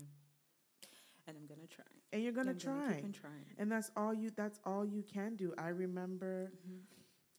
And 1.27 1.37
I'm 1.37 1.45
gonna 1.47 1.67
try. 1.67 1.85
And 2.11 2.23
you're 2.23 2.33
gonna 2.33 2.53
try. 2.55 3.01
on 3.03 3.11
trying. 3.13 3.45
and 3.57 3.71
that's 3.71 3.91
all 3.95 4.13
you 4.13 4.31
that's 4.31 4.59
all 4.65 4.85
you 4.85 5.03
can 5.03 5.35
do 5.37 5.53
i 5.57 5.69
remember 5.69 6.51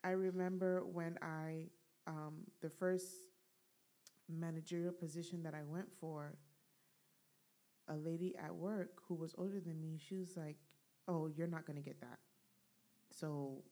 i 0.02 0.10
remember 0.12 0.82
when 0.84 1.18
i 1.20 1.68
um, 2.06 2.34
the 2.60 2.70
first 2.70 3.06
managerial 4.28 4.92
position 4.92 5.42
that 5.42 5.54
i 5.54 5.62
went 5.62 5.88
for 6.00 6.38
a 7.88 7.96
lady 7.96 8.34
at 8.38 8.54
work 8.54 9.02
who 9.06 9.14
was 9.14 9.34
older 9.36 9.60
than 9.60 9.78
me 9.80 9.98
she 9.98 10.16
was 10.16 10.36
like 10.36 10.56
oh 11.08 11.26
you're 11.26 11.46
not 11.56 11.66
going 11.66 11.76
to 11.76 11.82
get 11.82 12.00
that 12.00 12.18
so 13.10 13.62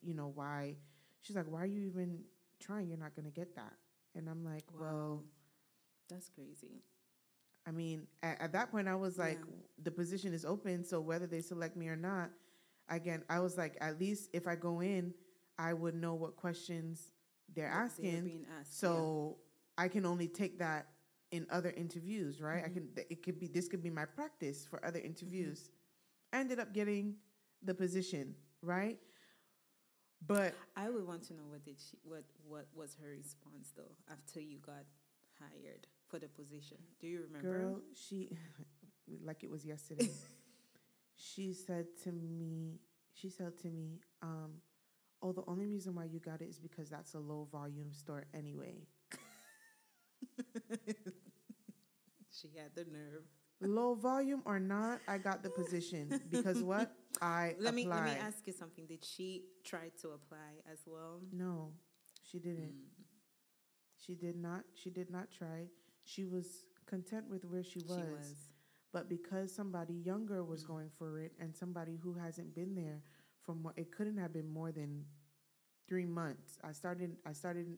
you 0.00 0.14
know 0.14 0.30
why 0.34 0.76
she's 1.20 1.36
like 1.36 1.46
why 1.48 1.60
are 1.62 1.66
you 1.76 1.82
even 1.82 2.24
trying 2.60 2.88
you're 2.88 2.98
not 2.98 3.14
going 3.16 3.24
to 3.24 3.30
get 3.32 3.54
that 3.56 3.72
and 4.14 4.28
i'm 4.28 4.44
like 4.44 4.64
well 4.78 5.24
That's 6.08 6.28
crazy. 6.28 6.82
I 7.66 7.70
mean, 7.72 8.06
at, 8.22 8.40
at 8.40 8.52
that 8.52 8.70
point, 8.70 8.88
I 8.88 8.94
was 8.96 9.18
like, 9.18 9.38
Yeah. 9.38 9.54
the 9.82 9.90
position 9.90 10.32
is 10.34 10.44
open, 10.44 10.84
so 10.84 11.00
whether 11.00 11.26
they 11.26 11.40
select 11.42 11.76
me 11.76 11.88
or 11.88 11.96
not, 11.96 12.30
again, 12.88 13.22
I 13.28 13.38
was 13.40 13.56
like, 13.58 13.76
at 13.80 14.00
least 14.00 14.30
if 14.32 14.46
I 14.48 14.56
go 14.56 14.80
in, 14.80 15.14
I 15.58 15.72
would 15.74 15.94
know 15.94 16.14
what 16.14 16.36
questions 16.36 17.12
they're 17.54 17.66
That 17.66 17.72
they're 17.72 17.84
asking, 17.84 18.24
being 18.24 18.46
asked, 18.58 18.80
so 18.80 19.38
I 19.78 19.88
can 19.88 20.04
only 20.06 20.26
take 20.28 20.58
that 20.58 20.86
in 21.30 21.46
other 21.50 21.70
interviews, 21.76 22.40
right? 22.40 22.64
I 22.64 22.68
Mm-hmm. 22.68 22.94
can. 22.96 23.04
It 23.10 23.22
could 23.22 23.38
be 23.38 23.46
this 23.46 23.68
could 23.68 23.82
be 23.82 23.90
my 23.90 24.04
practice 24.06 24.66
for 24.68 24.84
other 24.84 24.98
interviews. 25.00 25.70
I 26.32 26.40
ended 26.40 26.58
up 26.58 26.72
getting 26.72 27.16
the 27.62 27.74
position, 27.74 28.34
right? 28.62 28.98
But 30.26 30.54
I 30.76 30.90
would 30.90 31.06
want 31.06 31.22
to 31.28 31.34
know 31.34 31.44
what 31.48 31.64
did 31.64 31.76
she 31.78 31.96
what 32.02 32.24
what 32.46 32.66
was 32.74 32.96
her 33.02 33.08
response 33.08 33.72
though 33.76 33.94
after 34.10 34.40
you 34.40 34.58
got 34.58 34.84
hired 35.38 35.86
for 36.08 36.18
the 36.18 36.28
position. 36.28 36.76
Do 37.00 37.06
you 37.06 37.22
remember? 37.26 37.58
girl, 37.58 37.80
she 37.94 38.30
like 39.24 39.42
it 39.42 39.50
was 39.50 39.64
yesterday. 39.64 40.10
she 41.16 41.52
said 41.52 41.86
to 42.04 42.12
me, 42.12 42.80
she 43.14 43.28
said 43.28 43.58
to 43.58 43.68
me, 43.68 44.00
um, 44.22 44.60
"Oh, 45.22 45.32
the 45.32 45.44
only 45.46 45.66
reason 45.66 45.94
why 45.94 46.04
you 46.04 46.18
got 46.20 46.42
it 46.42 46.48
is 46.48 46.58
because 46.58 46.90
that's 46.90 47.14
a 47.14 47.18
low 47.18 47.48
volume 47.50 47.92
store 47.92 48.24
anyway." 48.34 48.86
She 52.32 52.48
had 52.56 52.74
the 52.74 52.90
nerve. 52.90 53.24
Low 53.62 53.94
volume 53.94 54.42
or 54.46 54.58
not, 54.58 55.00
I 55.06 55.18
got 55.18 55.42
the 55.42 55.50
position 55.50 56.20
because 56.30 56.62
what 56.62 56.92
I 57.22 57.54
let 57.58 57.74
me 57.74 57.86
let 57.86 58.04
me 58.04 58.12
ask 58.12 58.46
you 58.46 58.54
something. 58.54 58.86
Did 58.86 59.04
she 59.04 59.44
try 59.64 59.90
to 60.00 60.08
apply 60.10 60.62
as 60.70 60.80
well? 60.86 61.20
No, 61.32 61.72
she 62.22 62.38
didn't. 62.38 62.72
Mm. 62.72 63.04
She 63.98 64.14
did 64.14 64.36
not. 64.36 64.62
She 64.74 64.88
did 64.88 65.10
not 65.10 65.30
try. 65.30 65.68
She 66.04 66.24
was 66.24 66.64
content 66.86 67.28
with 67.28 67.44
where 67.44 67.62
she 67.62 67.80
was. 67.80 67.96
She 67.96 68.02
was. 68.02 68.34
But 68.92 69.08
because 69.08 69.54
somebody 69.54 69.94
younger 69.94 70.42
was 70.42 70.64
Mm. 70.64 70.68
going 70.68 70.90
for 70.98 71.20
it 71.20 71.32
and 71.38 71.54
somebody 71.54 71.96
who 72.02 72.14
hasn't 72.14 72.54
been 72.54 72.74
there 72.74 73.02
from 73.42 73.62
what 73.62 73.76
it 73.76 73.92
couldn't 73.92 74.16
have 74.16 74.32
been 74.32 74.48
more 74.48 74.72
than 74.72 75.04
three 75.86 76.06
months. 76.06 76.58
I 76.64 76.72
started 76.72 77.16
I 77.26 77.32
started 77.34 77.76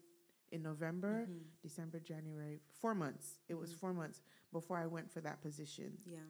in 0.53 0.63
November, 0.63 1.27
Mhm. 1.27 1.43
December, 1.63 1.99
January, 2.01 2.61
four 2.81 2.95
months. 2.95 3.41
It 3.49 3.55
was 3.55 3.73
Mhm. 3.73 3.79
four 3.79 3.93
months 3.95 4.23
before 4.53 4.77
I 4.79 4.87
went 4.87 5.11
for 5.11 5.21
that 5.23 5.41
position. 5.41 5.99
Yeah. 6.05 6.25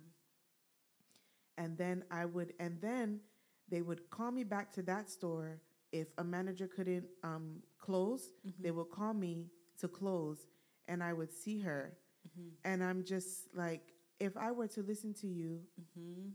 And 1.59 1.77
then 1.77 2.05
I 2.11 2.25
would 2.25 2.55
and 2.59 2.81
then 2.81 3.20
they 3.68 3.83
would 3.83 4.09
call 4.11 4.31
me 4.31 4.45
back 4.45 4.73
to 4.73 4.83
that 4.83 5.09
store 5.11 5.61
if 5.93 6.09
a 6.18 6.25
manager 6.25 6.66
couldn't 6.66 7.07
um, 7.23 7.62
close, 7.79 8.33
they 8.59 8.70
Mhm. 8.70 8.75
would 8.77 8.91
call 8.91 9.12
me 9.14 9.51
to 9.79 9.89
close 9.89 10.47
and 10.89 11.03
I 11.03 11.12
would 11.12 11.31
see 11.33 11.61
her. 11.61 11.99
Mhm. 12.29 12.57
And 12.64 12.83
I'm 12.83 13.05
just 13.05 13.55
like, 13.55 13.95
if 14.18 14.37
I 14.37 14.51
were 14.53 14.68
to 14.68 14.83
listen 14.83 15.12
to 15.14 15.27
you, 15.27 15.66
Mhm. 15.79 16.35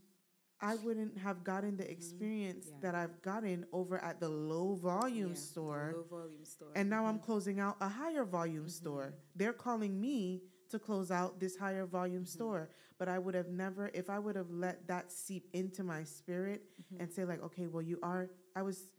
I 0.60 0.76
wouldn't 0.76 1.18
have 1.20 1.44
gotten 1.44 1.78
the 1.78 1.90
experience 1.90 2.66
Mm-hmm. 2.66 2.76
Yeah. 2.86 2.92
that 2.92 2.96
I've 2.96 3.22
gotten 3.22 3.66
over 3.72 3.98
at 4.04 4.20
the 4.20 4.30
low 4.30 4.76
volume 4.76 5.30
Yeah, 5.30 5.36
store. 5.36 5.94
Low 5.96 6.04
volume 6.20 6.46
store. 6.46 6.72
And 6.76 6.90
now 6.90 7.06
I'm 7.06 7.20
Mhm. 7.20 7.24
closing 7.24 7.60
out 7.60 7.78
a 7.80 7.88
higher 7.88 8.26
volume 8.26 8.66
Mhm. 8.66 8.70
store. 8.72 9.14
They're 9.36 9.54
calling 9.54 10.00
me 10.02 10.44
to 10.70 10.80
close 10.80 11.12
out 11.12 11.40
this 11.40 11.56
higher 11.58 11.86
volume 11.86 12.24
Mhm. 12.24 12.28
store. 12.28 12.70
But 12.98 13.08
I 13.08 13.20
would 13.20 13.36
have 13.36 13.50
never, 13.50 13.92
if 13.94 14.10
I 14.10 14.18
would 14.18 14.36
have 14.36 14.50
let 14.50 14.88
that 14.88 15.12
seep 15.12 15.48
into 15.54 15.84
my 15.84 16.04
spirit 16.04 16.68
Mhm. 16.82 17.02
and 17.02 17.14
say, 17.14 17.24
like, 17.26 17.42
okay, 17.44 17.68
well, 17.68 17.84
you 17.84 18.00
are, 18.02 18.30
I 18.56 18.64
was, 18.64 18.90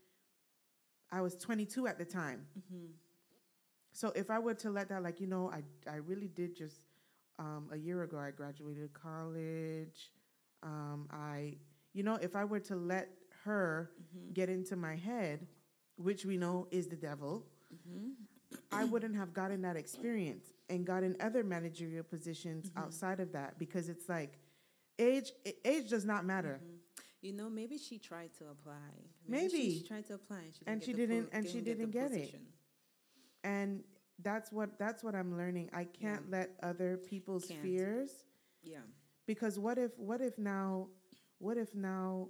I 1.11 1.19
was 1.21 1.35
22 1.35 1.87
at 1.87 1.97
the 1.97 2.05
time. 2.05 2.47
So 3.91 4.09
if 4.15 4.29
I 4.29 4.39
were 4.39 4.53
to 4.55 4.69
let 4.71 4.87
that, 4.89 5.03
like, 5.03 5.19
you 5.19 5.27
know, 5.27 5.49
I, 5.51 5.63
I 5.85 5.95
really 5.97 6.29
did 6.29 6.55
just, 6.55 6.79
um, 7.37 7.67
a 7.71 7.75
year 7.77 8.03
ago, 8.03 8.17
I 8.17 8.31
graduated 8.31 8.93
college. 8.93 10.13
Um, 10.63 11.07
I, 11.11 11.57
you 11.93 12.03
know, 12.03 12.15
if 12.15 12.35
I 12.35 12.43
were 12.45 12.59
to 12.61 12.75
let 12.75 13.09
her 13.43 13.91
Mhm. 14.15 14.33
get 14.33 14.49
into 14.49 14.75
my 14.75 14.95
head, 14.95 15.47
which 15.95 16.25
we 16.25 16.37
know 16.37 16.67
is 16.71 16.87
the 16.87 16.95
devil, 16.95 17.47
Mhm. 17.73 18.15
I 18.71 18.83
wouldn't 18.85 19.15
have 19.15 19.33
gotten 19.33 19.61
that 19.61 19.75
experience 19.75 20.51
and 20.69 20.85
gotten 20.85 21.15
other 21.19 21.43
managerial 21.43 22.03
positions 22.03 22.69
Mhm. 22.69 22.77
outside 22.81 23.19
of 23.19 23.31
that 23.33 23.57
because 23.57 23.89
it's 23.89 24.09
like 24.09 24.39
age 24.97 25.31
age 25.63 25.89
does 25.89 26.05
not 26.05 26.25
matter. 26.25 26.59
Mhm. 26.63 26.79
You 27.21 27.33
know, 27.33 27.49
maybe 27.49 27.77
she 27.77 27.99
tried 27.99 28.33
to 28.35 28.47
apply. 28.49 28.91
Maybe. 29.27 29.77
she 29.79 29.83
tried 29.83 30.05
to 30.07 30.15
apply, 30.15 30.43
and 30.43 30.53
she 30.53 30.59
didn't 30.63 30.69
And 30.73 30.83
she 30.83 30.93
didn't- 30.93 31.23
po- 31.31 31.37
and 31.37 31.47
she 31.47 31.53
get 31.61 31.65
didn't 31.77 31.91
get 31.91 32.11
it. 32.11 32.35
And 33.43 33.83
that's 34.19 34.51
what 34.51 34.77
that's 34.77 35.03
what 35.03 35.15
I'm 35.15 35.37
learning. 35.37 35.69
I 35.73 35.85
can't 35.85 36.25
Yeah. 36.25 36.31
let 36.31 36.59
other 36.61 36.97
people's 36.97 37.45
Can't. 37.45 37.61
fears 37.61 38.23
Yeah. 38.61 38.81
Because 39.29 39.59
what 39.59 39.77
if 39.77 39.91
what 39.99 40.21
if 40.21 40.39
now 40.39 40.87
what 41.37 41.55
if 41.55 41.75
now 41.75 42.27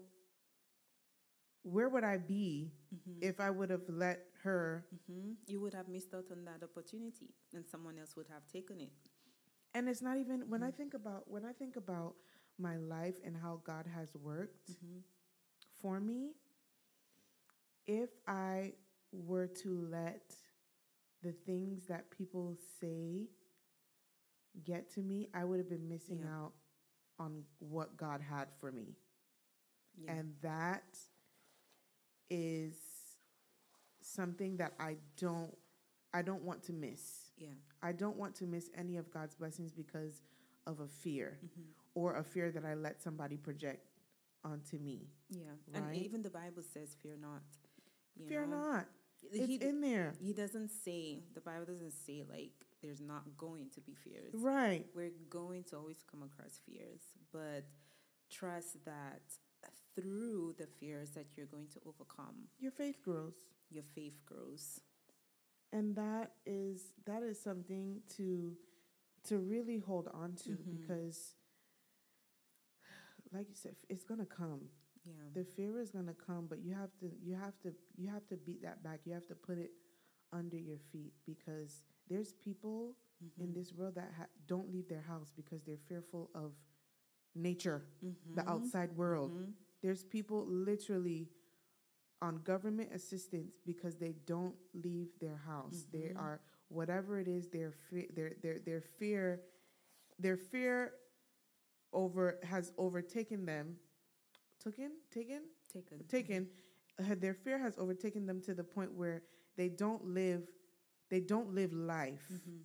where 1.64 1.90
would 1.90 2.04
I 2.04 2.18
be 2.18 2.74
Mhm. 2.94 3.22
if 3.22 3.40
I 3.40 3.50
would 3.50 3.70
have 3.70 3.88
let 3.88 4.28
her 4.44 4.86
Mhm. 4.92 5.38
You 5.48 5.62
would 5.62 5.74
have 5.74 5.88
missed 5.88 6.14
out 6.14 6.32
on 6.32 6.44
that 6.46 6.64
opportunity, 6.64 7.34
and 7.54 7.66
someone 7.66 7.98
else 7.98 8.16
would 8.18 8.28
have 8.28 8.46
taken 8.48 8.82
it. 8.82 8.92
and 9.76 9.88
it's 9.88 10.02
not 10.02 10.18
even 10.18 10.50
when 10.50 10.64
I 10.64 10.72
Mhm. 10.72 10.76
think 10.76 10.94
about 10.96 11.30
when 11.30 11.46
I 11.46 11.54
think 11.54 11.76
about 11.78 12.16
my 12.58 12.76
life 12.78 13.20
and 13.24 13.38
how 13.38 13.58
God 13.64 13.86
has 13.88 14.16
worked 14.16 14.72
Mhm. 14.72 15.04
for 15.82 16.00
me 16.00 16.36
if 17.88 18.10
I 18.28 18.74
were 19.12 19.48
to 19.48 19.70
let 19.90 20.36
the 21.22 21.32
things 21.34 21.88
that 21.88 22.10
people 22.12 22.56
say 22.80 23.30
get 24.64 24.90
to 24.92 25.02
me, 25.02 25.30
I 25.34 25.44
would 25.44 25.60
have 25.60 25.70
been 25.70 25.88
missing 25.88 26.22
Yeah. 26.22 26.34
out 26.36 26.54
on 27.20 27.44
what 27.60 27.98
God 27.98 28.22
had 28.22 28.48
for 28.60 28.72
me. 28.72 28.96
Yeah. 29.98 30.14
And 30.14 30.34
that 30.42 30.98
is 32.30 32.76
something 34.02 34.58
that 34.58 34.74
I 34.80 34.96
don't 35.18 35.56
I 36.12 36.24
don't 36.24 36.42
want 36.44 36.64
to 36.64 36.74
miss. 36.74 37.32
yeah. 37.38 37.50
I 37.84 37.92
don't 37.92 38.18
want 38.18 38.34
to 38.36 38.46
miss 38.46 38.70
any 38.76 38.98
of 38.98 39.12
God's 39.12 39.36
blessings 39.36 39.72
because 39.72 40.24
of 40.66 40.80
a 40.80 40.88
fear 40.88 41.38
Mhm. 41.44 41.66
or 41.94 42.16
a 42.16 42.24
fear 42.24 42.52
that 42.52 42.66
I 42.66 42.74
let 42.74 43.02
somebody 43.02 43.38
project 43.38 43.86
onto 44.44 44.78
me. 44.80 45.08
Yeah. 45.30 45.52
Right? 45.68 45.84
And 45.84 45.96
even 45.96 46.24
the 46.24 46.30
Bible 46.32 46.64
says, 46.64 46.96
"Fear 46.96 47.18
not." 47.18 47.44
Fear 48.28 48.48
know? 48.48 48.58
not. 48.72 48.88
It's 49.22 49.46
He, 49.46 49.56
in 49.56 49.82
there. 49.82 50.14
he 50.20 50.34
doesn't 50.34 50.70
say 50.70 51.24
the 51.34 51.42
Bible 51.42 51.66
doesn't 51.66 51.92
say 51.92 52.24
like 52.24 52.66
there's 52.82 53.02
not 53.02 53.24
going 53.38 53.70
to 53.76 53.82
be 53.82 53.94
fears. 53.94 54.34
Right. 54.34 54.86
We're 54.96 55.12
going 55.30 55.64
to 55.66 55.78
always 55.78 56.04
come 56.10 56.24
across 56.24 56.60
fears, 56.66 57.02
but 57.34 57.66
trust 58.32 58.84
that 58.86 59.22
through 59.96 60.56
the 60.58 60.68
fears 60.80 61.12
that 61.12 61.26
you're 61.36 61.46
going 61.48 61.68
to 61.74 61.80
overcome, 61.86 62.48
Your 62.60 62.72
faith 62.72 63.02
grows. 63.04 63.36
your 63.70 63.84
faith 63.84 64.24
grows. 64.26 64.80
And 65.72 65.96
that 65.96 66.32
is 66.46 66.94
that 67.06 67.22
is 67.24 67.40
something 67.40 68.02
to 68.18 68.56
to 69.28 69.38
really 69.38 69.78
hold 69.78 70.08
on 70.14 70.34
to 70.36 70.52
Mhm. 70.52 70.66
because 70.82 71.36
like 73.32 73.48
you 73.50 73.56
said, 73.56 73.76
it's 73.90 74.04
gonna 74.04 74.26
come. 74.26 74.70
Yeah. 75.06 75.14
The 75.34 75.44
fear 75.44 75.80
is 75.80 75.92
gonna 75.92 76.14
come, 76.16 76.48
but 76.48 76.60
you 76.64 76.74
have 76.74 76.96
to 77.02 77.12
you 77.22 77.36
have 77.36 77.60
to 77.62 77.74
you 77.98 78.08
have 78.10 78.26
to 78.28 78.38
beat 78.38 78.62
that 78.64 78.82
back. 78.84 79.02
You 79.06 79.14
have 79.14 79.28
to 79.28 79.36
put 79.36 79.58
it 79.58 79.72
under 80.32 80.58
your 80.58 80.78
feet 80.92 81.14
because 81.26 81.84
there's 82.10 82.34
people 82.34 82.96
in 83.38 83.50
Mhm. 83.50 83.54
this 83.54 83.74
world 83.74 83.96
that 83.96 84.12
ha- 84.14 84.28
don't 84.48 84.72
leave 84.72 84.88
their 84.88 85.02
house 85.02 85.32
because 85.36 85.64
they're 85.64 85.78
fearful 85.78 86.30
of 86.34 86.54
nature, 87.36 87.86
the 88.02 88.42
Mhm. 88.42 88.48
outside 88.48 88.96
world. 88.98 89.32
Mhm. 89.32 89.54
There's 89.82 90.04
people 90.04 90.46
literally 90.48 91.30
on 92.22 92.42
government 92.44 92.92
assistance 92.94 93.60
because 93.66 93.98
they 93.98 94.14
don't 94.26 94.58
leave 94.74 95.18
their 95.20 95.38
house. 95.38 95.86
They 95.92 96.10
Mhm. 96.10 96.18
are 96.18 96.42
whatever 96.70 97.20
it 97.20 97.28
is 97.28 97.50
their 97.50 97.72
fe- 97.72 98.08
their 98.08 98.34
their 98.36 98.60
their 98.60 98.82
fear 98.82 99.44
their 100.20 100.38
fear 100.38 100.94
over 101.94 102.40
has 102.44 102.74
overtaken 102.78 103.46
them. 103.46 103.80
Taken, 104.60 105.00
taken, 105.10 105.50
Taken. 105.70 106.08
taken. 106.08 106.50
uh, 107.00 107.16
their 107.16 107.34
fear 107.34 107.58
has 107.58 107.78
overtaken 107.78 108.26
them 108.26 108.42
to 108.42 108.54
the 108.54 108.64
point 108.64 108.92
where 108.94 109.24
they 109.56 109.70
don't 109.70 110.04
live 110.06 110.52
they 111.10 111.20
don't 111.22 111.54
live 111.54 111.74
life 111.74 112.28
Mhm. 112.32 112.62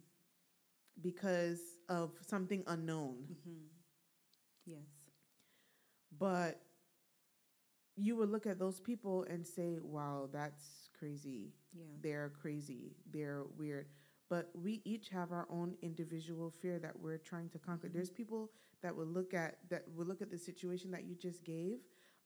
because 1.00 1.60
of 1.88 2.12
something 2.22 2.62
unknown. 2.66 3.36
Mhm. 3.46 3.68
Yes. 4.66 4.86
But 6.18 6.62
you 7.96 8.16
would 8.16 8.28
look 8.30 8.46
at 8.46 8.58
those 8.58 8.80
people 8.80 9.24
and 9.28 9.46
say, 9.46 9.78
wow, 9.80 10.28
that's 10.32 10.88
crazy. 10.98 11.52
Yeah. 11.72 11.84
They're 12.02 12.30
crazy. 12.40 12.96
They're 13.10 13.44
weird. 13.56 13.86
But 14.28 14.50
we 14.54 14.80
each 14.84 15.10
have 15.10 15.30
our 15.32 15.46
own 15.50 15.76
individual 15.82 16.50
fear 16.50 16.78
that 16.80 16.98
we're 16.98 17.18
trying 17.18 17.50
to 17.50 17.58
conquer. 17.58 17.88
Mhm. 17.88 17.92
There's 17.92 18.10
people 18.10 18.50
that 18.82 18.96
would 18.96 19.08
look 19.08 19.32
at 19.32 19.58
that 19.70 19.88
would 19.92 20.08
look 20.08 20.22
at 20.22 20.30
the 20.30 20.38
situation 20.38 20.90
that 20.90 21.04
you 21.04 21.14
just 21.14 21.44
gave 21.44 21.78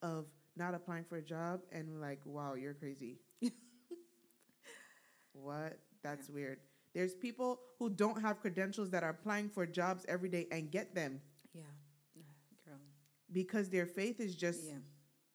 of 0.03 0.27
not 0.57 0.75
applying 0.75 1.05
for 1.05 1.16
a 1.16 1.23
job 1.23 1.62
and 1.71 2.01
like, 2.01 2.21
wow, 2.25 2.55
you're 2.55 2.75
crazy. 2.75 3.19
what? 5.33 5.79
That's 6.03 6.29
weird. 6.29 6.59
There's 6.95 7.15
people 7.15 7.61
who 7.79 7.91
don't 7.91 8.21
have 8.21 8.41
credentials 8.41 8.91
that 8.91 9.03
are 9.03 9.11
applying 9.11 9.49
for 9.49 9.67
jobs 9.67 10.05
every 10.09 10.29
day 10.29 10.47
and 10.51 10.71
get 10.71 10.95
them 10.95 11.21
Yeah. 11.55 11.63
Yeah. 12.15 12.23
Girl. 12.67 12.79
because 13.33 13.69
their 13.69 13.87
faith 13.87 14.21
is 14.21 14.35
just 14.35 14.65
Yeah. 14.65 14.79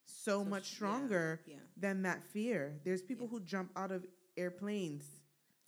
so, 0.05 0.39
So 0.41 0.43
much 0.45 0.71
yeah, 0.71 0.75
stronger 0.75 1.41
Yeah. 1.45 1.55
than 1.77 2.01
that 2.03 2.23
fear. 2.23 2.79
There's 2.83 3.01
people 3.01 3.27
Yeah. 3.27 3.31
who 3.31 3.39
jump 3.41 3.71
out 3.75 3.91
of 3.91 4.05
airplanes, 4.37 5.05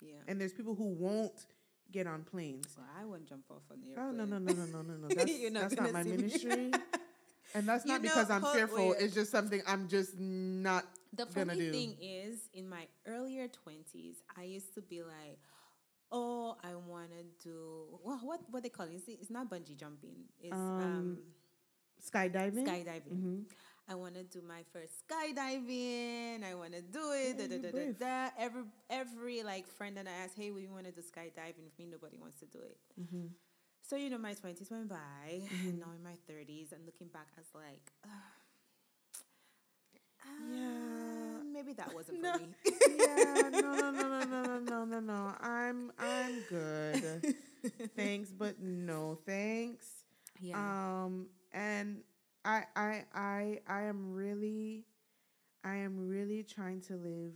Yeah. 0.00 0.14
and 0.26 0.40
there's 0.40 0.52
people 0.52 0.74
who 0.74 0.86
won't 0.88 1.46
get 1.92 2.06
on 2.06 2.24
planes. 2.24 2.74
well, 2.76 2.86
I 2.96 3.04
won't 3.04 3.26
jump 3.26 3.44
off 3.50 3.62
an 3.70 3.82
airplane. 3.86 4.06
Oh 4.08 4.10
no 4.12 4.24
no 4.24 4.38
no 4.38 4.52
no 4.52 4.64
no 4.66 4.82
no 4.82 4.96
no! 4.96 5.08
That's, 5.08 5.30
not 5.52 5.60
that's 5.70 5.76
not 5.76 5.92
my 5.92 6.02
ministry, 6.02 6.72
and 7.54 7.66
that's 7.68 7.84
You 7.84 7.92
not 7.92 8.02
know, 8.02 8.08
because 8.08 8.28
I'm 8.30 8.42
fearful. 8.42 8.88
wait. 8.90 9.00
It's 9.00 9.14
just 9.14 9.30
something 9.30 9.62
I'm 9.66 9.86
just 9.88 10.18
not. 10.18 10.84
The 11.16 11.26
funny 11.26 11.56
do. 11.56 11.70
thing 11.72 11.96
is, 12.00 12.48
in 12.54 12.68
my 12.68 12.86
earlier 13.06 13.48
twenties, 13.48 14.16
I 14.36 14.42
used 14.44 14.74
to 14.74 14.82
be 14.82 15.02
like, 15.02 15.38
"Oh, 16.12 16.56
I 16.62 16.74
want 16.74 17.10
to 17.10 17.24
do 17.48 17.98
well, 18.04 18.20
what 18.22 18.40
what 18.50 18.62
they 18.62 18.68
call 18.68 18.86
it? 18.86 18.94
It's, 18.94 19.08
it's 19.08 19.30
not 19.30 19.50
bungee 19.50 19.76
jumping. 19.76 20.16
It's 20.40 20.70
um, 20.76 20.82
Um, 20.82 21.18
Skydiving. 22.00 22.66
skydiving. 22.66 23.18
hmm 23.20 23.40
I 23.88 23.94
want 23.94 24.14
to 24.14 24.24
do 24.24 24.42
my 24.46 24.62
first 24.72 24.92
skydiving. 25.06 26.42
I 26.44 26.54
want 26.54 26.72
to 26.74 26.82
do 26.82 27.12
it. 27.12 27.36
Yeah, 27.38 27.46
da, 27.46 27.70
da, 27.70 27.92
da. 27.98 28.30
Every 28.38 28.62
every 28.90 29.42
like 29.42 29.66
friend 29.68 29.96
that 29.96 30.06
I 30.06 30.24
ask, 30.24 30.34
hey, 30.36 30.50
we 30.50 30.66
want 30.68 30.84
to 30.86 30.92
do 30.92 31.00
skydiving 31.00 31.64
with 31.64 31.78
me. 31.78 31.86
Nobody 31.86 32.18
wants 32.18 32.38
to 32.40 32.46
do 32.46 32.58
it. 32.58 32.78
hmm 32.98 33.26
So 33.82 33.96
you 33.96 34.10
know, 34.10 34.18
my 34.18 34.34
twenties 34.34 34.70
went 34.70 34.88
by, 34.88 35.42
Mm-hmm. 35.54 35.68
and 35.68 35.78
now 35.80 35.92
in 35.96 36.02
my 36.02 36.16
thirties, 36.26 36.72
and 36.72 36.84
looking 36.84 37.08
back, 37.08 37.28
I 37.36 37.40
was 37.40 37.52
like, 37.54 37.92
uh, 38.04 38.08
Yeah. 40.50 41.40
uh, 41.40 41.42
maybe 41.56 41.72
that 41.74 41.92
wasn't 41.94 42.20
for 42.20 42.38
me. 42.38 42.48
yeah, 42.98 43.48
no, 43.52 43.74
no, 43.74 43.90
no, 43.90 44.08
no, 44.08 44.24
no, 44.24 44.58
no, 44.60 44.84
no, 44.84 45.00
no. 45.00 45.34
I'm, 45.40 45.90
I'm 45.98 46.40
good. 46.42 47.24
thanks, 47.96 48.30
but 48.30 48.60
no 48.60 49.18
thanks. 49.26 49.86
yeah, 50.40 50.56
Um, 51.04 51.28
and 51.52 52.02
I, 52.44 52.64
I, 52.76 53.04
I, 53.14 53.60
I 53.66 53.82
am 53.84 54.12
really, 54.12 54.84
I 55.64 55.76
am 55.76 56.06
really 56.08 56.42
trying 56.44 56.80
to 56.82 56.94
live 56.96 57.32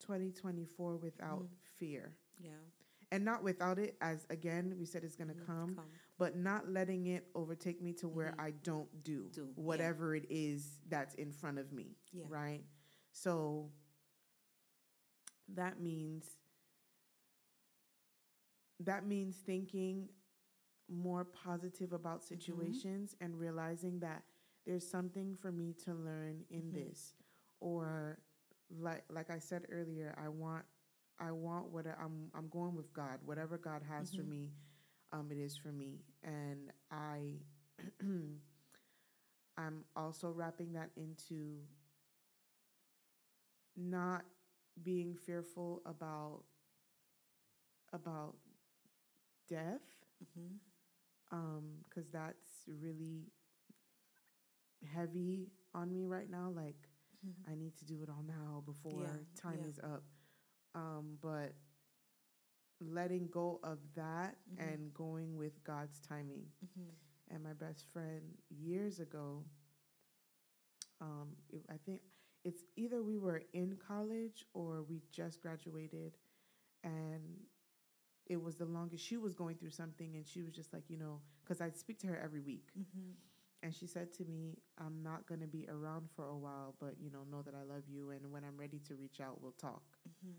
2024 0.00 0.96
without 0.96 1.44
Mhm. 1.44 1.48
fear, 1.78 2.12
yeah. 2.38 2.50
and 3.12 3.24
not 3.24 3.42
without 3.42 3.78
it. 3.78 3.96
As 4.00 4.26
again, 4.28 4.74
we 4.78 4.84
said 4.84 5.04
it's 5.04 5.16
gonna 5.16 5.32
Mm, 5.34 5.46
come, 5.46 5.80
but 6.18 6.36
not 6.36 6.68
letting 6.68 7.06
it 7.06 7.26
overtake 7.34 7.80
me 7.80 7.92
to 7.94 8.08
where 8.08 8.32
Mhm. 8.32 8.40
I 8.40 8.50
don't 8.50 9.02
do, 9.04 9.30
Do, 9.32 9.46
yeah. 9.46 9.62
whatever 9.62 10.14
it 10.14 10.26
is 10.28 10.78
that's 10.88 11.14
in 11.14 11.32
front 11.32 11.58
of 11.58 11.72
me. 11.72 11.96
Yeah. 12.12 12.24
Right. 12.28 12.64
So 13.14 13.70
that 15.54 15.80
means 15.80 16.36
that 18.80 19.06
means 19.06 19.36
thinking 19.46 20.08
more 20.88 21.24
positive 21.24 21.92
about 21.92 22.22
Mm-hmm. 22.34 22.72
situations 22.72 23.16
and 23.20 23.38
realizing 23.38 24.00
that 24.00 24.22
there's 24.66 24.88
something 24.88 25.36
for 25.40 25.52
me 25.52 25.74
to 25.84 25.94
learn 25.94 26.44
in 26.50 26.72
Mhm. 26.72 26.72
this 26.72 27.14
or 27.60 28.18
like 28.80 29.04
like 29.10 29.30
I 29.30 29.38
said 29.38 29.66
earlier 29.70 30.14
I 30.22 30.28
want 30.28 30.64
I 31.20 31.32
want 31.32 31.70
what 31.70 31.86
I'm 31.86 32.30
I'm 32.34 32.48
going 32.48 32.74
with 32.76 32.92
God 32.92 33.20
whatever 33.24 33.58
God 33.58 33.82
has 33.88 34.12
for 34.12 34.22
Mhm. 34.22 34.30
me 34.30 34.52
um 35.12 35.28
it 35.32 35.38
is 35.38 35.56
for 35.56 35.72
me 35.72 36.00
and 36.24 36.72
I 36.90 37.36
I'm 39.58 39.84
also 39.96 40.30
wrapping 40.30 40.72
that 40.74 40.90
into 40.96 41.60
not 43.76 44.24
being 44.82 45.14
fearful 45.14 45.82
about 45.86 46.44
about 47.92 48.34
death 49.48 50.04
Mhm. 50.20 50.60
um 51.32 51.78
because 51.84 52.08
that's 52.10 52.68
really 52.68 53.30
heavy 54.94 55.48
on 55.74 55.92
me 55.92 56.06
right 56.06 56.30
now 56.30 56.50
like 56.54 56.88
Mhm. 57.24 57.46
i 57.48 57.54
need 57.54 57.76
to 57.76 57.84
do 57.84 58.02
it 58.02 58.08
all 58.08 58.22
now 58.26 58.62
before 58.66 59.02
Yeah, 59.02 59.40
time 59.40 59.62
yeah. 59.62 59.68
is 59.68 59.78
up 59.78 60.02
um 60.74 61.18
but 61.22 61.54
letting 62.80 63.28
go 63.28 63.60
of 63.62 63.78
that 63.94 64.36
Mhm. 64.50 64.58
and 64.58 64.92
going 64.94 65.36
with 65.36 65.62
god's 65.64 66.00
timing 66.00 66.44
Mhm. 66.62 66.90
and 67.30 67.42
my 67.42 67.52
best 67.54 67.86
friend 67.92 68.22
years 68.50 69.00
ago 69.00 69.44
um 71.00 71.36
it, 71.50 71.62
i 71.70 71.76
think 71.84 72.00
it's 72.44 72.62
either 72.76 73.02
we 73.02 73.16
were 73.18 73.42
in 73.52 73.76
college 73.88 74.44
or 74.54 74.82
we 74.82 75.00
just 75.10 75.40
graduated 75.40 76.16
and 76.82 77.22
it 78.26 78.40
was 78.42 78.56
the 78.56 78.64
longest 78.64 79.04
she 79.04 79.16
was 79.16 79.34
going 79.34 79.56
through 79.56 79.70
something 79.70 80.16
and 80.16 80.26
she 80.26 80.42
was 80.42 80.52
just 80.52 80.72
like 80.72 80.88
you 80.88 80.96
know 80.98 81.20
because 81.42 81.60
i'd 81.60 81.76
speak 81.76 81.98
to 81.98 82.06
her 82.06 82.18
every 82.22 82.40
week 82.40 82.68
Mhm. 82.78 83.14
and 83.62 83.74
she 83.74 83.86
said 83.86 84.12
to 84.14 84.24
me 84.24 84.58
i'm 84.78 85.02
not 85.02 85.26
going 85.26 85.40
to 85.40 85.46
be 85.46 85.66
around 85.68 86.10
for 86.10 86.28
a 86.28 86.36
while 86.36 86.74
but 86.80 86.94
you 87.00 87.10
know 87.10 87.24
know 87.30 87.42
that 87.42 87.54
i 87.54 87.62
love 87.62 87.84
you 87.88 88.10
and 88.10 88.30
when 88.30 88.44
i'm 88.44 88.56
ready 88.56 88.78
to 88.80 88.94
reach 88.94 89.20
out 89.20 89.40
we'll 89.40 89.52
talk 89.52 89.98
Mhm. 90.08 90.34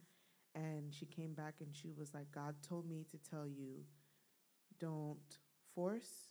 and 0.56 0.94
she 0.94 1.06
came 1.06 1.34
back 1.34 1.56
and 1.62 1.76
she 1.76 1.92
was 1.92 2.14
like 2.14 2.32
god 2.32 2.56
told 2.62 2.88
me 2.88 3.04
to 3.12 3.18
tell 3.18 3.48
you 3.48 3.86
don't 4.80 5.40
force 5.74 6.30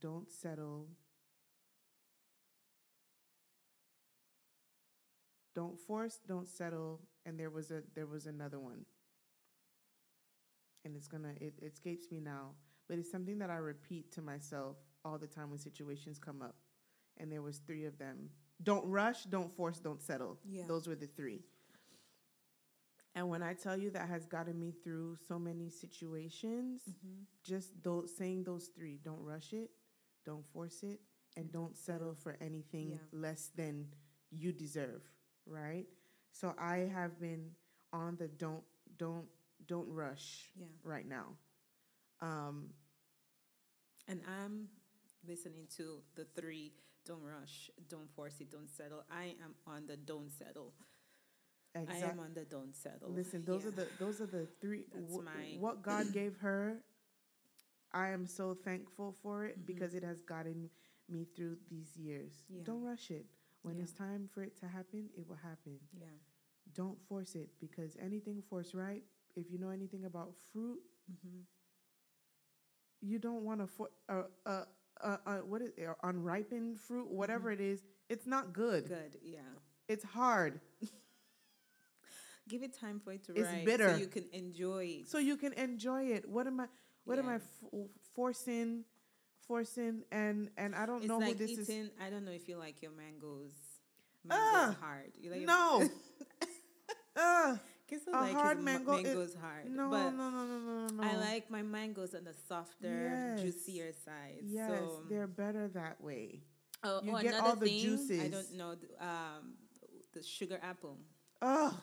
don't 0.00 0.30
settle 0.30 0.88
don't 5.56 5.78
force 5.80 6.20
don't 6.28 6.46
settle 6.48 7.00
and 7.24 7.40
there 7.40 7.50
was 7.50 7.70
a 7.72 7.82
there 7.96 8.06
was 8.06 8.26
another 8.26 8.60
one. 8.60 8.84
And 10.84 10.94
it's 10.96 11.08
gonna 11.08 11.32
it, 11.40 11.54
it 11.60 11.64
escapes 11.72 12.06
me 12.12 12.20
now 12.20 12.50
but 12.88 12.98
it's 12.98 13.10
something 13.10 13.38
that 13.40 13.50
i 13.50 13.56
repeat 13.56 14.12
to 14.12 14.22
myself 14.22 14.76
all 15.04 15.18
the 15.18 15.26
time 15.26 15.50
when 15.50 15.58
situations 15.58 16.18
come 16.18 16.42
up. 16.42 16.54
And 17.18 17.32
there 17.32 17.40
was 17.42 17.58
three 17.58 17.84
of 17.86 17.96
them. 17.98 18.28
Don't 18.62 18.84
rush 18.86 19.24
don't 19.24 19.50
force 19.50 19.78
don't 19.80 20.02
settle. 20.02 20.38
Yeah. 20.44 20.64
those 20.68 20.86
were 20.86 20.94
the 20.94 21.06
three. 21.06 21.40
And 23.14 23.30
when 23.30 23.42
i 23.42 23.54
tell 23.54 23.76
you 23.78 23.90
that 23.92 24.08
has 24.08 24.26
gotten 24.26 24.60
me 24.60 24.72
through 24.84 25.16
so 25.26 25.38
many 25.38 25.70
situations 25.70 26.82
Mhm. 26.88 27.24
just 27.42 27.82
those 27.82 28.14
saying 28.14 28.44
those 28.44 28.68
three 28.76 28.98
don't 29.02 29.24
rush 29.32 29.52
it 29.54 29.70
don't 30.26 30.44
force 30.52 30.82
it 30.82 31.00
and 31.36 31.50
don't 31.52 31.76
settle. 31.76 32.14
for 32.14 32.36
anything 32.40 32.90
Yeah. 32.90 32.98
less 33.26 33.48
than 33.60 33.74
you 34.30 34.52
deserve 34.52 35.02
right 35.46 35.86
so 36.32 36.54
i 36.58 36.78
have 36.92 37.18
been 37.20 37.50
on 37.92 38.16
the 38.16 38.28
don't 38.28 38.62
don't 38.98 39.26
don't 39.66 39.88
rush 39.88 40.50
Yeah. 40.58 40.66
right 40.84 41.06
now 41.08 41.26
um 42.20 42.70
And 44.08 44.20
I'm 44.28 44.68
listening 45.26 45.66
to 45.78 46.02
the 46.14 46.24
three 46.38 46.72
don't 47.04 47.22
rush, 47.22 47.70
don't 47.88 48.10
force 48.14 48.40
it, 48.40 48.50
don't 48.50 48.68
settle. 48.70 49.02
I 49.10 49.34
am 49.42 49.54
on 49.66 49.86
the 49.86 49.96
don't 49.96 50.30
settle. 50.30 50.72
I 51.74 51.82
am 52.02 52.18
on 52.20 52.32
the 52.34 52.44
don't 52.44 52.74
settle. 52.74 53.10
listen 53.10 53.44
those 53.44 53.66
are 53.66 53.70
the 53.70 53.86
those 53.98 54.20
are 54.20 54.26
the 54.26 54.46
three 54.60 54.84
my- 55.24 55.56
what 55.58 55.82
god 55.82 56.12
gave 56.12 56.36
her 56.48 56.80
i 57.92 58.08
am 58.08 58.26
so 58.26 58.54
thankful 58.54 59.14
for 59.22 59.44
it 59.44 59.58
Mhm. 59.60 59.66
because 59.66 59.92
it 59.94 60.02
has 60.02 60.22
gotten 60.22 60.70
me 61.08 61.26
through 61.36 61.56
these 61.68 61.96
years 61.96 62.32
Yeah. 62.48 62.62
don't 62.64 62.82
rush 62.82 63.10
it 63.10 63.26
when 63.66 63.76
Yeah. 63.76 63.82
it's 63.82 63.92
time 63.92 64.28
for 64.32 64.42
it 64.42 64.56
to 64.60 64.66
happen 64.68 65.10
it 65.18 65.26
will 65.28 65.36
happen 65.50 65.78
Yeah. 65.92 66.06
don't 66.72 66.98
force 67.08 67.34
it 67.34 67.48
because 67.60 67.96
anything 68.08 68.42
forced 68.50 68.74
right 68.74 69.02
if 69.34 69.50
you 69.50 69.58
know 69.58 69.70
anything 69.70 70.04
about 70.04 70.34
fruit 70.52 70.80
Mm-hmm. 71.10 71.40
you 73.00 73.18
don't 73.18 73.44
want 73.44 73.60
to 73.60 73.66
for 73.66 73.88
uh, 74.08 74.22
uh, 74.44 74.64
uh, 75.00 75.16
uh, 75.26 75.36
what 75.50 75.62
is 75.62 75.70
it, 75.76 75.88
unripened 76.02 76.78
fruit 76.80 77.08
whatever 77.10 77.50
it 77.52 77.60
is 77.60 77.82
it's 78.08 78.26
not 78.26 78.52
good. 78.52 78.84
Mm-hmm. 78.84 78.94
Good. 78.94 79.18
Yeah. 79.22 79.40
it's 79.88 80.04
hard 80.04 80.60
Give 82.48 82.62
it 82.62 82.72
time 82.78 83.00
for 83.00 83.12
it 83.12 83.24
to 83.24 83.32
It's 83.32 83.48
ripe 83.48 83.64
bitter. 83.64 83.90
so 83.90 83.96
you 83.96 84.06
can 84.06 84.24
enjoy 84.32 84.84
it. 85.00 85.08
so 85.08 85.18
you 85.18 85.36
can 85.36 85.52
enjoy 85.54 86.02
it 86.16 86.28
what 86.28 86.46
am 86.46 86.60
i 86.60 86.66
what 87.04 87.18
am 87.18 87.28
i 87.28 87.38
forcing 88.14 88.84
forcing 89.46 90.02
and 90.10 90.50
and 90.56 90.74
i 90.74 90.86
don't 90.86 90.98
It's 90.98 91.08
know 91.08 91.18
like 91.18 91.38
who 91.38 91.46
this 91.46 91.58
is. 91.68 91.90
I 92.04 92.10
don't 92.10 92.24
know 92.24 92.32
if 92.32 92.48
you 92.48 92.56
like 92.56 92.82
your 92.82 92.92
mangoes. 92.92 93.52
Ah! 94.30 94.34
Mangoes 94.34 94.76
hard. 94.80 95.12
You 95.20 95.30
like 95.30 95.40
no 95.42 95.88
uh, 97.16 97.56
a 98.08 98.10
like 98.10 98.32
hard 98.34 98.60
mango 98.60 98.96
is- 98.96 99.04
mangoes 99.04 99.36
hard. 99.40 99.70
no, 99.70 99.90
but 99.90 100.10
no 100.10 100.30
no 100.30 100.44
no 100.44 100.58
no 100.58 100.86
no 100.88 101.02
I 101.02 101.16
like 101.16 101.50
my 101.50 101.62
mangoes 101.62 102.14
on 102.14 102.24
the 102.24 102.34
softer, 102.48 103.36
Yes. 103.36 103.40
juicier 103.42 103.92
side. 104.04 104.40
yes 104.44 104.68
so, 104.68 105.02
they're 105.08 105.28
better 105.28 105.68
that 105.68 106.00
way 106.00 106.40
oh, 106.82 107.00
you 107.02 107.12
oh, 107.14 107.22
get 107.22 107.34
another 107.34 107.48
all 107.50 107.56
the 107.56 107.96
thing, 107.96 108.20
I 108.20 108.28
don't 108.28 108.54
know. 108.54 108.70
Um, 109.00 109.54
the 110.12 110.22
sugar 110.22 110.58
apple. 110.62 110.98
oh 111.42 111.78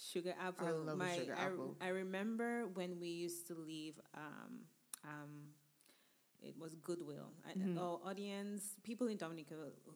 Sugar 0.00 0.34
apple. 0.40 0.66
I 0.66 0.70
love 0.70 0.98
my, 0.98 1.16
sugar 1.16 1.34
I, 1.36 1.46
apple. 1.46 1.76
I 1.80 1.88
remember 1.88 2.68
when 2.74 3.00
we 3.00 3.08
used 3.08 3.48
to 3.48 3.54
leave. 3.54 3.98
Um, 4.14 4.60
um, 5.04 5.30
it 6.42 6.56
was 6.58 6.74
Goodwill. 6.76 7.32
I, 7.46 7.54
Mhm. 7.54 7.76
Our 7.78 8.00
audience, 8.04 8.76
people 8.82 9.08
in 9.08 9.16
Dominica 9.16 9.54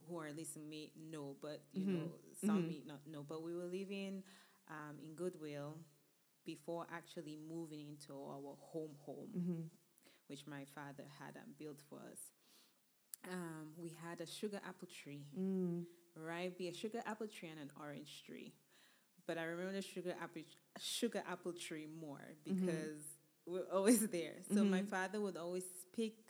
who 0.09 0.19
are 0.19 0.33
listening 0.33 0.69
may 0.69 0.91
know, 0.97 1.37
but 1.41 1.63
you 1.73 1.87
Mhm. 1.87 1.93
know, 1.93 2.19
some 2.35 2.65
Mhm. 2.65 2.69
may 2.69 2.83
not 2.87 3.07
know. 3.07 3.23
But 3.23 3.43
we 3.43 3.55
were 3.55 3.67
living 3.67 4.23
um, 4.69 4.99
in 5.01 5.15
Goodwill 5.15 5.79
before 6.45 6.87
actually 6.91 7.37
moving 7.37 7.89
into 7.89 8.13
our 8.15 8.57
home 8.59 8.95
home 9.01 9.31
hmm 9.33 9.63
which 10.29 10.47
my 10.47 10.65
father 10.65 11.05
had 11.19 11.37
um, 11.37 11.53
built 11.59 11.81
for 11.91 11.99
us. 12.11 12.33
Um, 13.31 13.75
we 13.77 13.91
had 13.91 14.21
a 14.21 14.27
sugar 14.27 14.61
apple 14.67 14.89
tree, 14.89 15.27
mm. 15.39 15.85
right? 16.17 16.57
Be 16.57 16.69
a 16.69 16.73
sugar 16.75 17.03
apple 17.07 17.29
tree 17.29 17.49
and 17.51 17.61
an 17.61 17.71
orange 17.79 18.25
tree. 18.25 18.55
But 19.27 19.37
I 19.39 19.45
remember 19.45 19.73
the 19.73 19.83
sugar 19.83 20.15
apple 20.21 20.43
sugar 20.79 21.23
apple 21.29 21.53
tree 21.53 21.87
more 21.87 22.35
because 22.45 23.03
we're 23.47 23.69
always 23.73 24.07
there. 24.09 24.37
So 24.55 24.65
my 24.65 24.83
Mhm. 24.83 24.89
father 24.89 25.21
would 25.21 25.37
always 25.37 25.65
pick 25.93 26.22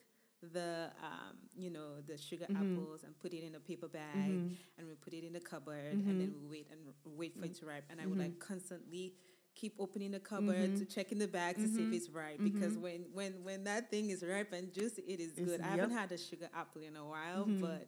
the 0.53 0.91
um, 1.03 1.37
you 1.57 1.71
know 1.71 2.01
the 2.07 2.19
sugar 2.19 2.47
Mhm. 2.51 2.57
apples 2.57 3.05
and 3.05 3.17
put 3.21 3.33
it 3.33 3.45
in 3.45 3.55
a 3.55 3.61
paper 3.61 3.87
bag 3.89 4.31
Mhm. 4.31 4.57
and 4.79 4.89
we 4.89 4.95
put 4.95 5.13
it 5.15 5.25
in 5.25 5.33
the 5.33 5.41
cupboard 5.41 5.93
and 5.93 6.21
then 6.21 6.31
Mhm. 6.33 6.41
we 6.43 6.47
wait 6.59 6.67
and 6.71 6.81
wait 7.05 7.37
for 7.39 7.45
it 7.45 7.55
to 7.57 7.67
ripe 7.67 7.85
and 7.91 8.01
I 8.01 8.07
would 8.07 8.19
Mhm. 8.19 8.23
like 8.23 8.39
constantly 8.41 9.15
keep 9.55 9.75
opening 9.79 10.11
the 10.13 10.19
cupboard 10.21 10.77
to 10.79 10.85
Mhm. 10.85 10.89
check 10.95 11.13
in 11.13 11.19
the 11.19 11.29
bag 11.29 11.57
to 11.57 11.69
see 11.69 11.83
if 11.85 11.93
it's 11.93 12.11
ripe 12.11 12.41
because 12.43 12.77
when 12.77 13.03
when 13.13 13.45
when 13.45 13.65
that 13.65 13.91
thing 13.91 14.11
is 14.11 14.25
ripe 14.25 14.53
and 14.53 14.73
juicy 14.73 15.03
it 15.03 15.21
is 15.21 15.33
It's- 15.33 15.47
good. 15.47 15.61
I 15.61 15.69
haven't 15.77 15.91
had 15.91 16.11
a 16.11 16.19
sugar 16.19 16.49
apple 16.53 16.83
in 16.83 16.97
a 16.97 17.07
while, 17.07 17.45
but 17.61 17.87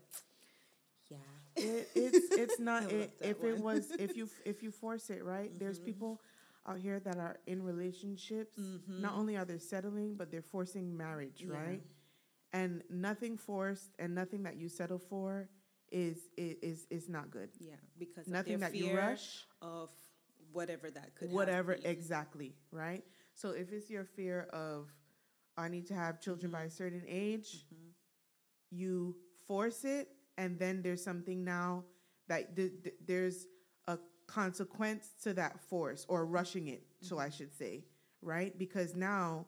yeah. 1.09 1.19
it, 1.57 1.89
it's 1.95 2.33
it's 2.37 2.59
not 2.61 2.83
it, 2.93 3.11
if 3.21 3.43
it 3.43 3.59
was 3.59 3.91
if 3.93 4.17
you 4.17 4.29
if 4.45 4.63
you 4.63 4.71
force 4.71 5.11
it 5.11 5.25
right 5.25 5.51
there's 5.59 5.79
people 5.79 6.21
out 6.67 6.79
here 6.79 6.99
that 6.99 7.17
are 7.19 7.39
in 7.47 7.63
relationships. 7.63 8.59
Not 8.89 9.13
only 9.17 9.37
are 9.37 9.45
they 9.45 9.59
settling, 9.59 10.15
but 10.15 10.31
they're 10.31 10.41
forcing 10.41 10.97
marriage, 10.97 11.43
Yeah. 11.43 11.53
right? 11.63 11.83
And 12.55 12.83
nothing 12.89 13.37
forced 13.37 13.91
and 13.99 14.15
nothing 14.15 14.45
that 14.45 14.57
you 14.57 14.69
settle 14.69 14.99
for 14.99 15.49
is 15.91 16.19
is 16.39 16.87
is, 16.91 17.09
not 17.09 17.31
good. 17.31 17.51
Yeah, 17.59 17.75
because 17.99 18.29
Nothing 18.29 18.61
that 18.61 18.73
fear 18.73 18.93
you 18.93 18.97
rush, 18.97 19.45
of 19.61 19.91
whatever 20.53 20.91
that 20.91 21.15
could 21.17 21.31
whatever 21.33 21.77
exactly, 21.85 22.55
right? 22.71 23.05
So 23.35 23.51
if 23.51 23.73
it's 23.73 23.91
your 23.91 24.05
fear 24.05 24.43
of 24.53 24.89
I 25.57 25.69
need 25.69 25.87
to 25.89 25.95
have 25.95 26.21
children 26.21 26.51
by 26.53 26.63
a 26.65 26.71
certain 26.71 27.03
age, 27.09 27.67
Mhm. 27.73 27.93
you 28.71 29.17
force 29.47 29.85
it 29.85 30.09
and 30.37 30.59
then 30.59 30.83
there's 30.83 31.03
something 31.03 31.45
now 31.45 31.85
that 32.29 32.57
th- 32.57 32.83
th- 32.83 32.97
there's 33.07 33.47
a 33.89 33.99
consequence 34.27 35.11
to 35.23 35.35
that 35.35 35.61
force 35.61 36.07
or 36.09 36.25
rushing 36.27 36.69
it 36.69 36.83
so 37.01 37.19
i 37.19 37.29
should 37.29 37.53
say 37.53 37.85
right 38.23 38.59
because 38.59 38.95
now 38.97 39.47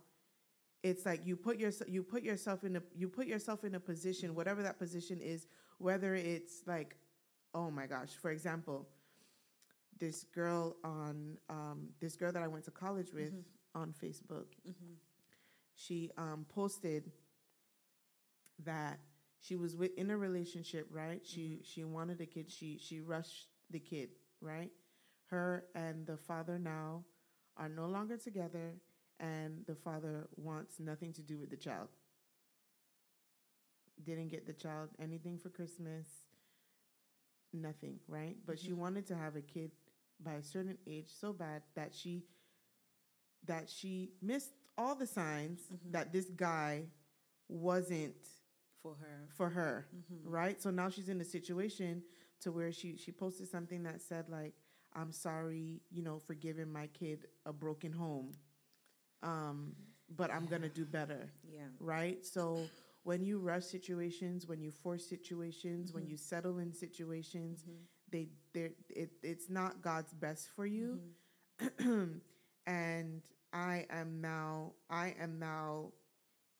it's 0.88 1.04
like 1.10 1.20
you 1.28 1.36
put 1.36 1.56
yourself 1.58 1.88
you 1.90 2.02
put 2.02 2.22
yourself 2.22 2.64
in 2.64 2.76
a 2.76 2.82
you 2.94 3.08
put 3.08 3.26
yourself 3.26 3.64
in 3.64 3.74
a 3.74 3.80
position 3.80 4.34
whatever 4.34 4.62
that 4.62 4.78
position 4.78 5.18
is 5.20 5.46
whether 5.78 6.14
it's 6.14 6.56
like 6.66 6.96
oh 7.54 7.70
my 7.70 7.86
gosh 7.86 8.12
for 8.22 8.30
example 8.30 8.78
this 9.98 10.24
girl 10.24 10.76
on 10.84 11.38
um, 11.48 11.88
this 12.00 12.16
girl 12.16 12.32
that 12.32 12.42
i 12.42 12.46
went 12.54 12.64
to 12.64 12.70
college 12.70 13.12
with 13.12 13.32
Mhm. 13.32 13.44
on 13.74 13.92
facebook 14.02 14.48
Mhm. 14.68 14.96
she 15.74 16.10
um, 16.16 16.46
posted 16.48 17.12
that 18.64 18.98
she 19.40 19.56
was 19.56 19.76
with, 19.76 19.92
in 19.96 20.10
a 20.10 20.16
relationship, 20.16 20.86
right? 20.90 21.20
She 21.24 21.60
she 21.62 21.84
wanted 21.84 22.20
a 22.20 22.26
kid. 22.26 22.50
She 22.50 22.78
she 22.78 23.00
rushed 23.00 23.48
the 23.70 23.78
kid, 23.78 24.10
right? 24.40 24.70
Her 25.26 25.64
and 25.74 26.06
the 26.06 26.16
father 26.16 26.58
now 26.58 27.04
are 27.56 27.68
no 27.68 27.86
longer 27.86 28.16
together, 28.16 28.74
and 29.20 29.64
the 29.66 29.74
father 29.74 30.28
wants 30.36 30.78
nothing 30.80 31.12
to 31.14 31.22
do 31.22 31.38
with 31.38 31.50
the 31.50 31.56
child. 31.56 31.88
Didn't 34.04 34.28
get 34.28 34.46
the 34.46 34.52
child 34.52 34.90
anything 35.00 35.38
for 35.38 35.48
Christmas. 35.48 36.06
Nothing, 37.52 37.98
right? 38.08 38.36
But 38.44 38.58
she 38.58 38.72
Mhm. 38.72 38.76
wanted 38.76 39.06
to 39.06 39.16
have 39.16 39.36
a 39.36 39.40
kid 39.42 39.72
by 40.20 40.34
a 40.34 40.42
certain 40.42 40.78
age 40.86 41.10
so 41.12 41.32
bad 41.32 41.62
that 41.74 41.94
she 41.94 42.26
that 43.44 43.68
she 43.68 44.12
missed 44.20 44.52
all 44.76 44.94
the 44.96 45.06
signs 45.06 45.60
Mhm. 45.70 45.92
that 45.92 46.12
this 46.12 46.28
guy 46.30 46.90
wasn't 47.48 48.16
for 48.82 48.94
her. 48.96 49.26
for 49.30 49.48
her 49.50 49.88
Mhm. 49.94 50.20
right 50.24 50.60
so 50.60 50.70
now 50.70 50.88
she's 50.88 51.08
in 51.08 51.20
a 51.20 51.24
situation 51.24 52.02
to 52.40 52.50
where 52.50 52.72
she 52.72 52.96
she 52.96 53.12
posted 53.12 53.46
something 53.48 53.82
that 53.84 54.00
said 54.00 54.28
like 54.28 54.54
i'm 54.94 55.12
sorry 55.12 55.80
you 55.90 56.02
know 56.02 56.18
for 56.18 56.34
giving 56.34 56.70
my 56.72 56.86
kid 56.88 57.28
a 57.44 57.52
broken 57.52 57.92
home 57.92 58.32
um 59.22 59.74
but 60.16 60.30
i'm 60.30 60.46
gonna 60.46 60.68
do 60.68 60.84
better 60.84 61.30
Yeah. 61.50 61.66
right 61.80 62.24
so 62.24 62.70
when 63.04 63.22
you 63.24 63.38
rush 63.38 63.64
situations 63.64 64.46
when 64.46 64.60
you 64.60 64.70
force 64.70 65.06
situations 65.06 65.92
when 65.92 66.04
Mhm. 66.04 66.10
you 66.10 66.16
settle 66.16 66.58
in 66.58 66.72
situations 66.72 67.64
Mhm. 67.64 67.86
they 68.10 68.28
they 68.52 68.70
it, 68.90 69.10
it's 69.22 69.48
not 69.50 69.80
god's 69.82 70.12
best 70.14 70.48
for 70.50 70.66
you 70.66 71.00
Mhm. 71.58 72.20
and 72.66 73.22
I 73.52 73.86
am 73.90 74.20
now 74.20 74.72
I 74.90 75.14
am 75.18 75.38
now 75.38 75.92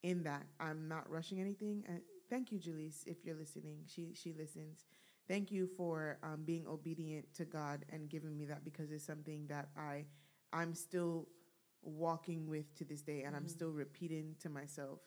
in 0.03 0.23
that. 0.25 0.47
I'm 0.61 0.89
not 0.89 1.11
rushing 1.11 1.41
anything. 1.41 1.85
And 1.89 2.01
thank 2.31 2.53
you, 2.53 2.59
Julie's, 2.59 3.05
if 3.07 3.25
you're 3.25 3.35
listening. 3.37 3.83
She 3.87 4.13
she 4.15 4.33
listens. 4.33 4.87
Thank 5.29 5.51
you 5.51 5.67
for 5.67 6.19
um, 6.23 6.45
being 6.45 6.67
obedient 6.67 7.33
to 7.35 7.45
God 7.45 7.85
and 7.91 8.09
giving 8.09 8.37
me 8.37 8.47
that 8.47 8.65
because 8.65 8.91
it's 8.93 9.05
something 9.05 9.47
that 9.49 9.69
I 9.77 10.07
I'm 10.53 10.75
still 10.75 11.29
walking 11.87 12.47
with 12.47 12.75
to 12.75 12.85
this 12.85 13.03
day 13.03 13.23
and 13.23 13.35
I'm 13.37 13.45
Mhm. 13.47 13.51
still 13.51 13.71
repeating 13.73 14.35
to 14.41 14.49
myself. 14.49 15.01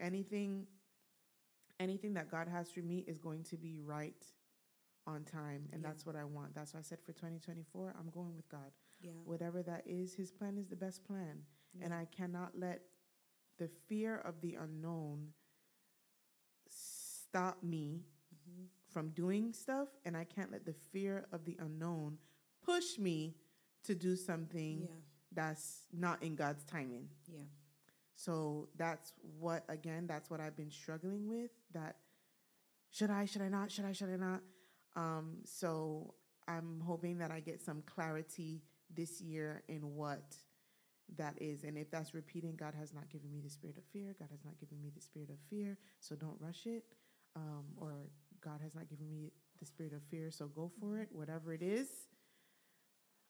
Anything 0.00 0.66
anything 1.80 2.14
that 2.14 2.28
God 2.30 2.46
has 2.46 2.70
for 2.70 2.80
me 2.80 2.98
is 3.00 3.18
going 3.18 3.42
to 3.44 3.56
be 3.56 3.80
right 3.80 4.24
on 5.06 5.24
time 5.24 5.68
and 5.72 5.82
Yeah. 5.82 5.88
that's 5.88 6.06
what 6.06 6.14
I 6.14 6.24
want. 6.24 6.54
That's 6.54 6.74
why 6.74 6.78
I 6.80 6.82
said 6.82 7.00
for 7.02 7.12
2024 7.12 7.94
I'm 7.98 8.10
going 8.10 8.36
with 8.36 8.48
God 8.48 8.72
Yeah. 9.00 9.12
whatever 9.24 9.62
that 9.64 9.84
is, 9.86 10.14
his 10.14 10.30
plan 10.30 10.56
is 10.58 10.68
the 10.68 10.76
best 10.76 11.02
plan. 11.04 11.44
And 11.80 11.92
I 11.94 12.04
cannot 12.04 12.56
let 12.56 12.88
the 13.56 13.66
fear 13.68 14.18
of 14.18 14.40
the 14.42 14.54
unknown 14.56 15.32
stop 16.68 17.62
me 17.62 18.04
Mhm. 18.34 18.68
from 18.88 19.10
doing 19.10 19.52
stuff. 19.52 19.88
And 20.04 20.16
I 20.16 20.24
can't 20.24 20.50
let 20.50 20.64
the 20.64 20.74
fear 20.74 21.26
of 21.32 21.44
the 21.44 21.56
unknown 21.58 22.18
push 22.60 22.98
me 22.98 23.36
to 23.82 23.94
do 23.94 24.14
something 24.16 24.82
Yeah. 24.82 25.00
That's 25.34 25.86
not 25.92 26.22
in 26.22 26.34
God's 26.34 26.64
timing. 26.64 27.08
Yeah. 27.28 27.40
So 28.14 28.68
that's 28.76 29.12
what, 29.38 29.64
again, 29.68 30.06
that's 30.06 30.30
what 30.30 30.40
I've 30.40 30.56
been 30.56 30.70
struggling 30.70 31.28
with. 31.28 31.50
That 31.72 31.96
should 32.90 33.10
I, 33.10 33.24
should 33.24 33.42
I 33.42 33.48
not, 33.48 33.70
should 33.70 33.84
I, 33.84 33.92
should 33.92 34.10
I 34.10 34.16
not? 34.16 34.40
Um, 34.94 35.38
so 35.44 36.14
I'm 36.46 36.82
hoping 36.86 37.18
that 37.18 37.30
I 37.30 37.40
get 37.40 37.60
some 37.60 37.82
clarity 37.86 38.62
this 38.94 39.20
year 39.20 39.62
in 39.68 39.94
what 39.94 40.36
that 41.16 41.34
is. 41.40 41.64
And 41.64 41.76
if 41.76 41.90
that's 41.90 42.14
repeating, 42.14 42.54
God 42.56 42.74
has 42.78 42.92
not 42.92 43.08
given 43.08 43.32
me 43.32 43.40
the 43.40 43.50
spirit 43.50 43.76
of 43.78 43.84
fear. 43.92 44.14
God 44.18 44.28
has 44.30 44.44
not 44.44 44.58
given 44.60 44.80
me 44.80 44.90
the 44.94 45.00
spirit 45.00 45.30
of 45.30 45.36
fear. 45.48 45.78
So 46.00 46.14
don't 46.14 46.36
rush 46.38 46.66
it. 46.66 46.84
Um, 47.34 47.64
or 47.80 48.10
God 48.44 48.60
has 48.62 48.74
not 48.74 48.88
given 48.88 49.08
me 49.10 49.32
the 49.58 49.66
spirit 49.66 49.94
of 49.94 50.02
fear. 50.10 50.30
So 50.30 50.46
go 50.46 50.70
for 50.80 50.98
it. 50.98 51.08
Whatever 51.12 51.54
it 51.54 51.62
is. 51.62 51.88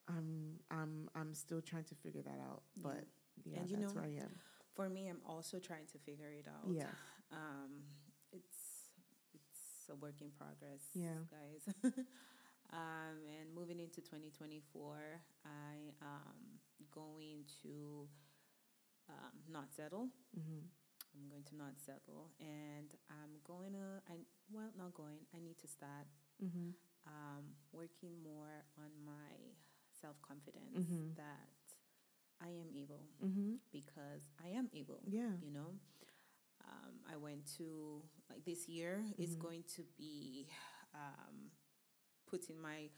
I'm 0.08 0.58
I'm 0.70 1.08
I'm 1.14 1.34
still 1.34 1.60
trying 1.60 1.84
to 1.84 1.94
figure 1.94 2.22
that 2.22 2.40
out. 2.48 2.62
But 2.76 3.04
yeah, 3.44 3.60
And 3.60 3.70
you 3.70 3.76
that's 3.76 3.94
know, 3.94 4.00
where 4.00 4.08
I 4.10 4.14
am. 4.20 4.30
For 4.74 4.88
me, 4.88 5.08
I'm 5.08 5.20
also 5.26 5.58
trying 5.58 5.86
to 5.92 5.98
figure 5.98 6.30
it 6.30 6.46
out. 6.48 6.70
Yeah. 6.70 6.90
Um, 7.30 7.84
it's 8.32 8.90
it's 9.34 9.88
a 9.90 9.94
work 9.96 10.20
in 10.20 10.30
progress. 10.30 10.82
Yeah. 10.94 11.20
guys. 11.30 11.74
um, 12.72 13.16
and 13.28 13.52
moving 13.54 13.78
into 13.80 14.00
2024, 14.00 15.20
I 15.44 15.92
am 16.00 16.58
going 16.94 17.44
to 17.62 18.08
um, 19.08 19.32
not 19.50 19.72
settle. 19.74 20.08
hmm 20.34 20.64
I'm 21.14 21.28
going 21.28 21.44
to 21.44 21.56
not 21.56 21.76
settle, 21.76 22.30
and 22.40 22.88
I'm 23.10 23.36
going 23.44 23.72
to. 23.76 24.00
I 24.08 24.16
well, 24.50 24.72
not 24.78 24.94
going. 24.94 25.20
I 25.36 25.40
need 25.44 25.58
to 25.60 25.68
start 25.68 26.08
hmm 26.40 26.70
um, 27.06 27.44
working 27.72 28.16
more 28.22 28.64
on 28.78 28.88
my 29.04 29.34
self 30.02 30.20
confidence 30.22 30.76
Mhm. 30.76 31.14
that 31.16 31.76
I 32.40 32.48
am 32.48 32.70
able 32.74 33.06
hmm 33.20 33.54
because 33.70 34.28
I 34.44 34.48
am 34.48 34.68
able. 34.74 35.00
Yeah. 35.06 35.36
You 35.40 35.50
know, 35.52 35.70
um, 36.64 36.94
I 37.12 37.16
went 37.16 37.46
to 37.58 38.02
like 38.28 38.44
this 38.44 38.68
year 38.68 39.04
is 39.18 39.34
Mhm. 39.36 39.40
going 39.40 39.62
to 39.76 39.82
be 39.96 40.48
um, 40.94 41.50
putting 42.26 42.60
my, 42.60 42.90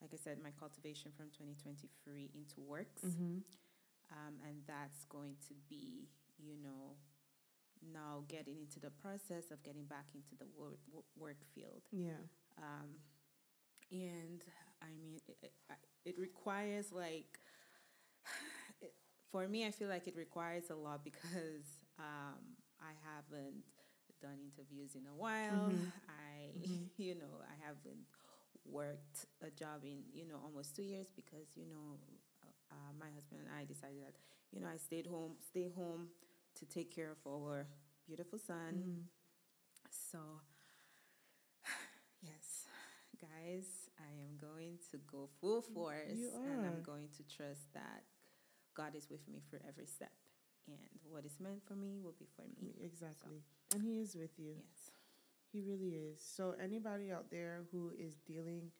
like 0.00 0.12
I 0.12 0.16
said, 0.16 0.38
my 0.42 0.52
cultivation 0.52 1.12
from 1.12 1.30
2023 1.30 2.30
into 2.34 2.60
works, 2.60 3.02
hmm 3.02 3.38
um, 4.10 4.34
and 4.46 4.62
that's 4.66 5.04
going 5.06 5.36
to 5.48 5.54
be, 5.68 6.08
you 6.38 6.56
know, 6.56 6.96
now 7.92 8.24
getting 8.28 8.58
into 8.60 8.78
the 8.80 8.90
process 8.90 9.50
of 9.50 9.62
getting 9.62 9.86
back 9.86 10.06
into 10.14 10.34
the 10.36 10.46
work, 10.56 10.78
work 11.16 11.44
field. 11.54 11.82
Yeah. 11.90 12.20
Um, 12.58 13.00
and 13.90 14.42
I 14.84 14.92
mean, 14.98 15.20
it, 15.28 15.52
it, 16.06 16.18
requires 16.18 16.92
like, 16.92 17.40
it, 18.82 18.94
for 19.32 19.48
me, 19.48 19.66
I 19.66 19.72
feel 19.72 19.88
like 19.88 20.08
it 20.08 20.16
requires 20.16 20.70
a 20.70 20.76
lot 20.76 21.04
because 21.04 21.66
um, 21.98 22.40
I 22.80 22.92
haven't 23.04 23.64
done 24.22 24.38
interviews 24.44 24.96
in 24.96 25.02
a 25.10 25.14
while. 25.14 25.74
Mhm. 25.74 25.92
I, 26.08 26.54
Mhm. 26.54 26.90
you 26.98 27.14
know, 27.16 27.40
I 27.42 27.56
haven't 27.66 28.04
worked 28.64 29.26
a 29.42 29.50
job 29.50 29.84
in, 29.84 30.00
you 30.12 30.26
know, 30.26 30.36
almost 30.44 30.76
two 30.76 30.82
years 30.84 31.08
because, 31.14 31.48
you 31.56 31.66
know, 31.66 31.98
uh, 32.44 32.48
uh, 32.74 32.92
my 32.98 33.08
husband 33.14 33.42
and 33.46 33.50
I 33.58 33.64
decided 33.64 34.02
that, 34.04 34.14
you 34.52 34.60
know, 34.60 34.68
I 34.72 34.78
stayed 34.78 35.06
home, 35.06 35.34
stay 35.46 35.70
home 35.74 36.08
to 36.58 36.66
take 36.66 36.94
care 36.94 37.10
of 37.10 37.18
our 37.30 37.66
beautiful 38.06 38.38
son. 38.38 38.80
Mhm. 38.80 39.08
So, 39.90 40.40
yes, 42.22 42.66
guys, 43.20 43.83
I 44.04 44.12
am 44.20 44.36
going 44.40 44.78
to 44.90 44.98
go 45.10 45.28
full 45.40 45.62
force 45.62 46.20
and. 46.34 46.66
I'm 46.66 46.82
going 46.82 47.08
to 47.16 47.22
trust 47.36 47.72
that 47.74 48.02
God 48.76 48.94
is 48.94 49.08
with 49.10 49.26
me 49.28 49.40
for 49.50 49.58
every 49.66 49.86
step. 49.86 50.12
And 50.66 50.78
what 51.10 51.24
is 51.24 51.36
meant 51.40 51.62
for 51.66 51.74
me 51.74 51.98
will 52.02 52.14
be 52.18 52.26
for 52.36 52.42
me. 52.60 52.74
Exactly. 52.82 53.42
And 53.74 53.82
he 53.82 54.00
is 54.00 54.14
with 54.16 54.38
you. 54.38 54.52
Yes. 54.56 54.90
He 55.52 55.60
really 55.60 55.90
is. 55.90 56.20
So 56.20 56.54
anybody 56.62 57.12
out 57.12 57.30
there 57.30 57.62
who 57.70 57.92
is 57.98 58.14
dealing 58.26 58.70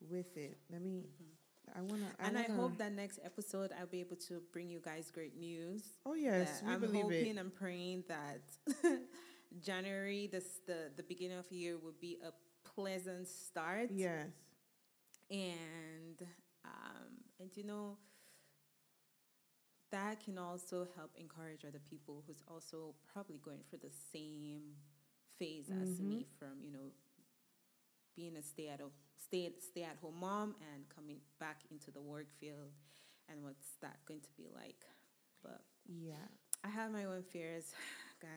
with 0.00 0.36
it, 0.36 0.58
let 0.70 0.82
me. 0.82 1.04
Mm-hmm. 1.06 1.78
I 1.78 1.80
wanna. 1.80 2.06
I 2.18 2.26
and 2.26 2.36
I 2.38 2.42
wanna- 2.42 2.54
hope 2.60 2.78
that 2.78 2.92
next 2.92 3.20
episode 3.24 3.70
I'll 3.78 3.86
be 3.86 4.00
able 4.00 4.16
to 4.28 4.42
bring 4.52 4.68
you 4.68 4.80
guys 4.84 5.10
great 5.12 5.36
news. 5.38 5.84
Oh 6.04 6.14
yes, 6.14 6.60
we 6.66 6.72
I'm 6.72 6.80
believe 6.80 7.02
hoping 7.04 7.36
it. 7.36 7.40
and 7.40 7.54
praying 7.54 8.02
that 8.08 8.42
January, 9.64 10.28
this, 10.30 10.60
the, 10.66 10.90
the 10.96 11.02
beginning 11.02 11.38
of 11.38 11.48
the 11.48 11.56
year, 11.56 11.78
will 11.78 11.94
be 12.00 12.18
a 12.26 12.32
pleasant 12.68 13.28
start. 13.28 13.90
Yes. 13.92 14.26
And 15.32 16.22
um, 16.64 17.08
and 17.40 17.50
you 17.56 17.64
know, 17.64 17.96
that 19.90 20.22
can 20.24 20.38
also 20.38 20.86
help 20.96 21.10
encourage 21.16 21.64
other 21.66 21.80
people 21.88 22.22
who's 22.26 22.42
also 22.46 22.94
probably 23.12 23.40
going 23.44 23.60
through 23.68 23.80
the 23.82 23.94
same 24.12 24.62
phase 25.38 25.66
mm-hmm. 25.66 25.82
as 25.82 26.00
me 26.00 26.26
from 26.38 26.60
you 26.62 26.70
know 26.70 26.92
being 28.14 28.36
a 28.36 28.42
stay 28.42 28.68
at 28.68 28.80
home 28.80 28.90
stay 29.16 29.50
stay 29.58 29.82
at 29.82 29.96
home 30.00 30.14
mom 30.20 30.54
and 30.74 30.84
coming 30.94 31.16
back 31.40 31.62
into 31.70 31.90
the 31.90 32.00
work 32.00 32.26
field 32.38 32.70
and 33.28 33.42
what's 33.42 33.76
that 33.80 33.96
going 34.06 34.20
to 34.20 34.28
be 34.36 34.46
like. 34.54 34.84
But 35.42 35.62
yeah. 35.88 36.14
I 36.64 36.68
have 36.68 36.92
my 36.92 37.06
own 37.06 37.22
fears 37.32 37.72
guys. 38.20 38.28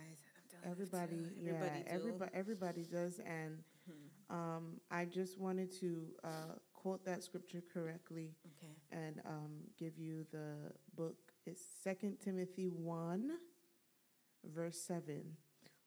Everybody 0.66 1.18
yeah 1.44 1.52
everybody, 1.52 1.84
everybody 1.88 2.32
everybody 2.34 2.84
does 2.90 3.20
and 3.20 3.60
mm-hmm. 3.90 4.36
um, 4.36 4.80
i 4.90 5.04
just 5.06 5.38
wanted 5.38 5.70
to 5.80 6.08
uh, 6.24 6.56
quote 6.86 7.04
that 7.04 7.24
scripture 7.24 7.64
correctly 7.74 8.36
okay. 8.46 8.76
and 8.92 9.20
um, 9.26 9.54
give 9.80 9.98
you 9.98 10.24
the 10.32 10.72
book 10.96 11.16
it's 11.48 11.64
Second 11.84 12.18
Timothy 12.24 12.68
1, 12.68 13.32
verse 14.54 14.80
7. 14.80 15.24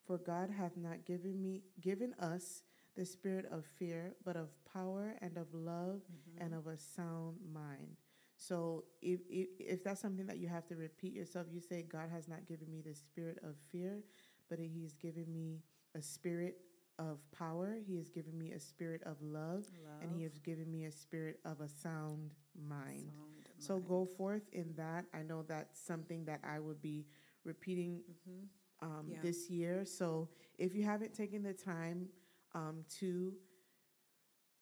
For 0.07 0.19
God 0.19 0.51
hath 0.51 0.77
not 0.77 1.05
given 1.05 1.41
me 1.41 1.63
given 1.81 2.15
us 2.21 2.63
the 2.97 3.05
spirit 3.05 3.47
of 3.53 3.65
fear, 3.65 4.15
but 4.25 4.37
of 4.37 4.49
power 4.73 5.15
and 5.21 5.37
of 5.37 5.47
love 5.53 6.01
mm-hmm. 6.01 6.45
and 6.45 6.53
of 6.55 6.67
a 6.67 6.77
sound 6.77 7.37
mind. 7.53 7.97
So 8.37 8.85
if, 9.01 9.21
if 9.29 9.49
if 9.59 9.85
that's 9.85 10.01
something 10.01 10.27
that 10.27 10.39
you 10.39 10.49
have 10.49 10.67
to 10.67 10.75
repeat 10.75 11.13
yourself, 11.13 11.47
you 11.53 11.61
say, 11.61 11.83
God 11.83 12.09
has 12.11 12.27
not 12.27 12.47
given 12.47 12.71
me 12.71 12.83
the 12.85 12.95
spirit 12.95 13.39
of 13.45 13.55
fear, 13.71 14.03
but 14.49 14.59
He's 14.59 14.95
given 14.95 15.33
me 15.33 15.61
a 15.97 16.03
spirit 16.03 16.57
of 16.99 17.19
power. 17.37 17.77
He 17.87 17.97
has 17.97 18.09
given 18.09 18.37
me 18.39 18.53
a 18.53 18.61
spirit 18.61 19.03
of 19.05 19.17
love, 19.23 19.67
love. 19.85 20.03
and 20.03 20.11
He 20.17 20.23
has 20.25 20.39
given 20.39 20.71
me 20.71 20.85
a 20.85 20.93
spirit 20.93 21.39
of 21.45 21.61
a 21.61 21.69
sound 21.69 22.33
mind. 22.69 23.11
Sound 23.11 23.39
so 23.59 23.79
go 23.79 24.09
forth 24.17 24.43
in 24.53 24.73
that. 24.77 25.05
I 25.13 25.23
know 25.23 25.45
that's 25.47 25.81
something 25.81 26.25
that 26.27 26.41
I 26.45 26.61
would 26.61 26.81
be 26.81 27.07
repeating 27.45 28.01
mm-hmm. 28.11 28.87
um, 28.87 29.07
yeah. 29.09 29.19
this 29.23 29.51
year. 29.51 29.85
So 29.85 30.29
if 30.59 30.75
you 30.75 30.85
haven't 30.85 31.15
taken 31.15 31.43
the 31.43 31.53
time 31.53 32.09
um, 32.55 32.85
to 33.01 33.35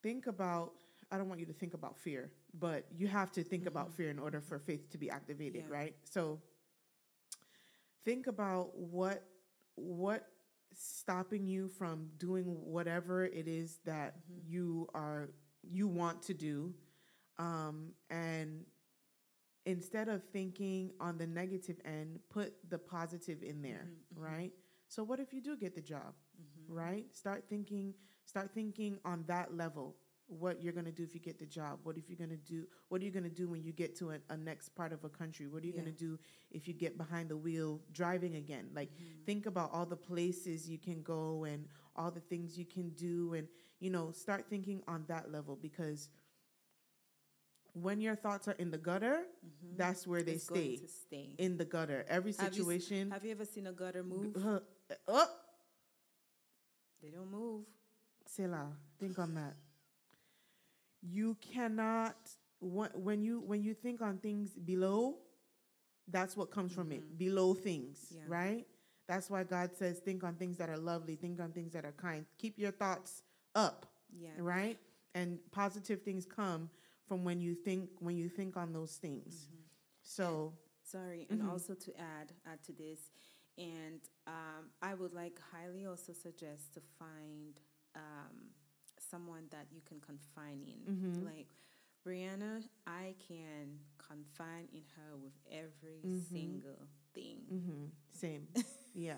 think 0.03 0.27
about, 0.27 0.73
I 1.11 1.19
don't 1.19 1.29
want 1.29 1.41
you 1.41 1.47
to 1.47 1.53
think 1.53 1.75
about 1.75 1.99
fear, 1.99 2.31
but 2.59 2.87
you 2.97 3.07
have 3.07 3.31
to 3.33 3.43
think 3.43 3.63
mm-hmm. 3.63 3.69
about 3.69 3.93
fear 3.93 4.11
in 4.11 4.19
order 4.19 4.41
for 4.41 4.59
faith 4.59 4.91
to 4.91 4.99
be 4.99 5.11
activated, 5.11 5.65
yeah. 5.69 5.77
right? 5.77 5.95
So 6.05 6.41
think 8.05 8.27
about 8.27 8.77
what 8.77 9.25
what 9.75 10.29
stopping 10.77 11.47
you 11.47 11.69
from 11.69 12.09
doing 12.19 12.45
whatever 12.45 13.25
it 13.25 13.49
is 13.49 13.79
that 13.85 14.17
mm-hmm. 14.19 14.53
you 14.53 14.89
are 14.95 15.31
you 15.63 15.89
want 15.89 16.23
to 16.23 16.35
do 16.35 16.73
um, 17.39 17.93
and 18.11 18.65
instead 19.67 20.09
of 20.09 20.23
thinking 20.33 20.93
on 21.01 21.19
the 21.19 21.27
negative 21.27 21.77
end, 21.85 22.21
put 22.31 22.55
the 22.71 22.79
positive 22.79 23.43
in 23.43 23.61
there, 23.61 23.89
mm-hmm, 23.89 24.25
mm-hmm. 24.25 24.35
right? 24.35 24.53
So 24.89 25.03
what 25.03 25.21
if 25.21 25.33
you 25.33 25.43
do 25.43 25.57
get 25.57 25.75
the 25.75 25.83
job, 25.83 26.15
mm-hmm. 26.41 26.73
right? 26.73 27.05
Start 27.15 27.45
thinking, 27.49 27.95
start 28.25 28.53
thinking 28.55 28.99
on 29.05 29.25
that 29.27 29.55
level. 29.57 29.97
What 30.29 30.63
you're 30.63 30.73
gonna 30.73 30.93
do 30.93 31.03
if 31.03 31.15
you 31.15 31.21
get 31.21 31.39
the 31.39 31.47
job? 31.47 31.79
What 31.85 31.97
if 31.97 32.09
you're 32.09 32.19
gonna 32.19 32.37
do? 32.37 32.67
What 32.89 33.01
are 33.01 33.05
you 33.05 33.11
gonna 33.11 33.29
do 33.29 33.49
when 33.49 33.63
you 33.63 33.73
get 33.73 33.97
to 33.99 34.11
a, 34.11 34.19
a 34.29 34.37
next 34.37 34.71
part 34.71 34.93
of 34.93 35.05
a 35.05 35.09
country? 35.09 35.47
What 35.47 35.63
are 35.63 35.67
you 35.67 35.73
yeah. 35.73 35.83
gonna 35.83 35.93
do 35.93 36.19
if 36.51 36.67
you 36.67 36.75
get 36.75 36.99
behind 36.99 37.29
the 37.29 37.37
wheel 37.37 37.81
driving 37.93 38.35
again? 38.37 38.69
Like 38.75 38.91
mm-hmm. 38.91 39.25
think 39.25 39.47
about 39.47 39.71
all 39.73 39.87
the 39.87 39.97
places 39.97 40.69
you 40.69 40.79
can 40.79 41.03
go 41.03 41.45
and 41.45 41.67
all 41.95 42.11
the 42.11 42.21
things 42.21 42.59
you 42.59 42.65
can 42.65 42.91
do, 42.91 43.35
and 43.35 43.47
you 43.79 43.91
know, 43.91 44.11
start 44.11 44.47
thinking 44.51 44.83
on 44.89 45.05
that 45.09 45.31
level 45.31 45.57
because 45.61 46.09
when 47.81 48.01
your 48.01 48.17
thoughts 48.17 48.49
are 48.49 48.57
in 48.59 48.71
the 48.71 48.79
gutter, 48.79 49.23
mm-hmm. 49.45 49.77
that's 49.77 50.07
where 50.07 50.23
they 50.23 50.39
stay, 50.39 50.81
stay. 50.87 51.35
In 51.39 51.57
the 51.57 51.65
gutter. 51.65 52.05
Every 52.09 52.33
situation. 52.33 53.11
Have 53.11 53.23
you, 53.23 53.31
have 53.31 53.39
you 53.39 53.45
ever 53.45 53.45
seen 53.45 53.67
a 53.67 53.73
gutter 53.73 54.03
move? 54.03 54.35
Uh, 54.37 54.61
oh. 55.09 55.27
They 57.03 57.11
don't 57.11 57.31
move. 57.31 57.65
Selah, 58.27 58.73
think 58.99 59.19
on 59.19 59.35
that. 59.35 59.55
You 61.09 61.37
cannot 61.41 62.17
when 62.61 63.23
you 63.23 63.41
when 63.41 63.63
you 63.63 63.75
think 63.75 64.01
on 64.01 64.19
things 64.19 64.51
below, 64.55 65.17
that's 66.09 66.37
what 66.37 66.51
comes 66.51 66.73
mm-hmm. 66.73 66.81
from 66.81 66.93
it. 66.93 67.05
Mm-hmm. 67.05 67.17
Below 67.17 67.55
things, 67.55 68.13
yeah. 68.15 68.23
right? 68.27 68.67
That's 69.09 69.31
why 69.31 69.45
God 69.45 69.71
says, 69.77 70.01
think 70.01 70.25
on 70.25 70.35
things 70.35 70.57
that 70.59 70.69
are 70.69 70.79
lovely, 70.79 71.15
think 71.15 71.41
on 71.41 71.53
things 71.53 71.73
that 71.75 71.85
are 71.85 71.93
kind. 71.93 72.25
Keep 72.39 72.59
your 72.59 72.73
thoughts 72.73 73.23
up. 73.55 73.87
Yeah. 74.13 74.31
Right? 74.37 74.79
And 75.15 75.39
positive 75.53 76.03
things 76.03 76.27
come 76.27 76.71
from 77.07 77.25
when 77.25 77.41
you 77.41 77.55
think 77.55 77.91
when 78.01 78.17
you 78.17 78.29
think 78.29 78.57
on 78.57 78.73
those 78.73 78.93
things. 78.93 79.47
Mm-hmm. 79.47 79.63
So 80.03 80.53
sorry, 80.83 81.27
and 81.31 81.41
mm-hmm. 81.41 81.51
also 81.51 81.75
to 81.75 82.01
add 82.01 82.33
add 82.51 82.63
to 82.65 82.73
this, 82.73 83.01
and 83.59 84.01
um, 84.27 84.71
I 84.83 84.95
would 84.95 85.13
like 85.13 85.39
highly 85.53 85.87
also 85.87 86.13
suggest 86.13 86.75
to 86.75 86.81
find 86.99 87.61
um, 87.95 88.51
someone 89.11 89.45
that 89.51 89.67
you 89.71 89.81
can 89.87 90.01
confine 90.01 90.63
in, 90.63 90.95
mm-hmm. 90.95 91.27
like. 91.27 91.49
Brianna, 92.07 92.63
I 92.87 93.17
can 93.27 93.81
confine 93.99 94.69
in 94.73 94.83
her 94.95 95.17
with 95.17 95.33
every 95.51 96.03
mm-hmm. 96.07 96.33
single 96.33 96.87
thing. 97.13 97.41
Mm-hmm. 97.53 97.85
Same, 98.13 98.47
yeah. 98.95 99.15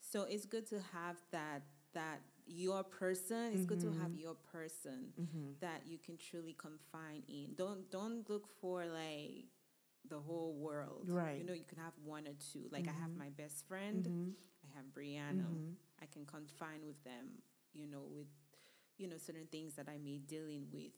so 0.00 0.22
it's 0.22 0.46
good 0.46 0.68
to 0.68 0.76
have 0.92 1.16
that 1.32 1.62
that 1.94 2.20
your 2.46 2.84
person. 2.84 3.52
It's 3.54 3.64
good 3.64 3.80
to 3.80 3.88
have 3.88 4.12
mm-hmm. 4.12 4.20
your 4.20 4.36
person 4.52 5.12
mm-hmm. 5.20 5.52
that 5.60 5.82
you 5.84 5.98
can 5.98 6.16
truly 6.16 6.54
confine 6.56 7.22
in. 7.28 7.54
Don't 7.56 7.90
don't 7.90 8.28
look 8.30 8.46
for 8.60 8.84
like 8.86 9.46
the 10.08 10.18
whole 10.18 10.54
world. 10.54 11.06
Right. 11.08 11.38
You 11.38 11.44
know, 11.44 11.52
you 11.52 11.64
can 11.64 11.78
have 11.78 11.94
one 12.04 12.28
or 12.28 12.34
two. 12.52 12.68
Like. 12.70 12.86
I 12.86 12.92
have 12.92 13.10
mm-hmm. 13.10 13.18
my 13.18 13.30
best 13.30 13.66
friend. 13.66 14.34
I 14.64 14.76
have 14.76 14.86
Brianna. 14.94 15.46
I 16.00 16.06
can 16.06 16.24
confine 16.24 16.86
with 16.86 17.02
them. 17.02 17.42
You 17.72 17.88
know, 17.88 18.04
with 18.14 18.28
you 18.98 19.08
know 19.08 19.18
certain 19.18 19.46
things 19.50 19.74
that 19.74 19.88
I 19.88 19.98
may 19.98 20.18
dealing 20.18 20.66
with. 20.72 20.92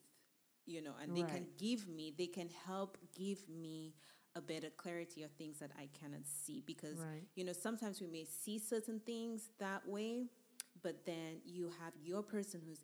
You 0.65 0.83
know, 0.83 0.91
and 1.01 1.17
they 1.17 1.23
right. 1.23 1.31
can 1.33 1.47
give 1.57 1.87
me. 1.87 2.13
They 2.15 2.27
can 2.27 2.49
help 2.67 2.97
give 3.17 3.39
me 3.49 3.95
a 4.35 4.41
better 4.41 4.69
clarity 4.69 5.23
of 5.23 5.31
things 5.31 5.59
that 5.59 5.71
I 5.77 5.89
cannot 5.99 6.21
see 6.25 6.63
because 6.65 6.97
right. 6.97 7.23
you 7.35 7.43
know 7.43 7.53
sometimes 7.53 7.99
we 7.99 8.07
may 8.07 8.25
see 8.25 8.59
certain 8.59 8.99
things 8.99 9.49
that 9.59 9.87
way 9.87 10.27
but 10.83 11.05
then 11.05 11.41
you 11.43 11.71
have 11.83 11.93
your 12.01 12.21
person 12.21 12.61
who's 12.65 12.79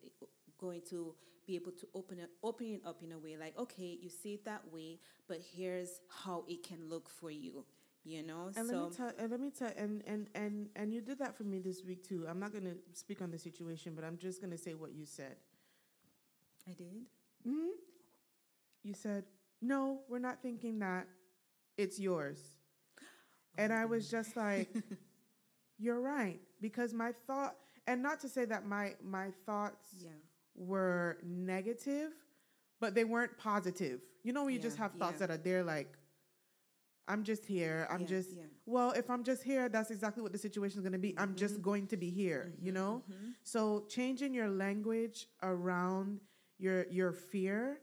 going 0.58 0.82
to 0.90 1.14
be 1.46 1.54
able 1.54 1.72
to 1.72 1.86
open 1.94 2.18
it 2.18 2.30
open 2.42 2.66
it 2.66 2.80
up 2.84 3.02
in 3.02 3.12
a 3.12 3.18
way 3.18 3.36
like 3.36 3.56
okay 3.58 3.96
you 4.00 4.10
see 4.10 4.34
it 4.34 4.44
that 4.44 4.62
way 4.72 4.98
but 5.28 5.38
here's 5.54 6.00
how 6.08 6.44
it 6.48 6.66
can 6.66 6.88
look 6.88 7.08
for 7.08 7.30
you 7.30 7.64
you 8.06 8.22
know? 8.22 8.50
And 8.56 8.68
so 8.68 8.74
let 8.74 8.90
me 8.90 8.96
tell 8.96 9.12
and 9.18 9.30
let 9.30 9.40
me 9.40 9.50
tell 9.50 9.72
and 9.76 10.02
and 10.06 10.28
and 10.34 10.68
and 10.76 10.94
you 10.94 11.00
did 11.00 11.18
that 11.18 11.36
for 11.36 11.44
me 11.44 11.58
this 11.58 11.82
week 11.84 12.06
too. 12.06 12.24
I'm 12.28 12.38
not 12.38 12.52
going 12.52 12.64
to 12.64 12.76
speak 12.92 13.20
on 13.20 13.30
the 13.30 13.38
situation 13.38 13.94
but 13.94 14.04
i'm 14.04 14.16
just 14.16 14.40
going 14.40 14.52
to 14.52 14.58
say 14.58 14.74
what 14.74 14.92
you 14.92 15.04
said. 15.04 15.36
I 16.68 16.72
did? 16.72 17.06
Hmm 17.44 17.70
you 18.82 18.94
said 18.94 19.24
no 19.60 20.00
we're 20.08 20.18
not 20.18 20.40
thinking 20.42 20.78
that. 20.78 21.06
It's 21.76 21.98
yours. 21.98 22.38
Oh, 22.98 23.04
and 23.58 23.72
i 23.72 23.84
was 23.84 24.10
just 24.10 24.36
like 24.36 24.68
you're 25.78 26.00
right 26.00 26.40
because 26.60 26.94
my 26.94 27.12
thought 27.26 27.56
and 27.86 28.02
not 28.02 28.20
to 28.20 28.28
say 28.28 28.44
that 28.44 28.66
my 28.66 28.94
my 29.02 29.28
thoughts 29.44 29.94
yeah. 29.98 30.10
were 30.54 31.18
negative, 31.24 32.12
but 32.80 32.94
they 32.94 33.04
weren't 33.04 33.36
positive. 33.38 34.00
You 34.22 34.32
know, 34.32 34.44
when 34.44 34.54
you 34.54 34.58
yeah, 34.58 34.64
just 34.64 34.76
have 34.78 34.92
thoughts 34.92 35.20
yeah. 35.20 35.26
that 35.26 35.34
are 35.34 35.42
there, 35.42 35.62
like 35.62 35.96
I'm 37.08 37.22
just 37.22 37.44
here. 37.44 37.86
I'm 37.90 38.06
just 38.06 38.30
well. 38.64 38.90
If 38.90 39.10
I'm 39.10 39.22
just 39.22 39.42
here, 39.42 39.68
that's 39.68 39.90
exactly 39.90 40.22
what 40.22 40.32
the 40.32 40.38
situation 40.38 40.78
is 40.78 40.82
going 40.82 40.92
to 40.92 40.98
be. 40.98 41.10
Mm-hmm. 41.10 41.22
I'm 41.22 41.34
just 41.36 41.54
mm-hmm. 41.54 41.62
going 41.62 41.86
to 41.88 41.96
be 41.96 42.10
here. 42.10 42.52
Mm-hmm, 42.52 42.66
you 42.66 42.72
know. 42.72 43.02
Mm-hmm. 43.10 43.30
So 43.42 43.84
changing 43.88 44.34
your 44.34 44.48
language 44.48 45.28
around 45.42 46.20
your 46.58 46.86
your 46.88 47.12
fear 47.12 47.78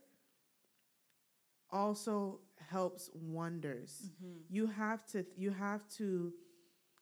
also 1.71 2.39
helps 2.69 3.09
wonders. 3.13 4.11
Mm-hmm. 4.23 4.37
You 4.49 4.67
have 4.67 5.05
to 5.07 5.25
you 5.37 5.51
have 5.51 5.87
to 5.97 6.33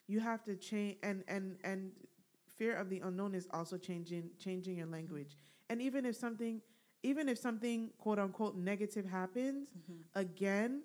you 0.08 0.20
have 0.20 0.44
to 0.44 0.56
change 0.56 0.98
and 1.04 1.24
and 1.28 1.58
and 1.64 1.92
fear 2.56 2.76
of 2.76 2.90
the 2.90 3.00
unknown 3.00 3.34
is 3.34 3.48
also 3.52 3.78
changing 3.78 4.30
changing 4.38 4.78
your 4.78 4.88
language. 4.88 5.38
And 5.70 5.82
even 5.82 6.06
if 6.06 6.16
something 6.16 6.62
even 7.04 7.28
if 7.30 7.38
something 7.38 7.90
quote 7.98 8.20
unquote 8.20 8.56
negative 8.56 9.06
happens, 9.06 9.70
mm-hmm. 9.70 10.20
again, 10.20 10.84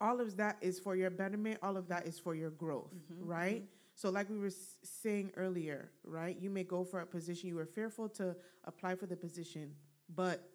all 0.00 0.20
of 0.20 0.36
that 0.36 0.56
is 0.60 0.78
for 0.78 0.96
your 0.96 1.10
betterment, 1.10 1.58
all 1.62 1.76
of 1.76 1.88
that 1.88 2.06
is 2.06 2.18
for 2.18 2.34
your 2.34 2.50
growth, 2.50 2.94
mm-hmm. 2.94 3.28
right? 3.28 3.56
Mm-hmm. 3.56 3.74
So, 3.94 4.10
like 4.10 4.30
we 4.30 4.38
were 4.38 4.52
saying 4.84 5.32
earlier, 5.36 5.90
right? 6.04 6.36
You 6.40 6.50
may 6.50 6.62
go 6.62 6.84
for 6.84 7.00
a 7.00 7.06
position, 7.06 7.48
you 7.48 7.56
were 7.56 7.66
fearful 7.66 8.08
to 8.10 8.36
apply 8.64 8.94
for 8.94 9.06
the 9.06 9.16
position, 9.16 9.74
but 10.14 10.48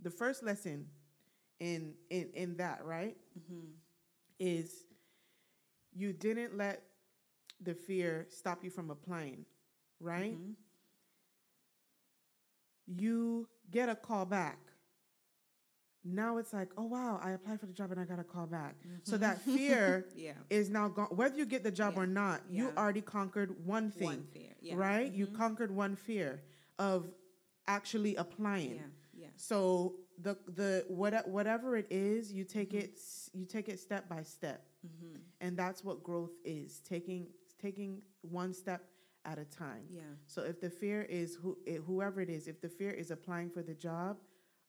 the 0.00 0.10
first 0.10 0.42
lesson 0.42 0.86
in 1.58 1.94
in 2.10 2.28
in 2.34 2.56
that, 2.56 2.84
right, 2.84 3.16
mm-hmm. 3.38 3.66
is 4.38 4.84
you 5.94 6.12
didn't 6.12 6.56
let 6.56 6.82
the 7.62 7.74
fear 7.74 8.26
stop 8.28 8.64
you 8.64 8.70
from 8.70 8.90
applying, 8.90 9.44
right? 10.00 10.34
Mm-hmm. 10.34 10.52
You 12.86 13.48
get 13.70 13.88
a 13.88 13.94
call 13.94 14.26
back. 14.26 14.58
Now 16.04 16.38
it's 16.38 16.52
like, 16.52 16.70
oh 16.76 16.84
wow, 16.84 17.20
I 17.22 17.30
applied 17.32 17.60
for 17.60 17.66
the 17.66 17.72
job 17.72 17.90
and 17.92 18.00
I 18.00 18.04
got 18.04 18.18
a 18.18 18.24
call 18.24 18.46
back. 18.46 18.74
So 19.04 19.16
that 19.18 19.40
fear 19.42 20.06
Yeah. 20.16 20.32
is 20.50 20.68
now 20.68 20.88
gone. 20.88 21.06
Whether 21.10 21.36
you 21.36 21.46
get 21.46 21.62
the 21.62 21.70
job 21.70 21.94
Yeah. 21.96 22.02
or 22.02 22.06
not, 22.06 22.42
you 22.50 22.72
already 22.76 23.00
conquered 23.02 23.64
one 23.64 23.90
thing, 23.90 24.06
One 24.06 24.24
fear. 24.32 24.52
Yeah. 24.60 24.74
right? 24.76 25.10
You 25.12 25.26
Mhm. 25.26 25.34
conquered 25.34 25.70
one 25.70 25.94
fear 25.96 26.42
of 26.78 27.08
actually 27.66 28.16
applying. 28.16 28.74
Yeah. 28.76 28.82
Yeah. 29.14 29.26
So 29.36 29.96
the 30.18 30.36
the 30.46 30.84
what, 30.88 31.26
whatever 31.28 31.76
it 31.76 31.86
is, 31.90 32.32
you 32.32 32.44
take 32.44 32.70
Mhm. 32.72 32.82
it 32.84 33.00
you 33.32 33.44
take 33.46 33.68
it 33.68 33.78
step 33.78 34.08
by 34.08 34.22
step, 34.22 34.66
Mm-hmm. 34.86 35.16
and 35.40 35.56
that's 35.56 35.84
what 35.84 36.02
growth 36.02 36.32
is 36.44 36.80
taking 36.80 37.28
taking 37.58 38.02
one 38.22 38.52
step 38.52 38.88
at 39.24 39.38
a 39.38 39.44
time. 39.44 39.86
Yeah. 39.88 40.02
So 40.26 40.42
if 40.42 40.60
the 40.60 40.68
fear 40.70 41.02
is 41.02 41.36
who 41.36 41.56
eh, 41.66 41.76
whoever 41.76 42.20
it 42.20 42.28
is, 42.28 42.48
if 42.48 42.60
the 42.60 42.68
fear 42.68 42.90
is 42.90 43.10
applying 43.12 43.50
for 43.50 43.62
the 43.62 43.74
job, 43.74 44.18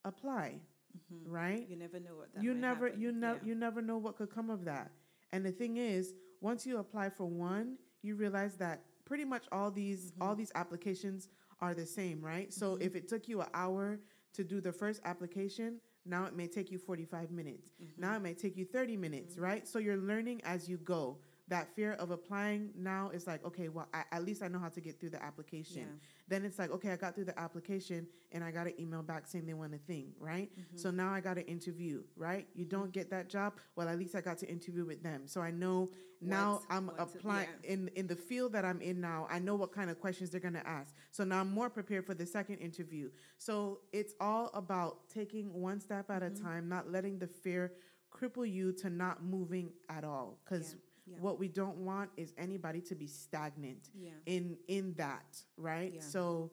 apply, 0.06 0.60
Mm-hmm. 0.98 1.32
right? 1.32 1.68
You 1.70 1.76
never 1.76 2.00
know 2.00 2.16
what 2.16 2.34
that 2.34 2.44
you 2.44 2.54
never 2.54 2.86
happen. 2.88 3.02
you 3.02 3.12
never 3.12 3.39
Yeah. 3.41 3.48
you 3.50 3.56
never 3.56 3.82
know 3.82 3.98
what 3.98 4.16
could 4.16 4.30
come 4.30 4.50
of 4.50 4.66
that. 4.66 4.91
And 5.32 5.46
the 5.46 5.52
thing 5.52 5.78
is, 5.78 6.14
once 6.41 6.66
you 6.68 6.78
apply 6.78 7.10
for 7.10 7.26
one, 7.26 7.78
you 8.02 8.16
realize 8.16 8.56
that 8.58 8.84
pretty 9.06 9.26
much 9.26 9.46
all 9.52 9.72
these 9.72 10.14
all 10.22 10.34
Mhm. 10.36 10.38
these 10.38 10.52
applications 10.56 11.30
are 11.60 11.74
the 11.74 11.86
same, 11.86 12.22
right? 12.22 12.52
So 12.54 12.76
Mhm. 12.78 12.82
if 12.84 12.96
it 12.96 13.08
took 13.08 13.28
you 13.28 13.41
an 13.41 13.50
hour 13.54 14.00
to 14.34 14.44
do 14.44 14.60
the 14.62 14.72
first 14.72 15.02
application, 15.06 15.80
now 16.06 16.26
it 16.26 16.36
may 16.36 16.48
take 16.48 16.70
you 16.72 16.78
45 16.78 17.32
minutes. 17.32 17.72
Mhm. 17.82 17.98
Now 17.98 18.16
it 18.18 18.20
may 18.20 18.34
take 18.34 18.58
you 18.58 18.66
30 18.66 18.98
minutes, 18.98 19.36
Mhm. 19.36 19.41
right? 19.41 19.68
So 19.68 19.80
you're 19.80 19.98
learning 19.98 20.41
as 20.44 20.68
you 20.70 20.78
go. 20.78 21.20
That 21.54 21.68
fear 21.76 21.93
of 21.93 22.10
applying 22.10 22.72
now 22.76 23.12
is 23.14 23.28
like, 23.28 23.45
okay, 23.45 23.70
well, 23.70 23.88
I, 23.93 24.01
at 24.12 24.26
least 24.26 24.41
I 24.41 24.47
know 24.47 24.58
how 24.58 24.70
to 24.70 24.82
get 24.82 24.99
through 24.99 25.12
the 25.12 25.24
application. 25.24 25.82
Yeah. 25.84 26.08
Then 26.28 26.45
it's 26.45 26.58
like, 26.58 26.72
okay, 26.72 26.89
I 26.89 26.95
got 26.95 27.14
through 27.14 27.26
the 27.26 27.39
application 27.39 28.08
and 28.32 28.43
I 28.43 28.49
got 28.49 28.66
an 28.66 28.74
email 28.80 29.04
back 29.04 29.28
saying 29.28 29.45
they 29.45 29.54
want 29.54 29.72
a 29.76 29.78
thing, 29.78 30.14
right? 30.20 30.49
Mhm. 30.58 30.80
So 30.80 30.89
now 30.89 31.14
I 31.14 31.20
got 31.22 31.38
an 31.38 31.43
interview, 31.43 32.01
right? 32.16 32.47
You 32.56 32.66
don't 32.66 32.91
get 32.91 33.12
that 33.12 33.30
job, 33.30 33.54
well, 33.76 33.88
at 33.88 33.99
least 33.99 34.16
I 34.16 34.22
got 34.22 34.39
to 34.39 34.47
interview 34.49 34.84
with 34.84 35.04
them. 35.04 35.28
So 35.28 35.41
I 35.41 35.51
know 35.51 35.91
now 36.22 36.62
I'm 36.72 36.89
applying 36.97 37.49
yeah. 37.64 37.74
in 37.74 37.88
in 37.89 38.08
the 38.08 38.16
field 38.16 38.54
that 38.54 38.66
I'm 38.66 38.82
in 38.82 38.99
now. 38.99 39.28
I 39.30 39.38
know 39.38 39.54
what 39.56 39.72
kind 39.72 39.91
of 39.91 39.99
questions 39.99 40.32
they're 40.32 40.39
going 40.49 40.56
to 40.64 40.68
ask. 40.68 40.95
So 41.12 41.24
now 41.24 41.41
I'm 41.41 41.51
more 41.54 41.70
prepared 41.70 42.04
for 42.08 42.16
the 42.16 42.26
second 42.26 42.58
interview. 42.70 43.12
So 43.38 43.82
it's 43.91 44.16
all 44.20 44.49
about 44.56 45.08
taking 45.10 45.54
one 45.54 45.80
step 45.80 46.10
at 46.10 46.24
Mhm. 46.24 46.32
a 46.32 46.41
time, 46.41 46.68
not 46.68 46.89
letting 46.89 47.20
the 47.20 47.28
fear 47.28 47.74
cripple 48.12 48.49
you 48.51 48.72
to 48.72 48.89
not 48.89 49.24
moving 49.24 49.72
at 49.89 50.04
all 50.04 50.39
cuz 50.45 50.74
Yeah. 50.74 50.80
What 51.20 51.38
we 51.39 51.47
don't 51.47 51.78
want 51.78 52.10
is 52.18 52.34
anybody 52.38 52.82
to 52.82 52.95
be 52.95 53.08
stagnant 53.08 53.89
Yeah. 53.93 54.12
in 54.26 54.58
in 54.68 54.93
that 54.95 55.43
right 55.58 55.93
Yeah. 55.95 56.01
so 56.01 56.51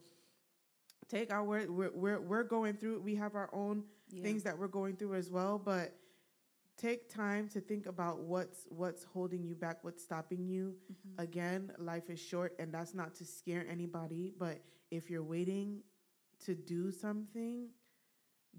take 1.09 1.33
our 1.33 1.45
word 1.45 1.71
we're, 1.71 1.91
we're 1.95 2.21
we're 2.21 2.43
going 2.45 2.75
through 2.75 3.01
we 3.01 3.15
have 3.17 3.35
our 3.35 3.51
own 3.53 3.85
Yeah. 4.11 4.23
things 4.23 4.43
that 4.43 4.59
we're 4.59 4.69
going 4.69 4.97
through 4.97 5.15
as 5.15 5.31
well 5.31 5.59
but 5.59 5.95
take 6.77 7.09
time 7.09 7.49
to 7.51 7.61
think 7.61 7.87
about 7.87 8.21
what's 8.21 8.67
what's 8.71 9.05
holding 9.05 9.45
you 9.45 9.55
back 9.55 9.85
what's 9.85 10.03
stopping 10.03 10.45
you 10.49 10.75
Mhm. 10.91 11.23
again 11.23 11.73
life 11.79 12.11
is 12.11 12.19
short 12.21 12.55
and 12.59 12.73
that's 12.75 12.95
not 12.95 13.15
to 13.17 13.25
scare 13.25 13.67
anybody 13.69 14.33
but 14.37 14.61
if 14.91 15.11
you're 15.11 15.23
waiting 15.23 15.83
to 16.41 16.55
do 16.55 16.91
something 16.91 17.69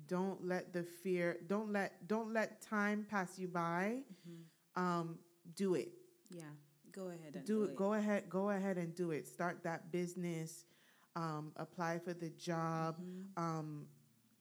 don't 0.07 0.45
let 0.45 0.71
the 0.71 0.83
fear 0.83 1.37
don't 1.47 1.71
let 1.73 2.07
don't 2.07 2.31
let 2.31 2.61
time 2.61 3.05
pass 3.09 3.37
you 3.37 3.47
by 3.49 4.03
Mhm. 4.27 4.43
um 4.81 5.19
do 5.55 5.75
it 5.75 5.91
Yeah. 6.29 6.43
Go 6.91 7.07
ahead 7.07 7.35
and 7.35 7.45
do 7.45 7.63
it 7.63 7.75
go 7.75 7.93
ahead 7.93 8.29
go 8.29 8.49
ahead 8.49 8.77
and 8.77 8.93
do 8.95 9.11
it 9.11 9.27
start 9.27 9.63
that 9.63 9.91
business 9.91 10.65
um, 11.15 11.51
apply 11.57 11.99
for 11.99 12.13
the 12.13 12.29
job 12.31 12.97
Mhm. 12.99 13.37
um, 13.41 13.87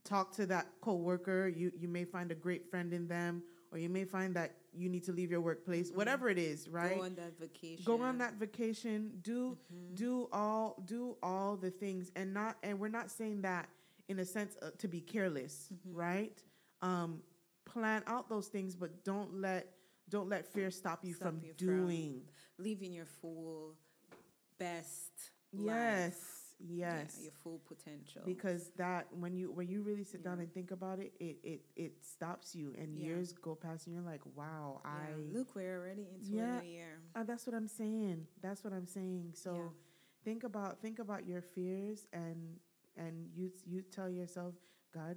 talk 0.04 0.32
to 0.32 0.46
that 0.46 0.66
coworker 0.80 1.46
you 1.48 1.70
you 1.76 1.88
may 1.88 2.04
find 2.04 2.30
a 2.32 2.34
great 2.34 2.68
friend 2.70 2.92
in 2.92 3.06
them 3.08 3.42
or 3.72 3.78
you 3.78 3.88
may 3.88 4.04
find 4.04 4.34
that 4.34 4.56
you 4.72 4.88
need 4.88 5.04
to 5.04 5.12
leave 5.12 5.30
your 5.30 5.40
workplace 5.40 5.90
Mhm. 5.90 5.96
whatever 5.96 6.28
it 6.28 6.38
is 6.38 6.68
right 6.68 6.96
Go 6.96 7.02
on 7.04 7.14
that 7.16 7.38
vacation. 7.38 7.84
go 7.84 8.00
on 8.02 8.18
that 8.18 8.34
vacation 8.34 9.18
do 9.22 9.56
Mhm. 9.72 9.94
do 9.94 10.28
all 10.32 10.80
do 10.86 11.16
all 11.22 11.56
the 11.56 11.70
things 11.70 12.11
and 12.16 12.32
not 12.34 12.56
and 12.62 12.78
we're 12.80 12.88
not 12.88 13.11
saying 13.11 13.42
that 13.42 13.68
in 14.08 14.18
a 14.20 14.24
sense 14.24 14.56
uh, 14.62 14.70
to 14.78 14.88
be 14.88 15.00
careless 15.00 15.70
Mhm. 15.72 15.94
right 15.96 16.42
um, 16.82 17.22
plan 17.64 18.02
out 18.06 18.28
those 18.28 18.48
things 18.48 18.74
but 18.74 19.04
don't 19.04 19.34
let 19.34 19.76
don't 20.11 20.28
let 20.28 20.46
fear 20.46 20.70
stop 20.70 21.04
you 21.04 21.14
Stop 21.14 21.28
from 21.28 21.40
you 21.42 21.52
from 21.56 21.66
doing 21.66 22.22
living 22.58 22.92
your 22.92 23.06
full 23.20 23.76
best. 24.58 25.12
life. 25.52 25.64
yes 25.66 26.16
Yeah, 26.62 26.98
yes 27.00 27.18
your 27.22 27.32
full 27.42 27.61
potential. 27.66 28.22
because 28.24 28.70
that 28.76 29.06
when 29.22 29.32
you 29.34 29.50
when 29.50 29.68
you 29.68 29.82
really 29.82 30.04
sit 30.04 30.22
down 30.22 30.38
and 30.40 30.52
think 30.52 30.70
about 30.70 30.98
it 31.00 31.12
it 31.18 31.36
it, 31.42 31.61
it 31.76 31.92
stops 32.04 32.54
you 32.54 32.74
and 32.78 32.96
Yeah. 32.96 33.06
years 33.06 33.32
go 33.32 33.54
past 33.54 33.86
and 33.86 33.94
you're 33.94 34.04
like 34.14 34.20
wow 34.36 34.80
Yeah, 34.84 34.90
i 34.90 35.06
look, 35.36 35.54
we're 35.56 35.76
already 35.80 36.06
into 36.14 36.36
Yeah. 36.36 36.58
a 36.58 36.62
new 36.62 36.68
year. 36.68 37.00
uh, 37.16 37.24
that's 37.24 37.46
what 37.46 37.54
i'm 37.56 37.66
saying 37.68 38.26
that's 38.42 38.62
what 38.64 38.72
i'm 38.72 38.86
saying 38.86 39.32
so 39.34 39.52
Yeah. 39.54 39.68
think 40.26 40.44
about 40.44 40.80
think 40.84 40.98
about 40.98 41.26
your 41.26 41.40
fears 41.42 42.06
and 42.12 42.38
and 42.96 43.14
you 43.34 43.50
you 43.66 43.80
tell 43.82 44.08
yourself 44.11 44.54
god 44.93 45.16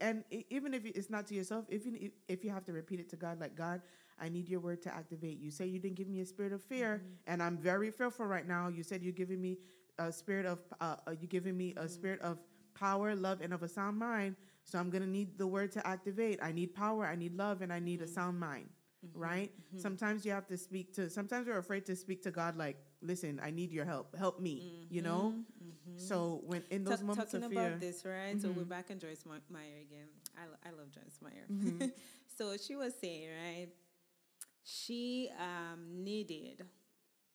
and 0.00 0.24
even 0.50 0.74
if 0.74 0.84
it's 0.84 1.10
not 1.10 1.26
to 1.26 1.34
yourself 1.34 1.64
if 1.68 1.84
you 1.86 2.10
if 2.28 2.44
you 2.44 2.50
have 2.50 2.64
to 2.64 2.72
repeat 2.72 3.00
it 3.00 3.08
to 3.08 3.16
god 3.16 3.40
like 3.40 3.54
god 3.56 3.80
i 4.20 4.28
need 4.28 4.48
your 4.48 4.60
word 4.60 4.80
to 4.82 4.94
activate 4.94 5.38
you 5.38 5.50
say 5.50 5.66
you 5.66 5.78
didn't 5.78 5.96
give 5.96 6.08
me 6.08 6.20
a 6.20 6.26
spirit 6.26 6.52
of 6.52 6.62
fear 6.62 7.02
Mhm. 7.04 7.16
and 7.26 7.42
i'm 7.42 7.56
very 7.58 7.90
fearful 7.90 8.26
right 8.26 8.46
now 8.46 8.68
you 8.68 8.82
said 8.82 9.02
you're 9.02 9.12
giving 9.12 9.40
me 9.40 9.58
a 9.98 10.12
spirit 10.12 10.46
of 10.46 10.58
uh, 10.80 10.96
uh, 11.06 11.10
you 11.20 11.26
giving 11.26 11.56
me 11.56 11.72
a 11.76 11.84
Mhm. 11.84 11.90
spirit 11.90 12.20
of 12.20 12.38
power 12.74 13.14
love 13.16 13.40
and 13.40 13.52
of 13.52 13.62
a 13.64 13.68
sound 13.68 13.98
mind 13.98 14.36
so 14.64 14.78
i'm 14.78 14.90
going 14.90 15.02
to 15.02 15.08
need 15.18 15.36
the 15.36 15.46
word 15.46 15.72
to 15.72 15.84
activate 15.86 16.38
i 16.42 16.52
need 16.52 16.72
power 16.74 17.04
i 17.06 17.16
need 17.16 17.34
love 17.34 17.62
and 17.62 17.72
i 17.72 17.80
need 17.80 18.00
a 18.02 18.06
Mhm. 18.06 18.14
sound 18.14 18.38
mind 18.38 18.68
Mhm. 19.04 19.10
right 19.14 19.50
Mhm. 19.74 19.80
sometimes 19.80 20.24
you 20.24 20.30
have 20.30 20.46
to 20.46 20.56
speak 20.56 20.92
to 20.94 21.10
sometimes 21.10 21.46
we're 21.48 21.58
afraid 21.58 21.84
to 21.86 21.96
speak 21.96 22.22
to 22.22 22.30
god 22.30 22.54
like 22.56 22.76
listen 23.00 23.40
i 23.40 23.50
need 23.50 23.72
your 23.72 23.84
help 23.84 24.14
help 24.14 24.38
me 24.40 24.86
you 24.90 25.02
know 25.02 25.32
Mhm. 25.34 25.44
Mhm. 25.57 25.57
So 25.98 26.40
when 26.46 26.62
in 26.70 26.84
those 26.84 26.98
Ta- 27.00 27.04
moments 27.06 27.32
talking 27.32 27.42
of 27.44 27.50
fear 27.50 27.66
about 27.66 27.80
this, 27.80 28.04
right? 28.04 28.40
So 28.40 28.50
we're 28.50 28.64
Mhm. 28.64 28.68
back 28.68 28.90
on 28.90 28.98
Joyce 28.98 29.24
Meyer 29.26 29.78
again. 29.80 30.08
I, 30.36 30.46
lo- 30.46 30.60
I 30.64 30.70
love 30.70 30.90
Joyce 30.90 31.18
Meyer. 31.20 31.46
Mhm. 31.50 31.92
so 32.36 32.56
she 32.56 32.76
was 32.76 32.94
saying, 33.00 33.28
right? 33.30 33.68
She 34.64 35.30
um, 35.38 36.04
needed, 36.04 36.66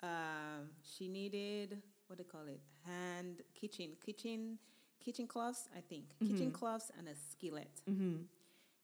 um, 0.02 0.70
she 0.84 1.08
needed 1.08 1.82
what 2.08 2.18
do 2.18 2.24
you 2.24 2.30
call 2.30 2.48
it? 2.48 2.62
Hand 2.86 3.42
kitchen, 3.56 3.96
kitchen, 4.06 4.60
kitchen 5.04 5.26
cloths. 5.28 5.68
I 5.76 5.82
think 5.82 6.06
kitchen 6.20 6.52
Mhm. 6.52 6.54
cloths 6.54 6.92
and 6.98 7.08
a 7.08 7.16
skillet. 7.16 7.82
hmm 7.88 8.18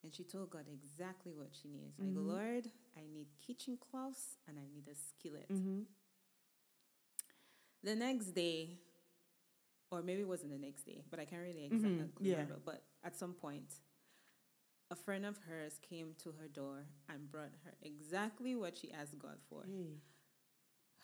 And 0.04 0.14
she 0.16 0.24
told 0.24 0.50
God 0.50 0.66
exactly 0.72 1.34
what 1.34 1.50
she 1.54 1.68
needs. 1.70 2.00
I 2.00 2.10
go, 2.10 2.22
Mhm. 2.22 2.28
Lord, 2.28 2.72
I 2.98 3.06
need 3.12 3.28
kitchen 3.46 3.78
cloths 3.78 4.38
and 4.48 4.58
I 4.58 4.66
need 4.74 4.88
a 4.88 4.96
skillet. 4.96 5.50
The 7.84 7.96
next 7.96 8.32
day, 8.34 8.80
or 9.92 10.02
maybe 10.02 10.22
it 10.22 10.28
wasn't 10.28 10.52
the 10.52 10.58
next 10.58 10.84
day, 10.84 11.04
but 11.10 11.20
I 11.20 11.26
can't 11.26 11.42
really 11.42 11.66
exactly 11.66 12.06
yeah. 12.22 12.34
remember. 12.34 12.60
But 12.64 12.84
at 13.04 13.18
some 13.18 13.34
point, 13.34 13.74
a 14.92 14.96
friend 14.96 15.26
of 15.26 15.38
hers 15.48 15.80
came 15.88 16.14
to 16.24 16.30
her 16.40 16.48
door 16.48 16.86
and 17.10 17.30
brought 17.32 17.52
her 17.66 17.74
exactly 17.82 18.56
what 18.56 18.78
she 18.78 18.92
asked 18.92 19.18
God 19.20 19.38
for 19.50 19.64
hey. 19.66 20.00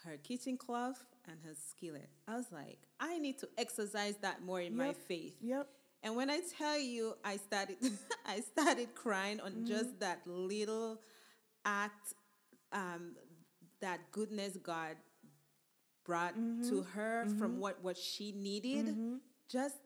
her 0.04 0.18
kitchen 0.18 0.58
cloth 0.58 1.04
and 1.28 1.38
her 1.46 1.54
skillet. 1.70 2.10
I 2.28 2.36
was 2.36 2.52
like, 2.52 2.80
I 3.00 3.18
need 3.20 3.38
to 3.40 3.50
exercise 3.58 4.16
that 4.22 4.44
more 4.44 4.62
in 4.62 4.76
my 4.76 4.94
faith. 4.94 5.36
yep 5.42 5.68
And 6.04 6.16
when 6.16 6.30
I 6.30 6.42
tell 6.58 6.78
you, 6.80 7.16
I 7.24 7.38
started, 7.38 7.78
I 8.26 8.42
started 8.42 8.94
crying 8.96 9.40
on 9.40 9.52
Mhm. 9.54 9.68
just 9.68 10.00
that 10.00 10.22
little 10.28 11.02
act, 11.66 12.14
um, 12.72 13.16
that 13.82 14.12
goodness 14.12 14.58
God 14.58 14.98
brought 16.06 16.34
to 16.36 16.42
Mhm. 16.42 16.86
her 16.92 17.26
from 17.38 17.56
Mhm. 17.56 17.60
what, 17.60 17.84
what 17.84 17.98
she 17.98 18.32
needed, 18.32 18.86
Mhm. 18.96 19.20
just 19.48 19.78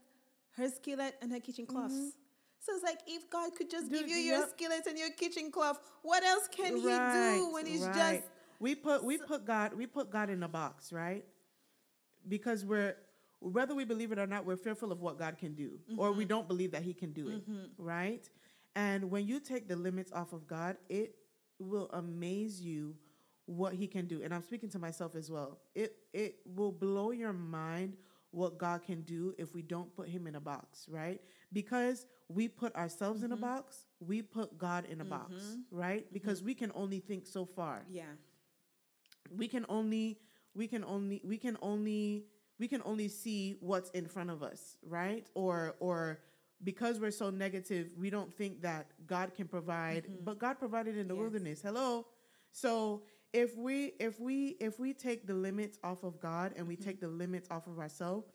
her 0.52 0.70
skillet 0.70 1.16
and 1.22 1.32
her 1.32 1.40
kitchen 1.40 1.66
cloths. 1.66 1.94
Mhm. 1.96 2.12
So 2.60 2.74
it's 2.76 2.84
like 2.84 3.02
if 3.08 3.30
God 3.30 3.56
could 3.56 3.70
just 3.70 3.90
Dude, 3.90 4.00
give 4.02 4.10
you 4.10 4.18
your 4.18 4.40
yep. 4.40 4.50
skillet 4.50 4.86
and 4.86 4.98
your 4.98 5.12
kitchen 5.12 5.50
cloth, 5.52 5.80
what 6.04 6.24
else 6.24 6.48
can 6.50 6.76
He 6.76 6.82
do 6.84 7.50
when 7.54 7.66
He's 7.66 7.82
right. 7.82 7.96
just 8.22 8.28
we 8.60 8.76
put 8.76 9.04
we 9.04 9.18
put 9.18 9.46
god 9.46 9.74
we 9.74 9.88
put 9.88 10.10
god 10.12 10.30
in 10.30 10.44
a 10.44 10.48
box 10.50 10.92
right 10.92 11.26
because 12.28 12.66
we're 12.66 12.98
whether 13.40 13.74
we 13.74 13.86
believe 13.86 14.12
it 14.12 14.20
or 14.20 14.28
not 14.28 14.46
we're 14.46 14.58
fearful 14.58 14.92
of 14.92 15.00
what 15.00 15.18
god 15.18 15.38
can 15.38 15.56
do 15.56 15.80
or 15.98 16.12
we 16.12 16.26
Mhm. 16.26 16.28
don't 16.28 16.48
believe 16.50 16.72
that 16.72 16.84
he 16.84 16.94
can 16.94 17.14
do 17.14 17.30
it 17.30 17.50
Mhm. 17.50 17.70
right 17.78 18.30
and 18.76 19.10
when 19.10 19.26
you 19.26 19.40
take 19.40 19.70
the 19.70 19.78
limits 19.78 20.12
off 20.12 20.34
of 20.34 20.46
god 20.46 20.78
it 20.90 21.16
will 21.58 21.90
amaze 21.94 22.62
you 22.62 22.98
what 23.50 23.74
he 23.74 23.88
can 23.88 24.06
do 24.06 24.22
and 24.24 24.34
i'm 24.34 24.44
speaking 24.44 24.70
to 24.70 24.78
myself 24.80 25.16
as 25.16 25.30
well 25.32 25.58
it 25.74 25.96
it 26.14 26.36
will 26.46 26.72
blow 26.72 27.10
your 27.12 27.34
mind 27.34 27.98
what 28.32 28.58
god 28.60 28.84
can 28.84 29.02
do 29.02 29.34
if 29.40 29.56
we 29.56 29.62
don't 29.64 29.94
put 29.96 30.08
him 30.08 30.28
in 30.28 30.36
a 30.36 30.40
box 30.40 30.86
right 30.88 31.20
because 31.52 32.06
we 32.28 32.48
put 32.48 32.76
ourselves 32.76 33.24
in 33.24 33.32
a 33.32 33.38
Mhm. 33.38 33.42
box 33.42 33.88
we 34.00 34.22
put 34.22 34.56
god 34.58 34.86
in 34.86 35.02
a 35.02 35.06
box 35.06 35.34
Mhm. 35.34 35.64
right 35.72 36.14
because 36.14 36.44
we 36.44 36.54
can 36.54 36.72
only 36.76 37.00
think 37.00 37.26
so 37.26 37.44
far 37.44 37.86
yeah. 37.90 38.14
we 39.36 39.48
can 39.48 39.66
only 39.68 40.20
we 40.54 40.68
can 40.68 40.84
only 40.84 41.22
we 41.24 41.38
can 41.38 41.58
only 41.62 42.26
we 42.60 42.68
can 42.68 42.82
only 42.86 43.08
see 43.08 43.58
what's 43.62 43.90
in 43.92 44.06
front 44.08 44.30
of 44.30 44.44
us 44.44 44.78
right 44.84 45.26
or 45.34 45.76
or 45.80 46.20
because 46.62 47.00
we're 47.00 47.10
so 47.10 47.30
negative, 47.30 47.90
we 47.98 48.10
don't 48.10 48.34
think 48.34 48.62
that 48.64 48.92
God 49.08 49.34
can 49.34 49.48
provide, 49.48 50.04
Mhm. 50.04 50.26
but 50.26 50.40
God 50.40 50.56
provided 50.60 50.98
in 50.98 51.08
the 51.08 51.14
Yes. 51.16 51.22
wilderness. 51.22 51.62
Hello. 51.62 52.06
So 52.52 53.04
if 53.34 53.56
we 53.58 53.94
if 54.00 54.20
we 54.20 54.50
if 54.60 54.80
we 54.80 54.94
take 54.94 55.28
the 55.28 55.34
limits 55.34 55.78
off 55.84 56.04
of 56.04 56.20
God 56.20 56.54
and 56.56 56.68
we 56.68 56.76
Mhm. 56.76 56.84
take 56.84 57.00
the 57.00 57.08
limits 57.08 57.48
off 57.52 57.68
of 57.68 57.80
ourselves, 57.80 58.28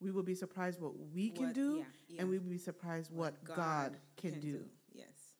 we 0.00 0.10
will 0.10 0.22
be 0.22 0.34
surprised 0.34 0.80
what 0.80 0.96
we 0.98 1.30
can 1.30 1.46
What- 1.46 1.54
do 1.54 1.76
yeah, 1.78 1.84
yeah. 2.08 2.20
and 2.20 2.30
we 2.30 2.38
will 2.38 2.50
be 2.50 2.58
surprised 2.58 3.10
what, 3.12 3.42
God, 3.44 3.96
can, 4.16 4.40
do. 4.40 4.68
Yes. 4.92 5.36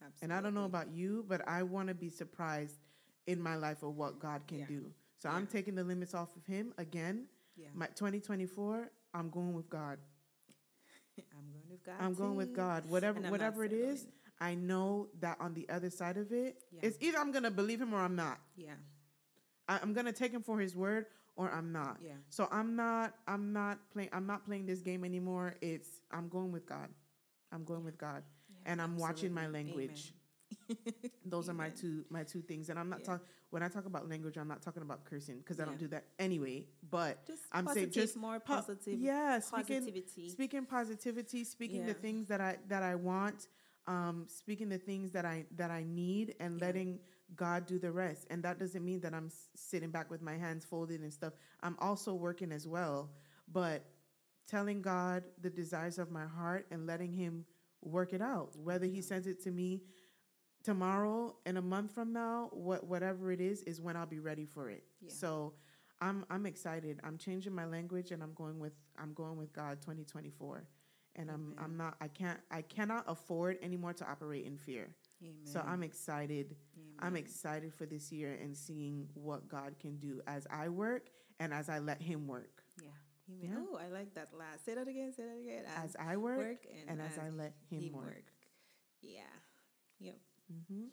Absolutely. 0.00 0.18
And 0.22 0.32
I 0.32 0.40
don't 0.40 0.54
know 0.54 0.64
about 0.64 0.90
you, 0.90 1.24
but 1.28 1.46
I 1.46 1.62
want 1.62 1.88
to 1.88 1.94
be 1.94 2.08
surprised 2.08 2.78
in 3.26 3.40
my 3.40 3.56
life 3.56 3.82
of 3.82 3.96
what 3.96 4.18
God 4.18 4.46
can 4.46 4.60
Yeah. 4.60 4.66
do. 4.66 4.94
So 5.18 5.28
I'm 5.28 5.46
taking 5.46 5.74
the 5.74 5.84
limits 5.84 6.14
off 6.14 6.34
of 6.36 6.46
him 6.46 6.72
again. 6.78 7.28
Yeah. 7.56 7.68
My 7.74 7.86
2024, 7.88 8.90
I'm 9.14 9.28
going 9.28 9.52
with 9.52 9.68
God. 9.68 9.98
I'm 11.36 11.50
going 11.52 11.68
with 11.68 11.82
God. 11.82 11.96
I'm 12.00 12.14
going 12.14 12.36
with. 12.36 12.54
God. 12.54 12.86
Whatever 12.88 13.18
And 13.18 13.26
I'm 13.26 13.32
not 13.32 13.38
whatever 13.38 13.64
it 13.64 13.72
is. 13.74 14.06
I 14.40 14.54
know 14.54 15.08
that 15.20 15.36
on 15.40 15.54
the 15.54 15.68
other 15.68 15.90
side 15.90 16.16
of 16.16 16.32
it, 16.32 16.62
Yeah. 16.72 16.80
it's 16.82 16.96
either 17.00 17.18
I'm 17.18 17.30
gonna 17.32 17.50
believe 17.50 17.80
him 17.80 17.92
or 17.94 17.98
I'm 18.00 18.16
not. 18.16 18.40
Yeah. 18.56 18.74
I, 19.68 19.78
I'm 19.82 19.92
gonna 19.92 20.12
take 20.12 20.32
him 20.32 20.42
for 20.42 20.58
his 20.58 20.74
word 20.74 21.06
or 21.36 21.50
I'm 21.50 21.72
not. 21.72 21.98
Yeah. 22.02 22.14
So 22.28 22.48
I'm 22.50 22.74
not 22.76 23.14
I'm 23.28 23.52
not 23.52 23.78
playing 23.92 24.10
I'm 24.12 24.26
not 24.26 24.44
playing 24.44 24.66
this 24.66 24.80
game 24.80 25.04
anymore. 25.04 25.54
It's 25.60 26.00
I'm 26.10 26.28
going 26.28 26.52
with 26.52 26.66
God. 26.66 26.88
I'm 27.52 27.64
going 27.64 27.84
with 27.84 27.98
God. 27.98 28.22
yeah, 28.48 28.72
And 28.72 28.80
I'm 28.80 28.96
watching 28.96 29.32
my 29.32 29.42
absolutely. 29.44 29.72
language. 29.72 30.12
Amen. 30.70 31.04
Those 31.26 31.48
are 31.48 31.54
my 31.54 31.68
two 31.70 32.04
my 32.10 32.24
two 32.24 32.40
things. 32.40 32.70
And 32.70 32.78
I'm 32.78 32.88
not 32.88 33.00
Yeah. 33.00 33.06
talking 33.06 33.26
when 33.50 33.62
I 33.64 33.68
talk 33.68 33.84
about 33.86 34.08
language, 34.08 34.36
I'm 34.36 34.46
not 34.48 34.62
talking 34.62 34.82
about 34.82 35.04
cursing 35.04 35.38
because 35.38 35.58
I 35.60 35.64
don't 35.64 35.78
do 35.78 35.88
that 35.88 36.04
anyway. 36.18 36.66
But 36.88 37.26
Just 37.26 37.42
I'm 37.52 37.66
saying 37.68 37.90
just 37.90 38.16
more 38.16 38.38
po- 38.40 38.54
positive. 38.56 38.98
yeah, 38.98 39.38
speaking 39.40 39.80
positivity. 39.80 40.28
speaking 40.30 40.64
positivity, 40.66 41.44
speaking 41.44 41.84
the 41.86 41.94
things 41.94 42.28
that 42.28 42.40
I 42.40 42.58
that 42.68 42.82
I 42.82 42.94
want, 42.94 43.48
um, 43.86 44.26
speaking 44.28 44.68
the 44.68 44.78
things 44.78 45.10
that 45.12 45.24
I 45.24 45.46
that 45.56 45.70
I 45.70 45.84
need, 45.84 46.34
and 46.40 46.58
Yeah. 46.60 46.66
letting 46.66 47.00
God 47.36 47.66
do 47.66 47.78
the 47.78 47.92
rest. 47.92 48.26
And 48.30 48.42
that 48.44 48.58
doesn't 48.58 48.84
mean 48.84 49.00
that 49.00 49.14
I'm 49.14 49.26
s- 49.26 49.48
sitting 49.54 49.90
back 49.90 50.10
with 50.10 50.22
my 50.22 50.36
hands 50.36 50.64
folded 50.64 51.00
and 51.00 51.12
stuff. 51.12 51.34
I'm 51.62 51.76
also 51.80 52.14
working 52.14 52.52
as 52.52 52.66
well, 52.66 53.10
but 53.48 53.84
telling 54.46 54.82
God 54.82 55.24
the 55.40 55.50
desires 55.50 55.98
of 55.98 56.10
my 56.10 56.26
heart 56.26 56.66
and 56.70 56.86
letting 56.86 57.12
Him 57.12 57.44
work 57.82 58.12
it 58.12 58.20
out. 58.22 58.56
Whether 58.56 58.86
He 58.86 59.00
sends 59.00 59.26
it 59.26 59.40
to 59.44 59.50
me 59.50 59.82
tomorrow, 60.62 61.36
in 61.46 61.56
a 61.56 61.62
month 61.62 61.92
from 61.92 62.12
now, 62.12 62.48
what 62.52 62.84
whatever 62.86 63.32
it 63.32 63.40
is, 63.40 63.62
is 63.62 63.80
when 63.80 63.96
I'll 63.96 64.06
be 64.06 64.18
ready 64.20 64.44
for 64.46 64.70
it. 64.70 64.84
Yeah. 65.00 65.10
So. 65.12 65.54
I'm 66.02 66.24
I'm 66.30 66.46
excited. 66.46 66.98
I'm 67.04 67.18
changing 67.18 67.54
my 67.54 67.66
language 67.66 68.10
and 68.10 68.22
I'm 68.22 68.32
going 68.32 68.58
with 68.58 68.72
I'm 68.96 69.12
going 69.12 69.36
with 69.36 69.52
God 69.52 69.82
2024. 69.82 70.64
And 71.16 71.30
I'm 71.30 71.54
Amen. 71.58 71.64
I'm 71.64 71.76
not 71.76 71.96
I 72.00 72.08
can't 72.08 72.40
I 72.50 72.62
cannot 72.62 73.04
afford 73.06 73.58
anymore 73.62 73.92
to 73.94 74.08
operate 74.08 74.46
in 74.46 74.56
fear. 74.56 74.88
Amen. 75.22 75.34
So 75.44 75.62
I'm 75.66 75.82
excited. 75.82 76.56
I'm 76.98 77.16
excited 77.16 77.74
for 77.74 77.86
this 77.86 78.12
year 78.12 78.38
and 78.42 78.56
seeing 78.56 79.08
what 79.14 79.48
God 79.48 79.74
can 79.80 79.96
do 79.96 80.20
as 80.26 80.46
I 80.50 80.68
work 80.68 81.08
and 81.38 81.52
as 81.52 81.68
I 81.68 81.78
let 81.78 82.00
him 82.00 82.26
work. 82.26 82.62
Yeah. 82.82 82.88
Amen. 83.30 83.50
Yeah. 83.56 83.64
Oh, 83.72 83.78
I 83.78 83.88
like 83.88 84.14
that 84.14 84.28
last. 84.38 84.64
Say 84.64 84.74
that 84.74 84.88
again. 84.88 85.12
Say 85.12 85.24
that 85.24 85.38
again. 85.40 85.64
As 85.82 85.96
I 85.98 86.16
work, 86.16 86.38
work 86.38 86.66
and, 86.88 87.00
as, 87.00 87.18
I 87.18 87.30
let 87.30 87.54
him, 87.70 87.80
him 87.80 87.92
work. 87.92 88.24
Yeah. 89.02 89.20
Yep. 89.98 90.16
Mm-hmm. 90.52 90.84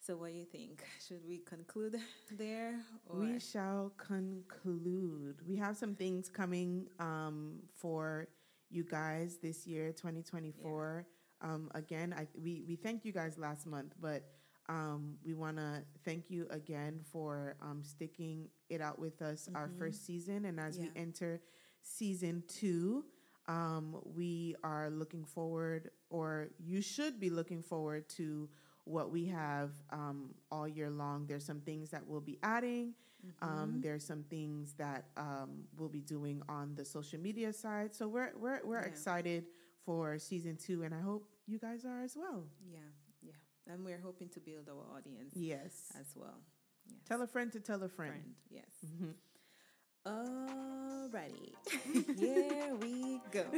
So 0.00 0.16
what 0.16 0.30
do 0.30 0.36
you 0.36 0.44
think? 0.44 0.82
Should 1.08 1.26
we 1.26 1.38
conclude 1.38 1.96
there? 2.36 2.74
Or 3.08 3.20
We 3.20 3.38
shall 3.38 3.92
conclude. 3.96 5.36
We 5.46 5.56
have 5.56 5.76
some 5.76 5.94
things 5.94 6.28
coming 6.28 6.88
um, 6.98 7.60
for 7.76 8.28
you 8.72 8.84
guys 8.84 9.38
this 9.42 9.66
year, 9.66 9.92
2024. 9.92 11.06
Um, 11.42 11.70
again, 11.74 12.14
I, 12.16 12.26
we, 12.40 12.62
we 12.66 12.76
thanked 12.76 13.04
you 13.04 13.12
guys 13.12 13.36
last 13.38 13.66
month, 13.66 13.94
but 14.00 14.24
um, 14.68 15.14
we 15.24 15.34
want 15.34 15.56
to 15.56 15.82
thank 16.04 16.30
you 16.30 16.46
again 16.50 17.00
for 17.12 17.56
um, 17.60 17.82
sticking 17.82 18.48
it 18.70 18.80
out 18.80 18.98
with 18.98 19.20
us 19.20 19.48
our 19.54 19.68
Mhm. 19.68 19.78
first 19.78 20.06
season. 20.06 20.44
And 20.46 20.58
as 20.60 20.78
we 20.78 20.90
enter 20.96 21.40
season 21.82 22.44
two, 22.48 23.04
um, 23.48 24.00
we 24.04 24.54
are 24.62 24.88
looking 24.88 25.24
forward, 25.24 25.90
or 26.10 26.50
you 26.58 26.80
should 26.80 27.18
be 27.18 27.28
looking 27.28 27.60
forward 27.60 28.08
to 28.10 28.48
what 28.84 29.10
we 29.10 29.26
have 29.26 29.72
um, 29.90 30.34
all 30.50 30.66
year 30.68 30.90
long. 30.90 31.26
There's 31.26 31.44
some 31.44 31.60
things 31.60 31.90
that 31.90 32.06
we'll 32.06 32.20
be 32.20 32.38
adding. 32.42 32.94
Um, 33.40 33.74
Mhm. 33.78 33.82
there's 33.82 34.04
some 34.04 34.24
things 34.24 34.74
that 34.74 35.04
um, 35.16 35.64
we'll 35.76 35.88
be 35.88 36.00
doing 36.00 36.42
on 36.48 36.74
the 36.74 36.84
social 36.84 37.20
media 37.20 37.52
side. 37.52 37.94
So 37.94 38.08
we're 38.08 38.32
we're 38.36 38.60
we're 38.64 38.80
Yeah. 38.80 38.86
excited 38.92 39.46
for 39.84 40.18
season 40.18 40.56
two, 40.56 40.82
and 40.82 40.94
I 40.94 41.00
hope 41.00 41.28
you 41.46 41.58
guys 41.58 41.84
are 41.84 42.02
as 42.02 42.16
well. 42.16 42.44
yeah, 42.66 42.78
yeah, 43.22 43.72
and 43.72 43.84
we're 43.84 44.00
hoping 44.00 44.28
to 44.30 44.40
build 44.40 44.68
our 44.68 44.84
audience 44.96 45.34
Yes. 45.36 45.92
as 45.98 46.16
well. 46.16 46.40
Yes. 46.86 46.98
Tell 47.06 47.22
a 47.22 47.26
friend 47.26 47.52
to 47.52 47.60
tell 47.60 47.82
a 47.82 47.88
friend. 47.88 48.12
friend. 48.12 48.34
Yes. 48.50 48.74
Mhm. 48.86 49.14
Alrighty. 50.04 51.54
Here 52.18 52.74
we 52.74 53.20
go. 53.30 53.44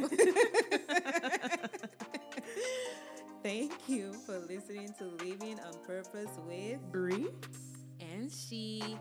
Thank 3.42 3.72
you 3.88 4.12
for 4.26 4.38
listening 4.40 4.92
to 4.98 5.04
Living 5.24 5.58
on 5.60 5.74
Purpose 5.86 6.30
with 6.46 6.80
Bree. 6.90 7.28
And 8.14 8.30
she. 8.30 8.96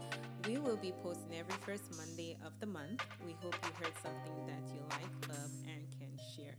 We 0.45 0.57
will 0.57 0.75
be 0.75 0.91
posting 1.01 1.37
every 1.39 1.55
first 1.61 1.83
Monday 1.95 2.35
of 2.45 2.51
the 2.59 2.65
month. 2.65 3.01
We 3.25 3.33
hope 3.41 3.55
you 3.63 3.71
heard 3.79 3.93
something 4.03 4.45
that 4.45 4.73
you 4.73 4.81
like, 4.89 5.29
love, 5.29 5.51
and 5.69 5.87
can 5.97 6.11
share. 6.35 6.55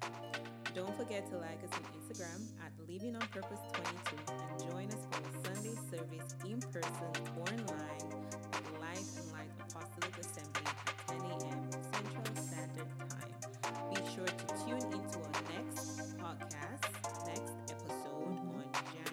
Don't 0.74 0.96
forget 0.96 1.28
to 1.30 1.36
like 1.36 1.60
us 1.62 1.70
on 1.76 1.84
Instagram 1.92 2.40
at 2.64 2.72
Living 2.88 3.14
on 3.14 3.26
Purpose 3.28 3.60
22 3.74 4.16
and 4.32 4.70
join 4.70 4.88
us 4.88 5.04
for 5.10 5.20
the 5.20 5.32
Sunday 5.44 5.76
service 5.90 6.34
in 6.46 6.60
person 6.72 7.12
or 7.36 7.42
online 7.42 8.08
at 8.54 8.80
Light 8.80 9.04
and 9.18 9.32
Light 9.32 9.52
Apostolic 9.60 10.16
Assembly 10.18 10.64
at 10.86 11.08
10 11.08 11.20
a.m. 11.20 11.70
Central 11.92 12.36
Standard 12.40 12.88
Time. 13.10 13.92
Be 13.92 14.00
sure 14.14 14.24
to 14.24 14.46
tune 14.64 14.92
into 14.96 15.18
our 15.18 15.42
next 15.52 16.16
podcast, 16.16 17.26
next 17.26 17.52
episode 17.68 18.40
on 18.40 18.64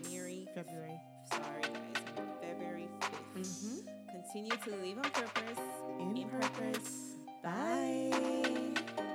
January, 0.01 0.47
February. 0.55 0.99
sorry 1.29 1.80
Mm-hmm. 3.47 4.11
Continue 4.11 4.51
to 4.51 4.69
live 4.71 4.97
on 4.97 5.09
purpose. 5.11 5.59
In, 5.99 6.15
In 6.15 6.29
purpose. 6.29 6.57
purpose. 6.57 7.15
Bye. 7.43 9.10